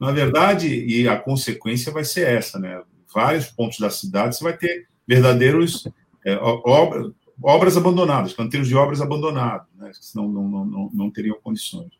[0.00, 2.82] na verdade, e a consequência vai ser essa, né?
[3.12, 5.86] Vários pontos da cidade você vai ter verdadeiros
[6.24, 7.12] é, obras,
[7.42, 9.90] obras abandonadas, canteiros de obras abandonados, né?
[9.94, 11.90] senão não, não, não, não teriam condições.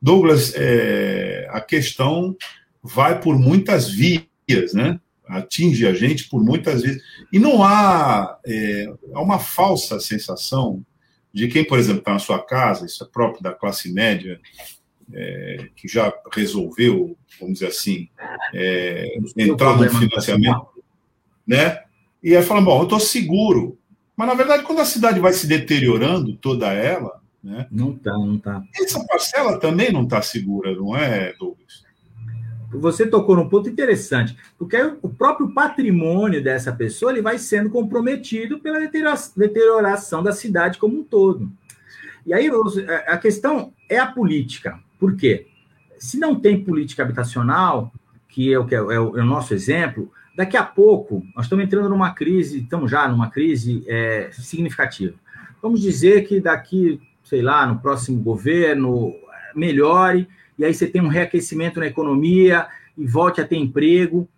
[0.00, 2.36] Douglas, é, a questão
[2.82, 5.00] vai por muitas vias, né?
[5.26, 7.02] Atinge a gente por muitas vezes.
[7.32, 10.84] E não há, é, há uma falsa sensação
[11.32, 14.40] de quem, por exemplo, está na sua casa, isso é próprio da classe média,
[15.12, 18.08] é, que já resolveu, vamos dizer assim,
[18.54, 20.68] é, entrar no financiamento,
[21.46, 21.85] né?
[22.26, 23.78] E aí fala, bom, eu estou seguro.
[24.16, 27.68] Mas, na verdade, quando a cidade vai se deteriorando, toda ela, né?
[27.70, 28.64] Não está, não está.
[28.74, 31.86] Essa parcela também não está segura, não é, Douglas?
[32.72, 38.58] você tocou num ponto interessante, porque o próprio patrimônio dessa pessoa ele vai sendo comprometido
[38.58, 41.48] pela deterioração da cidade como um todo.
[42.26, 42.50] E aí
[43.06, 44.80] a questão é a política.
[44.98, 45.46] Por quê?
[45.96, 47.92] Se não tem política habitacional,
[48.28, 51.64] que é o, que é, é é o nosso exemplo, daqui a pouco nós estamos
[51.64, 55.14] entrando numa crise, estamos já numa crise é, significativa.
[55.62, 59.12] Vamos dizer que daqui, sei lá, no próximo governo
[59.54, 64.28] melhore e aí você tem um reaquecimento na economia e volte a ter emprego,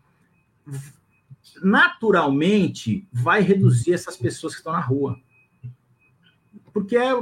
[1.62, 5.16] naturalmente vai reduzir essas pessoas que estão na rua.
[6.72, 7.14] Porque é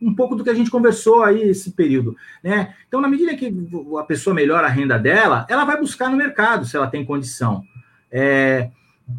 [0.00, 2.16] um pouco do que a gente conversou aí esse período.
[2.42, 2.74] Né?
[2.88, 3.54] Então, na medida que
[3.98, 7.64] a pessoa melhora a renda dela, ela vai buscar no mercado se ela tem condição.
[8.12, 8.70] É,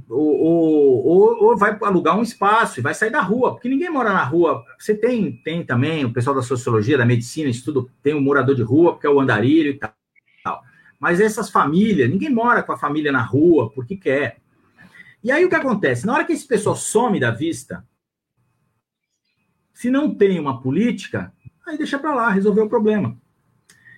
[0.08, 0.40] ou,
[1.06, 4.24] ou, ou, vai alugar um espaço e vai sair da rua, porque ninguém mora na
[4.24, 4.64] rua.
[4.78, 8.56] Você tem, tem também o pessoal da sociologia, da medicina, isso tudo, tem um morador
[8.56, 9.94] de rua, porque é o andarilho e tal.
[11.00, 14.38] Mas essas famílias, ninguém mora com a família na rua porque quer.
[15.24, 16.06] E aí o que acontece?
[16.06, 17.86] Na hora que esse pessoal some da vista,
[19.74, 21.34] se não tem uma política,
[21.68, 23.18] aí deixa para lá, resolver o problema.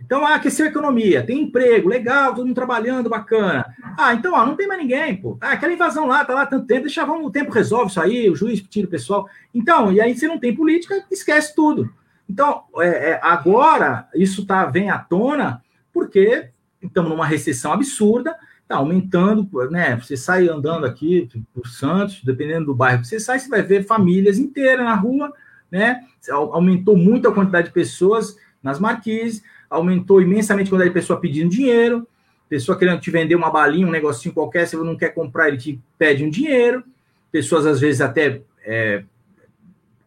[0.01, 3.65] Então, ah, aqueceu a economia, tem emprego, legal, todo mundo trabalhando, bacana.
[3.97, 5.37] Ah, então, ó, não tem mais ninguém, pô.
[5.41, 8.29] Ah, aquela invasão lá, tá lá tanto tempo, deixa, vamos, o tempo resolve isso aí,
[8.29, 9.27] o juiz tira o pessoal.
[9.53, 11.91] Então, e aí se não tem política, esquece tudo.
[12.29, 15.61] Então, é, é, agora, isso tá, vem à tona
[15.93, 16.49] porque
[16.81, 18.35] estamos numa recessão absurda,
[18.67, 19.95] tá aumentando, né?
[19.95, 23.85] Você sai andando aqui por Santos, dependendo do bairro que você sai, você vai ver
[23.85, 25.31] famílias inteiras na rua,
[25.71, 26.01] né?
[26.29, 31.49] Aumentou muito a quantidade de pessoas nas marquises, aumentou imensamente a quantidade de pessoa pedindo
[31.49, 32.07] dinheiro,
[32.47, 35.57] pessoa querendo te vender uma balinha, um negocinho qualquer, se você não quer comprar, ele
[35.57, 36.83] te pede um dinheiro,
[37.31, 39.03] pessoas às vezes até é,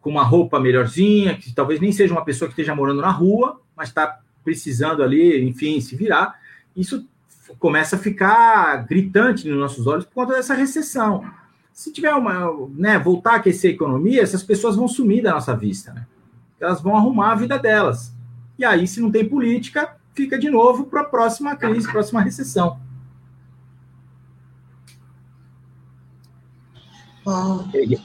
[0.01, 3.59] com uma roupa melhorzinha, que talvez nem seja uma pessoa que esteja morando na rua,
[3.75, 6.39] mas está precisando ali, enfim, se virar.
[6.75, 7.05] Isso
[7.57, 11.23] começa a ficar gritante nos nossos olhos por conta dessa recessão.
[11.73, 15.55] Se tiver uma, né, voltar a aquecer a economia, essas pessoas vão sumir da nossa
[15.55, 16.05] vista, né?
[16.59, 18.13] Elas vão arrumar a vida delas.
[18.59, 22.77] E aí, se não tem política, fica de novo para a próxima crise, próxima recessão.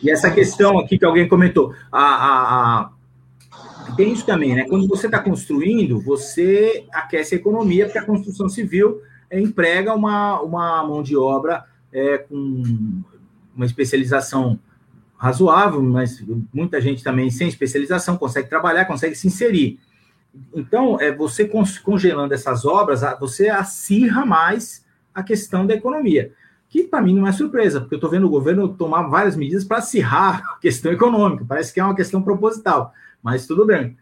[0.01, 4.65] E essa questão aqui que alguém comentou, a, a, a, tem isso também, né?
[4.69, 10.41] Quando você está construindo, você aquece a economia, porque a construção civil é, emprega uma,
[10.41, 13.03] uma mão de obra é, com
[13.57, 14.57] uma especialização
[15.17, 16.23] razoável, mas
[16.53, 19.81] muita gente também sem especialização consegue trabalhar, consegue se inserir.
[20.55, 21.51] Então, é, você
[21.83, 24.85] congelando essas obras, você acirra mais
[25.15, 26.33] a questão da economia.
[26.69, 29.65] Que para mim não é surpresa, porque eu estou vendo o governo tomar várias medidas
[29.65, 31.45] para acirrar a questão econômica.
[31.47, 32.93] Parece que é uma questão proposital,
[33.23, 33.97] mas tudo bem.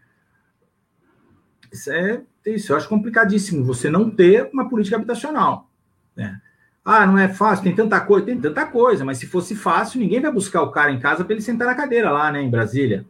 [1.71, 5.71] Isso é isso, eu acho complicadíssimo você não ter uma política habitacional.
[6.17, 6.41] Né?
[6.85, 10.21] Ah, não é fácil, tem tanta coisa, tem tanta coisa, mas se fosse fácil, ninguém
[10.21, 13.07] vai buscar o cara em casa para ele sentar na cadeira lá, né, em Brasília.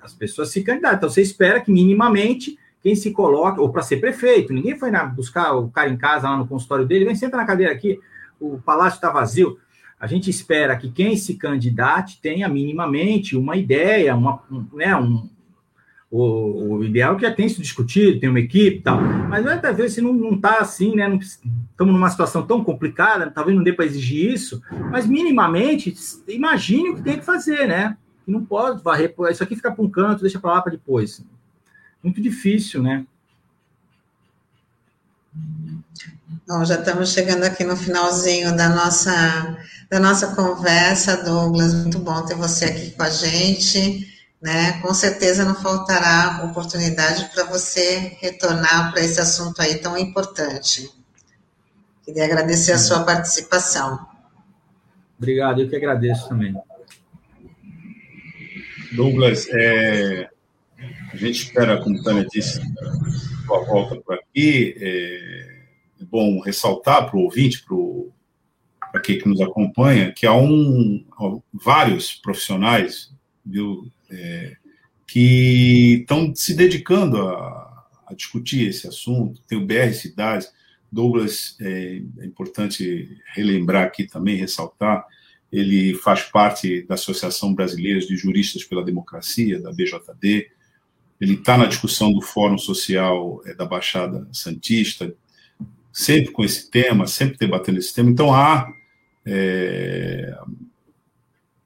[0.00, 0.96] As pessoas se candidatam.
[0.96, 5.04] Então você espera que minimamente quem se coloca, ou para ser prefeito, ninguém foi na,
[5.04, 7.98] buscar o cara em casa lá no consultório dele, vem senta na cadeira aqui,
[8.40, 9.58] o palácio está vazio.
[10.00, 15.28] A gente espera que quem se candidate tenha minimamente uma ideia, uma, um, né, um,
[16.10, 19.00] o, o, ideal é que já tenha sido discutido, tem uma equipe e tal.
[19.00, 21.08] Mas muitas vezes se não está assim, né?
[21.20, 24.60] Estamos numa situação tão complicada, talvez não dê para exigir isso,
[24.90, 25.94] mas minimamente
[26.26, 27.96] imagine o que tem que fazer, né?
[28.26, 31.24] não pode varrer, isso aqui fica para um canto, deixa para lá para depois.
[32.02, 33.04] Muito difícil, né?
[36.46, 39.58] Bom, já estamos chegando aqui no finalzinho da nossa,
[39.90, 41.74] da nossa conversa, Douglas.
[41.74, 44.12] Muito bom ter você aqui com a gente
[44.42, 44.80] né?
[44.82, 50.90] Com certeza não faltará oportunidade para você retornar para esse assunto aí tão importante.
[52.04, 54.04] Queria agradecer a sua participação.
[55.16, 56.52] Obrigado, eu que agradeço também.
[58.90, 60.28] Douglas, é,
[61.12, 64.74] a gente espera, como Tânia disse, a volta por aqui.
[64.78, 65.62] É,
[66.00, 67.64] é bom ressaltar para o ouvinte,
[68.90, 71.04] para quem que nos acompanha, que há um,
[71.52, 73.14] vários profissionais,
[73.44, 74.56] viu, é,
[75.06, 79.42] que estão se dedicando a, a, discutir esse assunto.
[79.46, 80.50] Tem o BR Cidades,
[80.90, 85.06] Douglas, é, é importante relembrar aqui também, ressaltar,
[85.50, 90.50] ele faz parte da Associação Brasileira de Juristas pela Democracia, da BJD,
[91.22, 95.14] ele está na discussão do Fórum Social é, da Baixada Santista,
[95.92, 98.10] sempre com esse tema, sempre debatendo esse tema.
[98.10, 98.68] Então, há
[99.24, 100.36] é,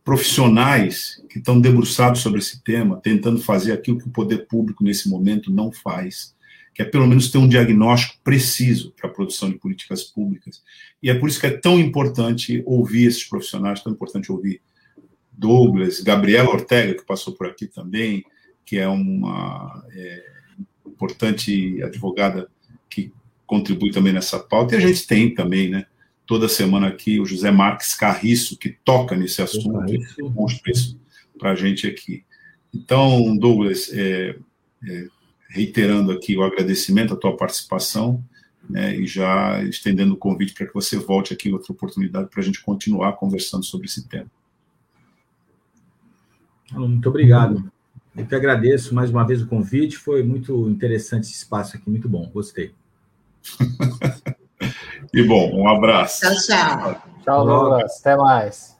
[0.05, 5.09] profissionais que estão debruçados sobre esse tema, tentando fazer aquilo que o poder público nesse
[5.09, 6.37] momento não faz,
[6.75, 10.63] que é pelo menos ter um diagnóstico preciso para a produção de políticas públicas.
[11.03, 14.61] E é por isso que é tão importante ouvir esses profissionais, tão importante ouvir
[15.33, 18.23] Douglas, Gabriela Ortega, que passou por aqui também,
[18.67, 20.25] que é uma é,
[20.85, 22.51] importante advogada
[22.91, 23.13] que
[23.47, 25.87] contribui também nessa pauta, e a gente tem também, né,
[26.27, 31.01] toda semana aqui o José Marques Carriço, que toca nesse assunto e demonstra isso
[31.39, 32.25] para a gente aqui.
[32.75, 34.37] Então, Douglas, é,
[34.85, 35.07] é,
[35.49, 38.23] reiterando aqui o agradecimento à tua participação,
[38.69, 42.41] né, e já estendendo o convite para que você volte aqui em outra oportunidade para
[42.41, 44.27] a gente continuar conversando sobre esse tema.
[46.73, 47.71] Muito obrigado.
[48.17, 52.09] Eu que agradeço mais uma vez o convite, foi muito interessante esse espaço aqui, muito
[52.09, 52.75] bom, gostei.
[55.13, 56.21] E bom, um abraço.
[56.21, 57.03] Tchau, tchau.
[57.25, 58.01] Tchau, Douglas.
[58.01, 58.77] Até mais.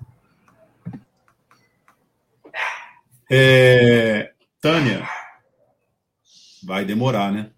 [3.31, 5.09] É, Tânia,
[6.63, 7.51] vai demorar, né?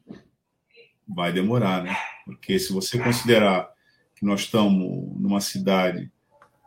[1.08, 1.96] Vai demorar, né?
[2.24, 3.68] Porque se você considerar
[4.14, 4.80] que nós estamos
[5.18, 6.10] numa cidade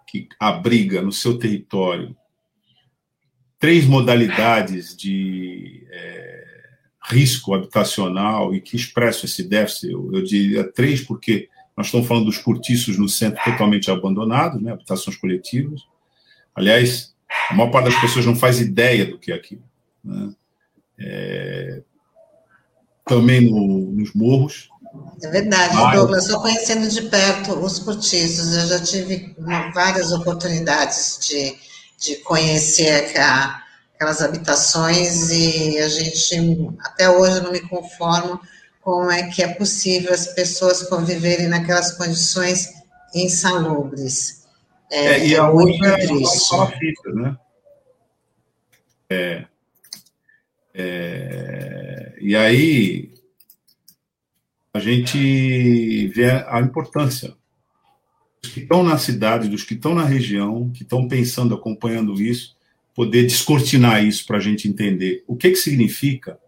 [0.05, 2.15] que abriga no seu território
[3.61, 6.43] três modalidades de é,
[7.03, 11.47] risco habitacional e que expressam esse déficit, eu, eu diria três, porque
[11.77, 15.81] nós estamos falando dos cortiços no centro totalmente abandonados, né, habitações coletivas.
[16.55, 17.13] Aliás,
[17.51, 19.63] a maior parte das pessoas não faz ideia do que é aquilo.
[20.03, 20.33] Né?
[20.99, 21.81] É...
[23.05, 24.69] Também no, nos morros.
[25.21, 25.95] É verdade, Mas...
[25.95, 26.25] Douglas.
[26.25, 28.55] Estou conhecendo de perto os cortiços.
[28.55, 29.35] Eu já tive
[29.73, 31.55] várias oportunidades de,
[32.01, 38.41] de conhecer aquelas habitações e a gente, até hoje, não me conformo
[38.81, 42.69] como é que é possível as pessoas conviverem naquelas condições
[43.13, 44.47] insalubres.
[44.91, 46.55] É, é e a é muito outra triste.
[46.55, 47.37] É né?
[49.07, 49.45] É,
[50.73, 53.13] é, e aí
[54.73, 57.35] a gente vê a importância
[58.41, 62.55] que estão na cidade, dos que estão na região, que estão pensando, acompanhando isso,
[62.93, 66.39] poder descortinar isso para a gente entender o que, que significa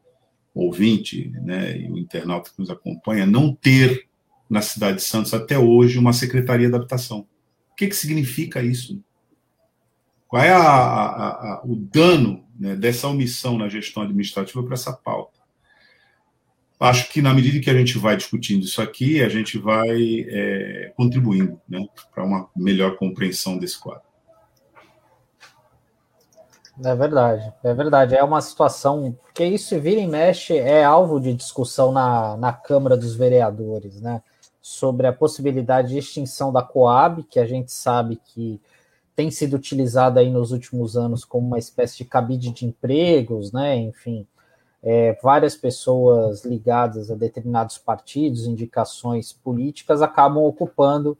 [0.53, 4.07] ouvinte né, e o internauta que nos acompanha, não ter
[4.49, 7.27] na cidade de Santos até hoje uma secretaria de habitação.
[7.71, 9.01] O que, que significa isso?
[10.27, 14.93] Qual é a, a, a, o dano né, dessa omissão na gestão administrativa para essa
[14.93, 15.39] pauta?
[16.83, 20.91] Acho que na medida que a gente vai discutindo isso aqui, a gente vai é,
[20.97, 21.79] contribuindo né,
[22.13, 24.03] para uma melhor compreensão desse quadro.
[26.83, 28.15] É verdade, é verdade.
[28.15, 32.97] É uma situação, porque isso vira e mexe, é alvo de discussão na, na Câmara
[32.97, 34.21] dos Vereadores, né?
[34.61, 38.59] Sobre a possibilidade de extinção da Coab, que a gente sabe que
[39.15, 43.73] tem sido utilizada aí nos últimos anos como uma espécie de cabide de empregos, né?
[43.77, 44.27] Enfim,
[44.83, 51.17] é, várias pessoas ligadas a determinados partidos, indicações políticas, acabam ocupando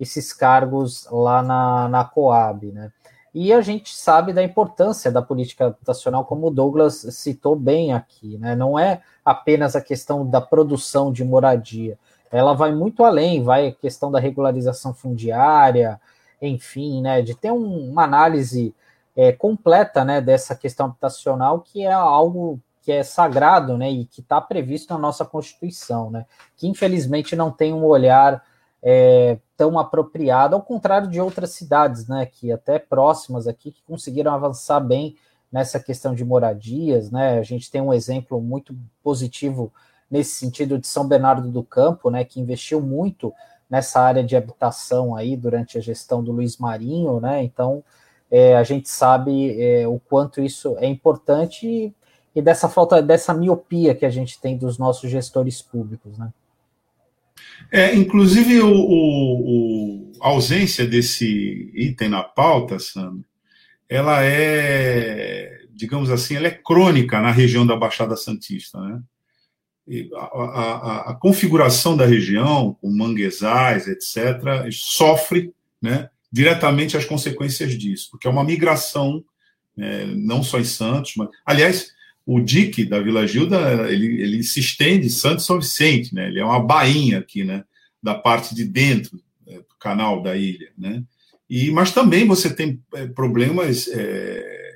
[0.00, 2.90] esses cargos lá na, na Coab, né?
[3.34, 8.36] E a gente sabe da importância da política habitacional, como o Douglas citou bem aqui,
[8.38, 8.54] né?
[8.54, 11.98] Não é apenas a questão da produção de moradia,
[12.30, 16.00] ela vai muito além, vai a questão da regularização fundiária,
[16.40, 17.20] enfim, né?
[17.20, 18.74] De ter um, uma análise
[19.14, 20.20] é, completa, né?
[20.20, 23.90] Dessa questão habitacional, que é algo que é sagrado, né?
[23.90, 26.26] E que está previsto na nossa Constituição, né?
[26.56, 28.42] Que infelizmente não tem um olhar
[28.82, 34.34] é, tão apropriada, ao contrário de outras cidades, né, que até próximas aqui, que conseguiram
[34.34, 35.16] avançar bem
[35.52, 39.72] nessa questão de moradias, né, a gente tem um exemplo muito positivo
[40.10, 43.32] nesse sentido de São Bernardo do Campo, né, que investiu muito
[43.70, 47.84] nessa área de habitação aí durante a gestão do Luiz Marinho, né, então
[48.30, 51.94] é, a gente sabe é, o quanto isso é importante
[52.34, 56.32] e, dessa falta, dessa miopia que a gente tem dos nossos gestores públicos, né.
[57.70, 63.24] É, inclusive, o, o, a ausência desse item na pauta, Sandro,
[63.88, 69.00] ela é, digamos assim, ela é crônica na região da Baixada Santista, né?
[70.14, 75.52] A, a, a, configuração da região, com manguezais, etc., sofre
[75.82, 79.24] né, diretamente as consequências disso, porque é uma migração,
[79.76, 81.28] né, não só em Santos, mas.
[81.44, 81.92] Aliás,
[82.24, 86.28] o dique da Vila Gilda, ele, ele se estende Santos São Vicente, né?
[86.28, 87.64] Ele é uma bainha aqui, né?
[88.02, 91.02] Da parte de dentro é, do canal da ilha, né?
[91.48, 94.74] E, mas também você tem é, problemas é,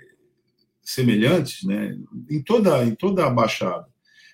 [0.82, 1.97] semelhantes, né?
[2.31, 3.86] Em toda, em toda a Baixada,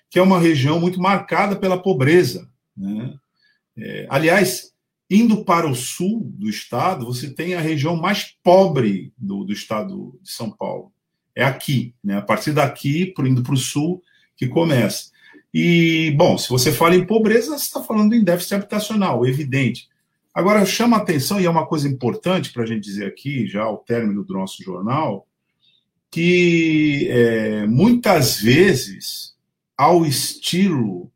[0.09, 3.13] que é uma região muito marcada pela pobreza, né?
[3.75, 4.71] É, aliás,
[5.09, 10.19] indo para o sul do estado, você tem a região mais pobre do, do estado
[10.21, 10.92] de São Paulo,
[11.35, 12.17] é aqui, né?
[12.17, 14.01] A partir daqui, indo para o sul,
[14.35, 15.11] que começa.
[15.53, 19.87] E, bom, se você fala em pobreza, você está falando em déficit habitacional, evidente.
[20.33, 23.77] Agora, chama atenção, e é uma coisa importante para a gente dizer aqui, já ao
[23.77, 25.27] término do nosso jornal,
[26.09, 29.35] que é, muitas vezes,
[29.77, 31.11] ao estilo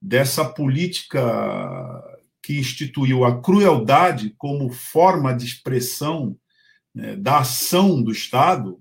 [0.00, 1.20] dessa política
[2.42, 6.36] que instituiu a crueldade como forma de expressão
[6.94, 8.80] né, da ação do Estado,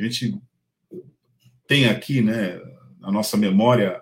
[0.00, 0.40] a gente
[1.66, 2.60] tem aqui, né,
[3.02, 4.00] a nossa memória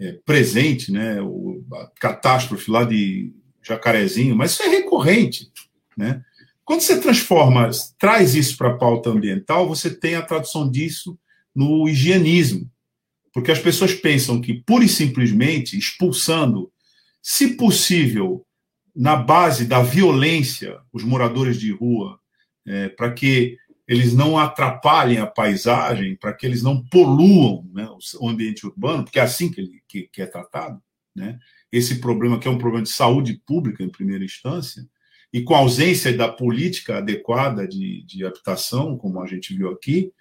[0.00, 3.32] é, presente, né, o, a catástrofe lá de
[3.62, 5.50] Jacarezinho, mas isso é recorrente,
[5.96, 6.22] né?
[6.64, 11.18] Quando você transforma, traz isso para a pauta ambiental, você tem a tradução disso
[11.54, 12.70] no higienismo,
[13.32, 16.70] porque as pessoas pensam que pura e simplesmente expulsando,
[17.20, 18.46] se possível,
[18.94, 22.18] na base da violência, os moradores de rua,
[22.66, 23.56] é, para que
[23.90, 27.88] eles não atrapalhem a paisagem, para que eles não poluam né,
[28.20, 30.80] o ambiente urbano, porque é assim que, ele, que, que é tratado.
[31.12, 31.40] Né?
[31.72, 34.88] Esse problema que é um problema de saúde pública, em primeira instância,
[35.32, 40.12] e com a ausência da política adequada de, de habitação, como a gente viu aqui,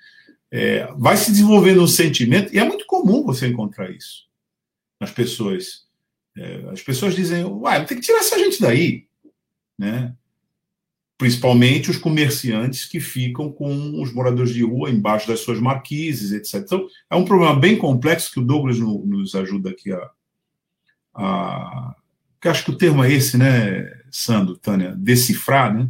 [0.50, 4.28] é, vai se desenvolvendo um sentimento, e é muito comum você encontrar isso
[5.00, 5.88] nas pessoas.
[6.36, 9.06] É, as pessoas dizem, uai, tem que tirar essa gente daí.
[9.78, 10.16] Né?
[11.20, 16.64] Principalmente os comerciantes que ficam com os moradores de rua embaixo das suas marquises, etc.
[16.64, 20.10] Então, é um problema bem complexo que o Douglas no, nos ajuda aqui a,
[21.14, 21.96] a.
[22.40, 24.96] Que acho que o termo é esse, né, Sandro, Tânia?
[24.96, 25.90] Decifrar, né?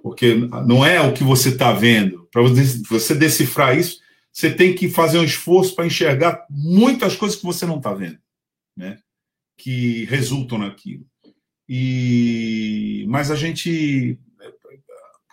[0.00, 2.28] Porque não é o que você está vendo.
[2.30, 3.98] Para você decifrar isso,
[4.32, 8.18] você tem que fazer um esforço para enxergar muitas coisas que você não está vendo,
[8.76, 8.98] né?
[9.56, 11.04] Que resultam naquilo.
[11.68, 14.52] E mas a gente eh,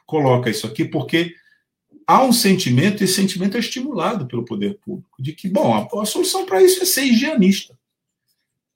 [0.06, 1.36] coloca isso aqui porque
[2.08, 6.02] há um sentimento, e esse sentimento é estimulado pelo poder público, de que, bom, a,
[6.02, 7.78] a solução para isso é ser higienista.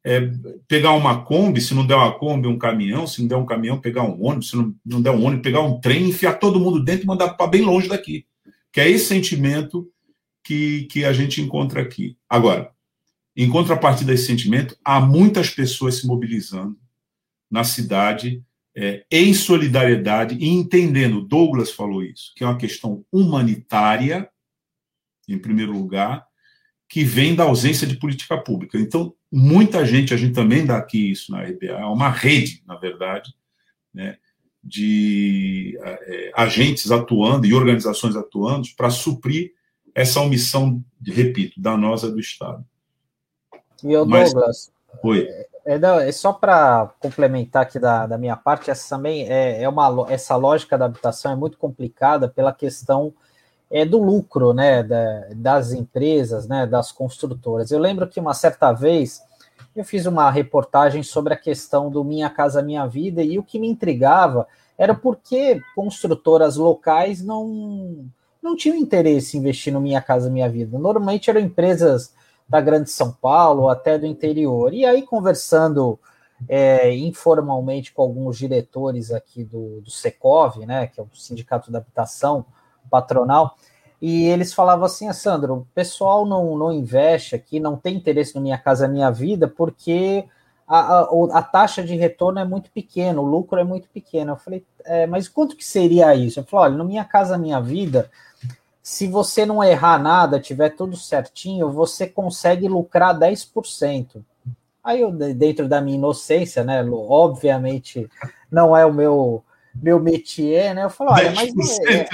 [0.03, 0.21] É
[0.67, 3.79] pegar uma Kombi, se não der uma Kombi, um caminhão, se não der um caminhão,
[3.79, 6.81] pegar um ônibus, se não, não der um ônibus, pegar um trem, enfiar todo mundo
[6.81, 8.25] dentro e mandar para bem longe daqui.
[8.71, 9.91] Que é esse sentimento
[10.43, 12.15] que, que a gente encontra aqui.
[12.29, 12.71] Agora,
[13.35, 16.77] em contrapartida desse sentimento, há muitas pessoas se mobilizando
[17.49, 18.43] na cidade
[18.75, 24.29] é, em solidariedade e entendendo, Douglas falou isso, que é uma questão humanitária,
[25.27, 26.27] em primeiro lugar,
[26.87, 28.77] que vem da ausência de política pública.
[28.77, 32.75] Então, muita gente, a gente também dá aqui isso na RBA, é uma rede, na
[32.75, 33.33] verdade,
[33.91, 34.17] né,
[34.63, 39.53] de é, agentes atuando e organizações atuando para suprir
[39.95, 42.63] essa omissão, repito, danosa do Estado.
[43.83, 44.71] E o Douglas, Mas,
[45.03, 45.27] oi.
[45.67, 49.67] É, não, é só para complementar aqui da, da minha parte, essa também é, é
[49.67, 53.13] uma essa lógica da habitação é muito complicada pela questão
[53.69, 57.69] é do lucro, né, da, das empresas, né, das construtoras.
[57.69, 59.21] Eu lembro que uma certa vez
[59.75, 63.59] eu fiz uma reportagem sobre a questão do Minha Casa Minha Vida e o que
[63.59, 68.05] me intrigava era porque construtoras locais não,
[68.41, 70.79] não tinham interesse em investir no Minha Casa Minha Vida.
[70.79, 72.13] Normalmente eram empresas
[72.47, 74.73] da Grande São Paulo até do interior.
[74.73, 75.99] E aí, conversando
[76.47, 81.79] é, informalmente com alguns diretores aqui do, do Secov, né, que é o Sindicato da
[81.79, 82.45] Habitação
[82.89, 83.55] Patronal,
[84.01, 88.35] e eles falavam assim, ah, Sandro, o pessoal não, não investe aqui, não tem interesse
[88.35, 90.25] no Minha Casa Minha Vida, porque
[90.67, 94.33] a, a, a taxa de retorno é muito pequena, o lucro é muito pequeno.
[94.33, 96.39] Eu falei, é, mas quanto que seria isso?
[96.39, 98.11] Eu falei, olha, no Minha Casa Minha Vida,
[98.87, 104.23] se você não errar nada, tiver tudo certinho, você consegue lucrar 10%.
[104.81, 108.09] Aí eu, dentro da minha inocência, né, obviamente
[108.49, 109.43] não é o meu
[109.75, 110.85] meu métier, né?
[110.85, 111.51] Eu falo, olha, mas
[111.81, 112.07] é,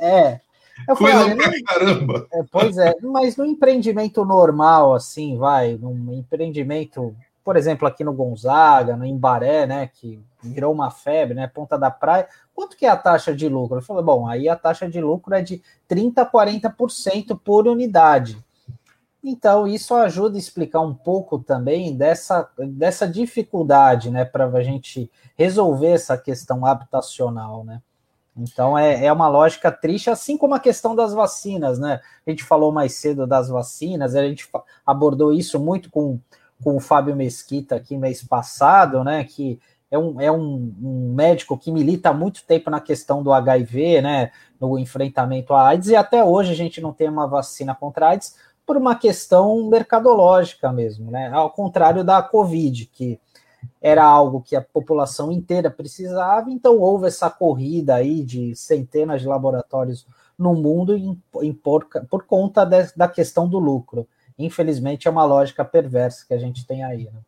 [0.00, 0.40] é,
[0.88, 2.26] eu Coisa falei, pra caramba.
[2.32, 7.14] É, pois é, mas no empreendimento normal, assim, vai, num empreendimento,
[7.44, 11.90] por exemplo, aqui no Gonzaga, no Embaré, né, que virou uma febre, né, Ponta da
[11.90, 13.78] Praia, quanto que é a taxa de lucro?
[13.78, 18.42] Eu falei, bom, aí a taxa de lucro é de 30% a 40% por unidade.
[19.22, 25.10] Então, isso ajuda a explicar um pouco também dessa, dessa dificuldade, né, para a gente
[25.36, 27.80] resolver essa questão habitacional, né.
[28.36, 32.00] Então é, é uma lógica triste, assim como a questão das vacinas, né?
[32.26, 34.48] A gente falou mais cedo das vacinas, a gente
[34.84, 36.18] abordou isso muito com,
[36.62, 39.22] com o Fábio Mesquita aqui mês passado, né?
[39.22, 39.60] Que
[39.94, 44.02] é um, é um, um médico que milita há muito tempo na questão do HIV,
[44.02, 44.32] né?
[44.60, 48.34] No enfrentamento à AIDS, e até hoje a gente não tem uma vacina contra AIDS
[48.66, 51.30] por uma questão mercadológica mesmo, né?
[51.32, 53.20] Ao contrário da Covid, que
[53.80, 59.28] era algo que a população inteira precisava, então houve essa corrida aí de centenas de
[59.28, 60.06] laboratórios
[60.36, 64.08] no mundo em, em por, por, conta de, da questão do lucro.
[64.36, 67.04] Infelizmente é uma lógica perversa que a gente tem aí.
[67.04, 67.20] Né?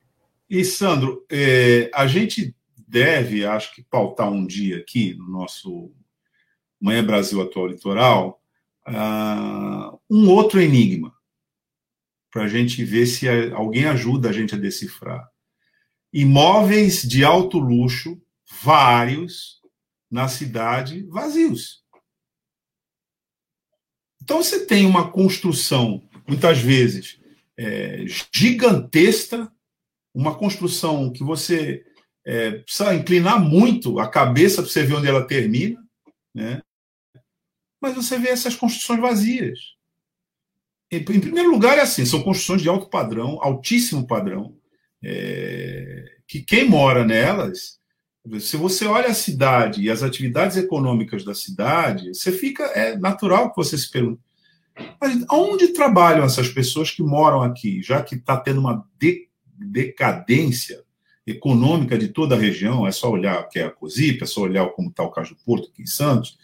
[0.49, 5.93] E Sandro, é, a gente deve, acho que pautar um dia aqui no nosso
[6.81, 8.41] Manhã Brasil Atual Litoral
[8.87, 11.13] uh, um outro enigma
[12.31, 15.29] para a gente ver se alguém ajuda a gente a decifrar
[16.13, 18.21] imóveis de alto luxo,
[18.63, 19.61] vários,
[20.11, 21.85] na cidade, vazios.
[24.23, 27.21] Então você tem uma construção, muitas vezes,
[27.57, 29.53] é, gigantesca,
[30.17, 31.85] uma construção que você
[32.25, 35.79] é, precisa inclinar muito a cabeça para você ver onde ela termina,
[36.35, 36.63] né?
[37.79, 39.59] mas você vê essas construções vazias.
[40.91, 44.57] Em, em primeiro lugar, é assim: são construções de alto padrão, altíssimo padrão,
[45.05, 47.79] é, que quem mora nelas,
[48.41, 53.51] se você olha a cidade e as atividades econômicas da cidade, você fica, é natural
[53.51, 54.21] que você se pergunte,
[54.99, 59.26] mas onde trabalham essas pessoas que moram aqui, já que está tendo uma de,
[59.59, 60.83] decadência
[61.27, 64.69] econômica de toda a região, é só olhar que é a COSIP, é só olhar
[64.69, 66.39] como está o do Porto aqui em Santos,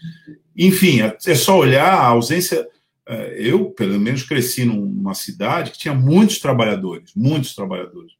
[0.56, 2.66] enfim, é só olhar a ausência
[3.06, 8.12] é, eu, pelo menos, cresci numa cidade que tinha muitos trabalhadores, muitos trabalhadores.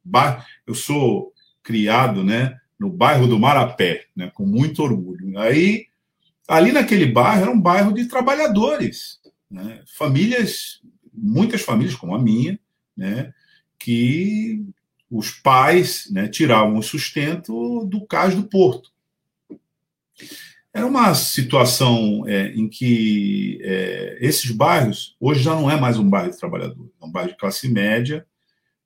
[0.67, 5.37] Eu sou criado, né, no bairro do Marapé, né, com muito orgulho.
[5.39, 5.87] Aí,
[6.47, 10.81] ali naquele bairro era um bairro de trabalhadores, né, famílias,
[11.13, 12.59] muitas famílias como a minha,
[12.95, 13.33] né,
[13.79, 14.65] que
[15.13, 18.91] os pais né, tiravam o sustento do cais do porto.
[20.73, 26.09] Era uma situação é, em que é, esses bairros, hoje já não é mais um
[26.09, 28.25] bairro de trabalhador, é um bairro de classe média,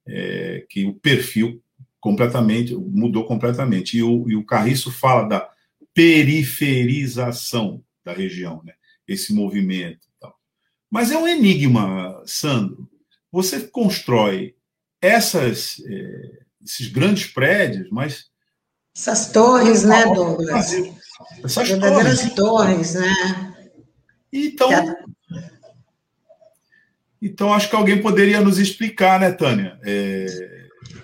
[0.06, 1.62] é, que o perfil
[1.98, 3.96] completamente mudou completamente.
[3.96, 5.50] E o, e o Carriço fala da
[5.94, 8.74] periferização da região, né?
[9.06, 10.06] esse movimento.
[10.90, 12.88] Mas é um enigma, Sandro.
[13.30, 14.54] Você constrói
[15.00, 16.22] essas, é,
[16.64, 18.26] esses grandes prédios, mas.
[18.96, 20.72] Essas torres, né, Douglas?
[21.44, 23.54] Essas Verdadeiras torres, torres né?
[24.32, 24.70] Então,
[27.20, 29.78] então, acho que alguém poderia nos explicar, né, Tânia?
[29.84, 30.26] É,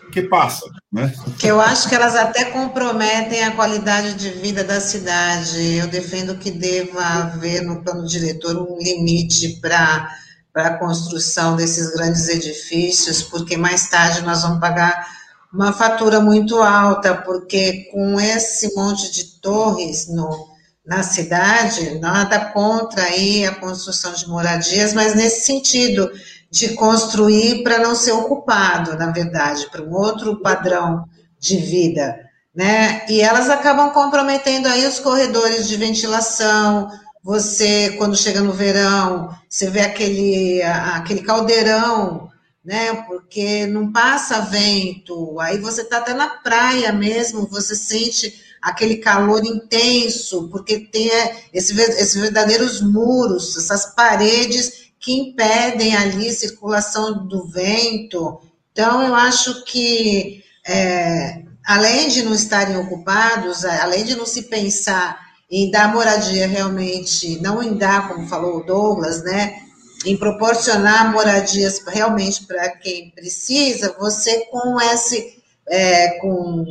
[0.07, 1.12] o que passa, né?
[1.39, 5.77] Que eu acho que elas até comprometem a qualidade de vida da cidade.
[5.77, 10.09] Eu defendo que deva haver no plano diretor um limite para
[10.55, 15.05] para a construção desses grandes edifícios, porque mais tarde nós vamos pagar
[15.53, 20.49] uma fatura muito alta, porque com esse monte de torres no,
[20.87, 26.09] na cidade, nada contra aí a construção de moradias, mas nesse sentido
[26.49, 31.05] de construir para não ser ocupado, na verdade, para um outro padrão
[31.37, 32.17] de vida,
[32.55, 33.05] né?
[33.09, 36.89] E elas acabam comprometendo aí os corredores de ventilação.
[37.25, 42.31] Você, quando chega no verão, você vê aquele, aquele caldeirão
[42.65, 42.95] né?
[43.07, 49.45] Porque não passa vento, aí você está até na praia mesmo, você sente aquele calor
[49.45, 57.29] intenso, porque tem é, esse, esses verdadeiros muros, essas paredes que impedem ali a circulação
[57.29, 58.41] do vento.
[58.73, 65.24] Então, eu acho que, é, além de não estarem ocupados, além de não se pensar
[65.51, 69.62] em dar moradia realmente, não em dar, como falou o Douglas, né?
[70.05, 75.39] Em proporcionar moradias realmente para quem precisa, você com esse,
[75.69, 76.65] é, com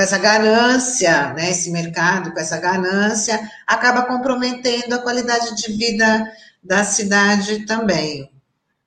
[0.00, 6.32] essa ganância, né, esse mercado, com essa ganância, acaba comprometendo a qualidade de vida
[6.62, 8.30] da cidade também.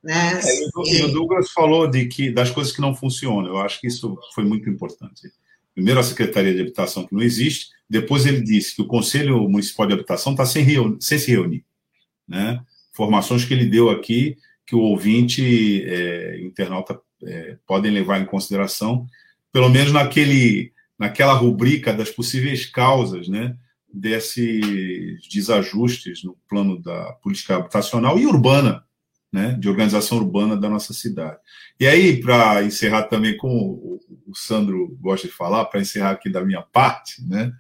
[0.04, 0.40] Né?
[0.44, 3.88] É, e, o Douglas falou de que, das coisas que não funcionam, eu acho que
[3.88, 5.32] isso foi muito importante.
[5.74, 9.86] Primeiro, a Secretaria de Habitação, que não existe, depois ele disse que o Conselho Municipal
[9.86, 10.66] de Habitação está sem,
[11.00, 11.64] sem se reunir.
[12.28, 12.60] Né?
[12.92, 19.08] Informações que ele deu aqui, que o ouvinte, é, internauta, é, podem levar em consideração,
[19.52, 23.56] pelo menos naquele naquela rubrica das possíveis causas né,
[23.94, 28.84] desses desajustes no plano da política habitacional e urbana,
[29.34, 31.40] né, de organização urbana da nossa cidade.
[31.80, 36.46] E aí, para encerrar também, como o Sandro gosta de falar, para encerrar aqui da
[36.46, 37.52] minha parte, né,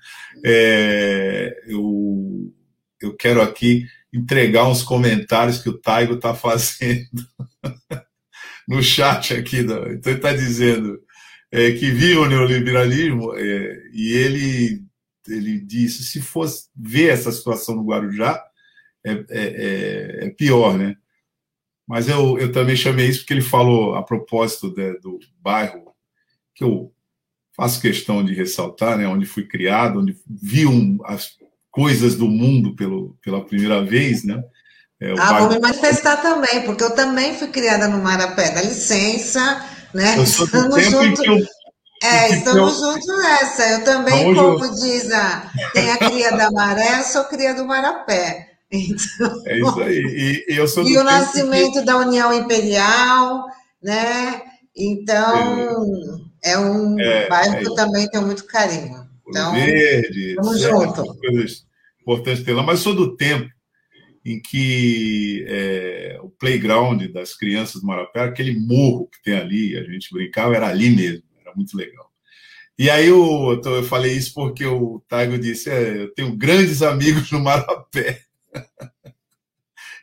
[0.45, 2.53] é, eu,
[3.01, 7.09] eu quero aqui entregar uns comentários que o Taigo está fazendo
[8.67, 9.57] no chat aqui.
[9.57, 11.01] então, ele está dizendo
[11.51, 14.83] é, que viu o neoliberalismo é, e ele,
[15.27, 18.43] ele disse: se fosse ver essa situação no Guarujá,
[19.03, 20.95] é, é, é, é pior, né?
[21.87, 25.93] Mas eu, eu também chamei isso porque ele falou a propósito de, do bairro,
[26.55, 26.91] que eu
[27.55, 31.31] faço questão de ressaltar, né, onde fui criado, onde vi um, as
[31.69, 34.41] coisas do mundo pelo, pela primeira vez, né?
[35.01, 35.47] É, ah, bairro...
[35.47, 38.51] vou me manifestar também, porque eu também fui criada no Marapé.
[38.51, 40.17] Dá licença, né?
[40.17, 41.25] Eu estamos juntos.
[41.25, 41.37] Eu,
[42.03, 42.93] é, estamos eu...
[42.93, 43.69] juntos nessa.
[43.69, 44.81] Eu também, Vamos como juntos.
[44.81, 48.52] diz a, tem a cria da maré, eu sou cria do Marapé.
[48.73, 50.45] Então, é isso aí.
[50.49, 51.85] E, eu sou e o nascimento que...
[51.85, 53.45] da União Imperial,
[53.81, 54.41] né?
[54.75, 59.07] Então, é, é um é, bairro é que eu também tenho muito carinho.
[59.27, 61.15] Então, verde, vamos junto.
[61.17, 61.65] Coisas
[62.01, 63.47] importantes ter lá, mas sou do tempo
[64.25, 69.83] em que é, o playground das crianças do Marapé, aquele morro que tem ali, a
[69.83, 72.09] gente brincava, era ali mesmo, era muito legal.
[72.77, 77.31] E aí eu, eu falei isso porque o Taigo disse, é, eu tenho grandes amigos
[77.31, 78.21] no Marapé.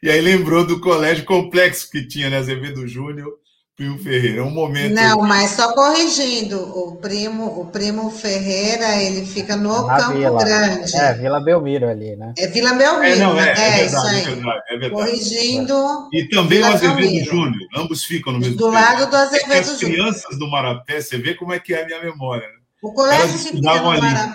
[0.02, 3.40] E aí lembrou do colégio complexo que tinha, né, Azevedo Júnior,
[3.80, 4.40] Primo Ferreira.
[4.40, 4.94] É um momento.
[4.94, 10.44] Não, mas só corrigindo, o primo, o primo Ferreira, ele fica no Na Campo Vila.
[10.44, 10.96] Grande.
[10.96, 12.34] É, Vila Belmiro ali, né?
[12.36, 14.20] É Vila Belmiro, é, não, é, é, é verdade, isso aí.
[14.20, 14.92] É verdade, é verdade.
[14.92, 16.08] Corrigindo.
[16.12, 19.60] E também Vila o Azevedo Júnior, ambos ficam no mesmo Do lado do Azevedo Júnior.
[19.60, 22.46] As crianças do Marapé, você vê como é que é a minha memória.
[22.46, 22.54] Né?
[22.82, 24.32] O colégio que fica no Marapé.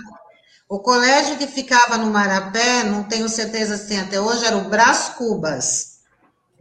[0.68, 4.70] O colégio que ficava no Marapé, não tenho certeza se tem até hoje, era o
[4.70, 5.96] Brás Cubas.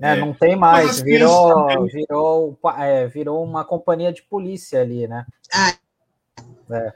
[0.01, 5.25] É, é, não tem mais, virou, virou, é, virou uma companhia de polícia ali, né?
[5.53, 5.73] Ah.
[6.71, 6.93] É.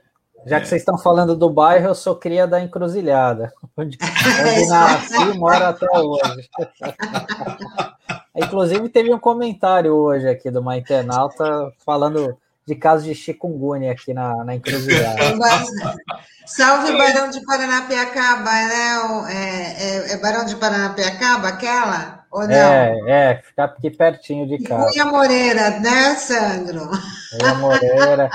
[0.47, 5.15] Já que vocês estão falando do bairro, eu sou cria da encruzilhada, onde, onde nasci
[5.15, 6.49] e moro até hoje.
[8.37, 12.37] Inclusive, teve um comentário hoje aqui de uma internauta falando
[12.67, 15.21] de casos de chikungunya aqui na, na encruzilhada.
[16.49, 18.97] Salve Barão de Paranapiacaba, né?
[19.29, 22.25] É, é, é Barão de Paranapiacaba aquela?
[22.33, 22.55] Ou não?
[22.55, 24.91] É, é, ficar aqui pertinho de casa.
[24.91, 26.89] Cunha Moreira, né, Sandro?
[27.39, 28.31] Cunha Moreira.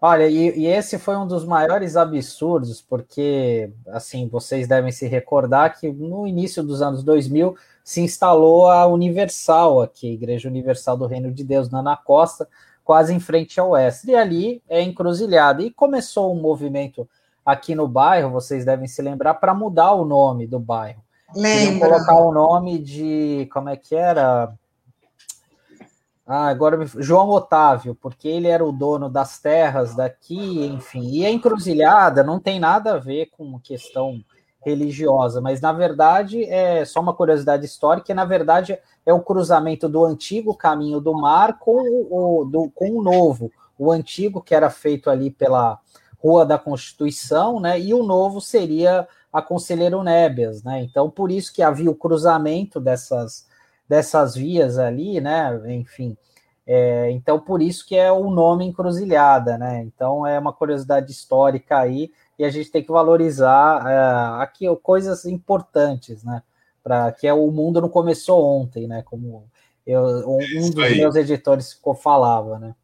[0.00, 5.78] Olha, e, e, esse foi um dos maiores absurdos, porque, assim, vocês devem se recordar
[5.78, 11.06] que no início dos anos 2000 se instalou a Universal aqui, a Igreja Universal do
[11.06, 12.48] Reino de Deus, na Ana Costa,
[12.84, 14.10] quase em frente ao oeste.
[14.10, 15.62] E ali é encruzilhada.
[15.62, 17.08] E começou um movimento
[17.44, 21.02] aqui no bairro, vocês devem se lembrar, para mudar o nome do bairro.
[21.34, 21.88] Lembra.
[21.88, 23.48] colocar o nome de.
[23.52, 24.54] Como é que era?
[26.26, 31.10] Ah, agora João Otávio, porque ele era o dono das terras daqui, enfim.
[31.10, 34.24] E a encruzilhada não tem nada a ver com questão
[34.64, 40.02] religiosa, mas na verdade é só uma curiosidade histórica, na verdade é o cruzamento do
[40.02, 41.76] antigo caminho do mar com
[42.10, 43.52] o, do, com o novo.
[43.78, 45.78] O antigo, que era feito ali pela
[46.24, 47.78] Rua da Constituição, né?
[47.78, 50.82] E o novo seria a Conselheiro Nébias, né?
[50.82, 53.46] Então, por isso que havia o cruzamento dessas,
[53.86, 55.60] dessas vias ali, né?
[55.74, 56.16] Enfim,
[56.66, 59.82] é, então por isso que é o nome encruzilhada, né?
[59.82, 65.26] Então é uma curiosidade histórica aí e a gente tem que valorizar é, aqui coisas
[65.26, 66.42] importantes, né?
[66.82, 69.02] Para que é o mundo não começou ontem, né?
[69.02, 69.44] Como
[69.86, 72.74] eu, um dos meus editores falava, né?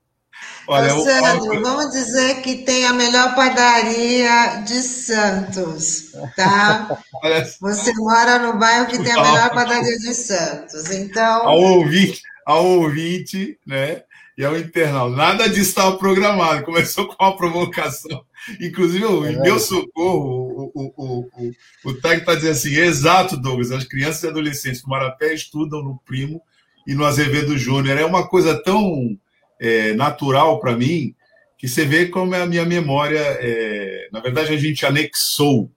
[0.66, 1.62] Olha, Sandro, eu...
[1.62, 6.96] vamos dizer que tem a melhor padaria de Santos, tá?
[7.60, 11.48] Você mora no bairro que tem a melhor padaria de Santos, então...
[11.48, 14.02] Ao ouvinte, ao ouvinte, né?
[14.38, 15.10] E ao internal.
[15.10, 18.24] Nada disso estava programado, começou com uma provocação.
[18.60, 23.36] Inclusive, o é meu socorro, o, o, o, o, o TAG está dizendo assim: exato,
[23.36, 26.40] Douglas, as crianças e adolescentes do Marapé estudam no Primo
[26.86, 27.98] e no Azevedo Júnior.
[27.98, 29.16] É uma coisa tão
[29.60, 31.14] é, natural para mim
[31.60, 33.20] que você vê como é a minha memória.
[33.20, 34.08] É...
[34.10, 35.70] Na verdade, a gente anexou.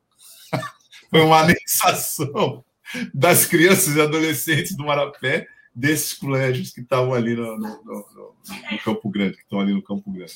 [1.12, 2.64] Foi uma anexação
[3.14, 5.46] das crianças e adolescentes do Marapé
[5.76, 8.06] desses colégios que estavam ali no, no, no,
[8.72, 10.34] no, Campo Grande, que estão ali no Campo Grande.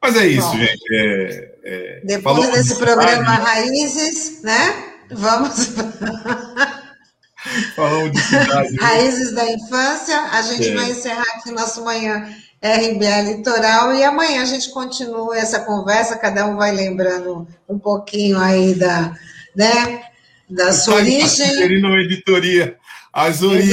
[0.00, 0.94] Mas é isso, Bom, gente.
[0.94, 2.00] É, é...
[2.04, 4.94] Depois desse programa Raízes, né?
[5.10, 5.66] Vamos.
[7.76, 8.72] Falamos de cidade.
[8.72, 8.78] Né?
[8.80, 10.18] Raízes da infância.
[10.30, 10.74] A gente é.
[10.74, 12.26] vai encerrar aqui nosso manhã
[12.62, 16.16] RBA Litoral e amanhã a gente continua essa conversa.
[16.16, 19.12] Cada um vai lembrando um pouquinho aí da,
[19.56, 20.04] né,
[20.48, 21.84] da sua origem.
[21.84, 22.78] uma editoria.
[23.12, 23.72] As origens.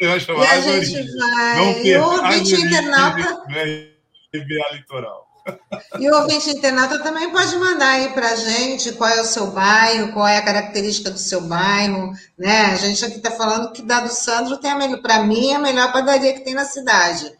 [0.00, 1.14] e a gente origens.
[1.16, 1.82] vai.
[1.82, 3.42] E o ouvinte internauta.
[4.32, 5.24] RBA Litoral.
[6.00, 9.48] E o ouvinte internauta também pode mandar aí para a gente qual é o seu
[9.48, 12.66] bairro, qual é a característica do seu bairro, né?
[12.66, 15.92] A gente aqui está falando que Dado Sandro tem a melhor, para mim, a melhor
[15.92, 17.30] padaria que tem na cidade.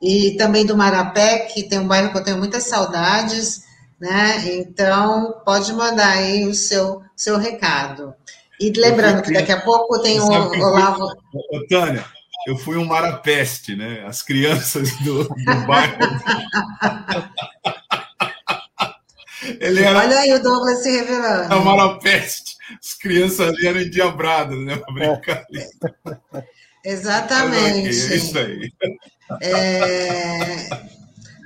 [0.00, 3.64] E também do Marapé, que tem um bairro que eu tenho muitas saudades,
[4.00, 4.42] né?
[4.56, 8.14] Então, pode mandar aí o seu, seu recado.
[8.60, 11.06] E lembrando que daqui a pouco tem o Olavo.
[11.32, 12.04] Ô, Tânia,
[12.46, 14.04] eu fui um marapeste, né?
[14.06, 15.96] As crianças do, do bairro.
[19.60, 19.98] Ele era...
[19.98, 21.52] Olha aí o Douglas se revelando.
[21.52, 22.56] A marapeste.
[22.82, 24.80] As crianças ali eram endiabradas, né?
[24.92, 25.64] Brincar ali.
[26.84, 27.88] Exatamente.
[27.88, 28.70] É isso aí.
[29.40, 30.68] É...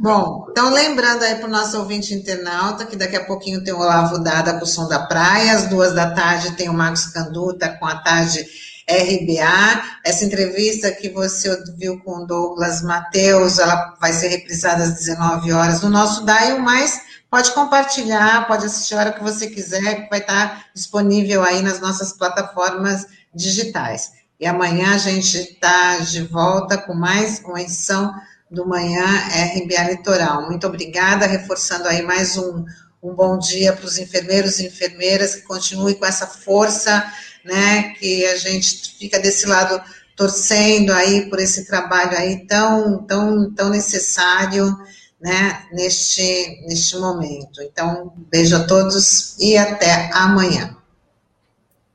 [0.00, 3.80] Bom, então lembrando aí para o nosso ouvinte internauta que daqui a pouquinho tem o
[3.80, 7.68] Olavo Dada com o Som da Praia, às duas da tarde tem o Marcos Canduta
[7.68, 8.46] com a tarde
[8.88, 9.82] RBA.
[10.04, 15.52] Essa entrevista que você viu com o Douglas Mateus, ela vai ser reprisada às 19
[15.52, 17.00] horas no nosso DAIO, mas
[17.30, 21.80] pode compartilhar, pode assistir a hora que você quiser, que vai estar disponível aí nas
[21.80, 24.12] nossas plataformas digitais.
[24.40, 28.14] E amanhã a gente está de volta com mais uma edição
[28.48, 30.46] do Manhã RBA Litoral.
[30.46, 32.64] Muito obrigada, reforçando aí mais um,
[33.02, 37.04] um bom dia para os enfermeiros e enfermeiras, que continue com essa força,
[37.44, 39.82] né, que a gente fica desse lado
[40.14, 44.76] torcendo aí por esse trabalho aí tão, tão, tão necessário,
[45.20, 47.60] né, neste, neste momento.
[47.60, 50.76] Então, beijo a todos e até amanhã.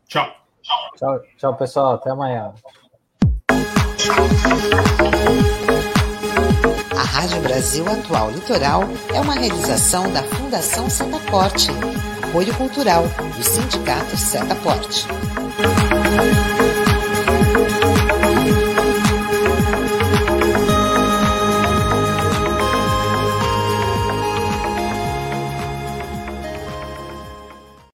[0.09, 0.42] Tchau.
[0.95, 1.93] Tchau, tchau pessoal.
[1.95, 2.53] Até amanhã.
[6.95, 8.83] A Rádio Brasil Atual Litoral
[9.13, 11.69] é uma realização da Fundação Setaporte,
[12.27, 13.03] apoio cultural
[13.35, 15.07] do Sindicato Setaporte.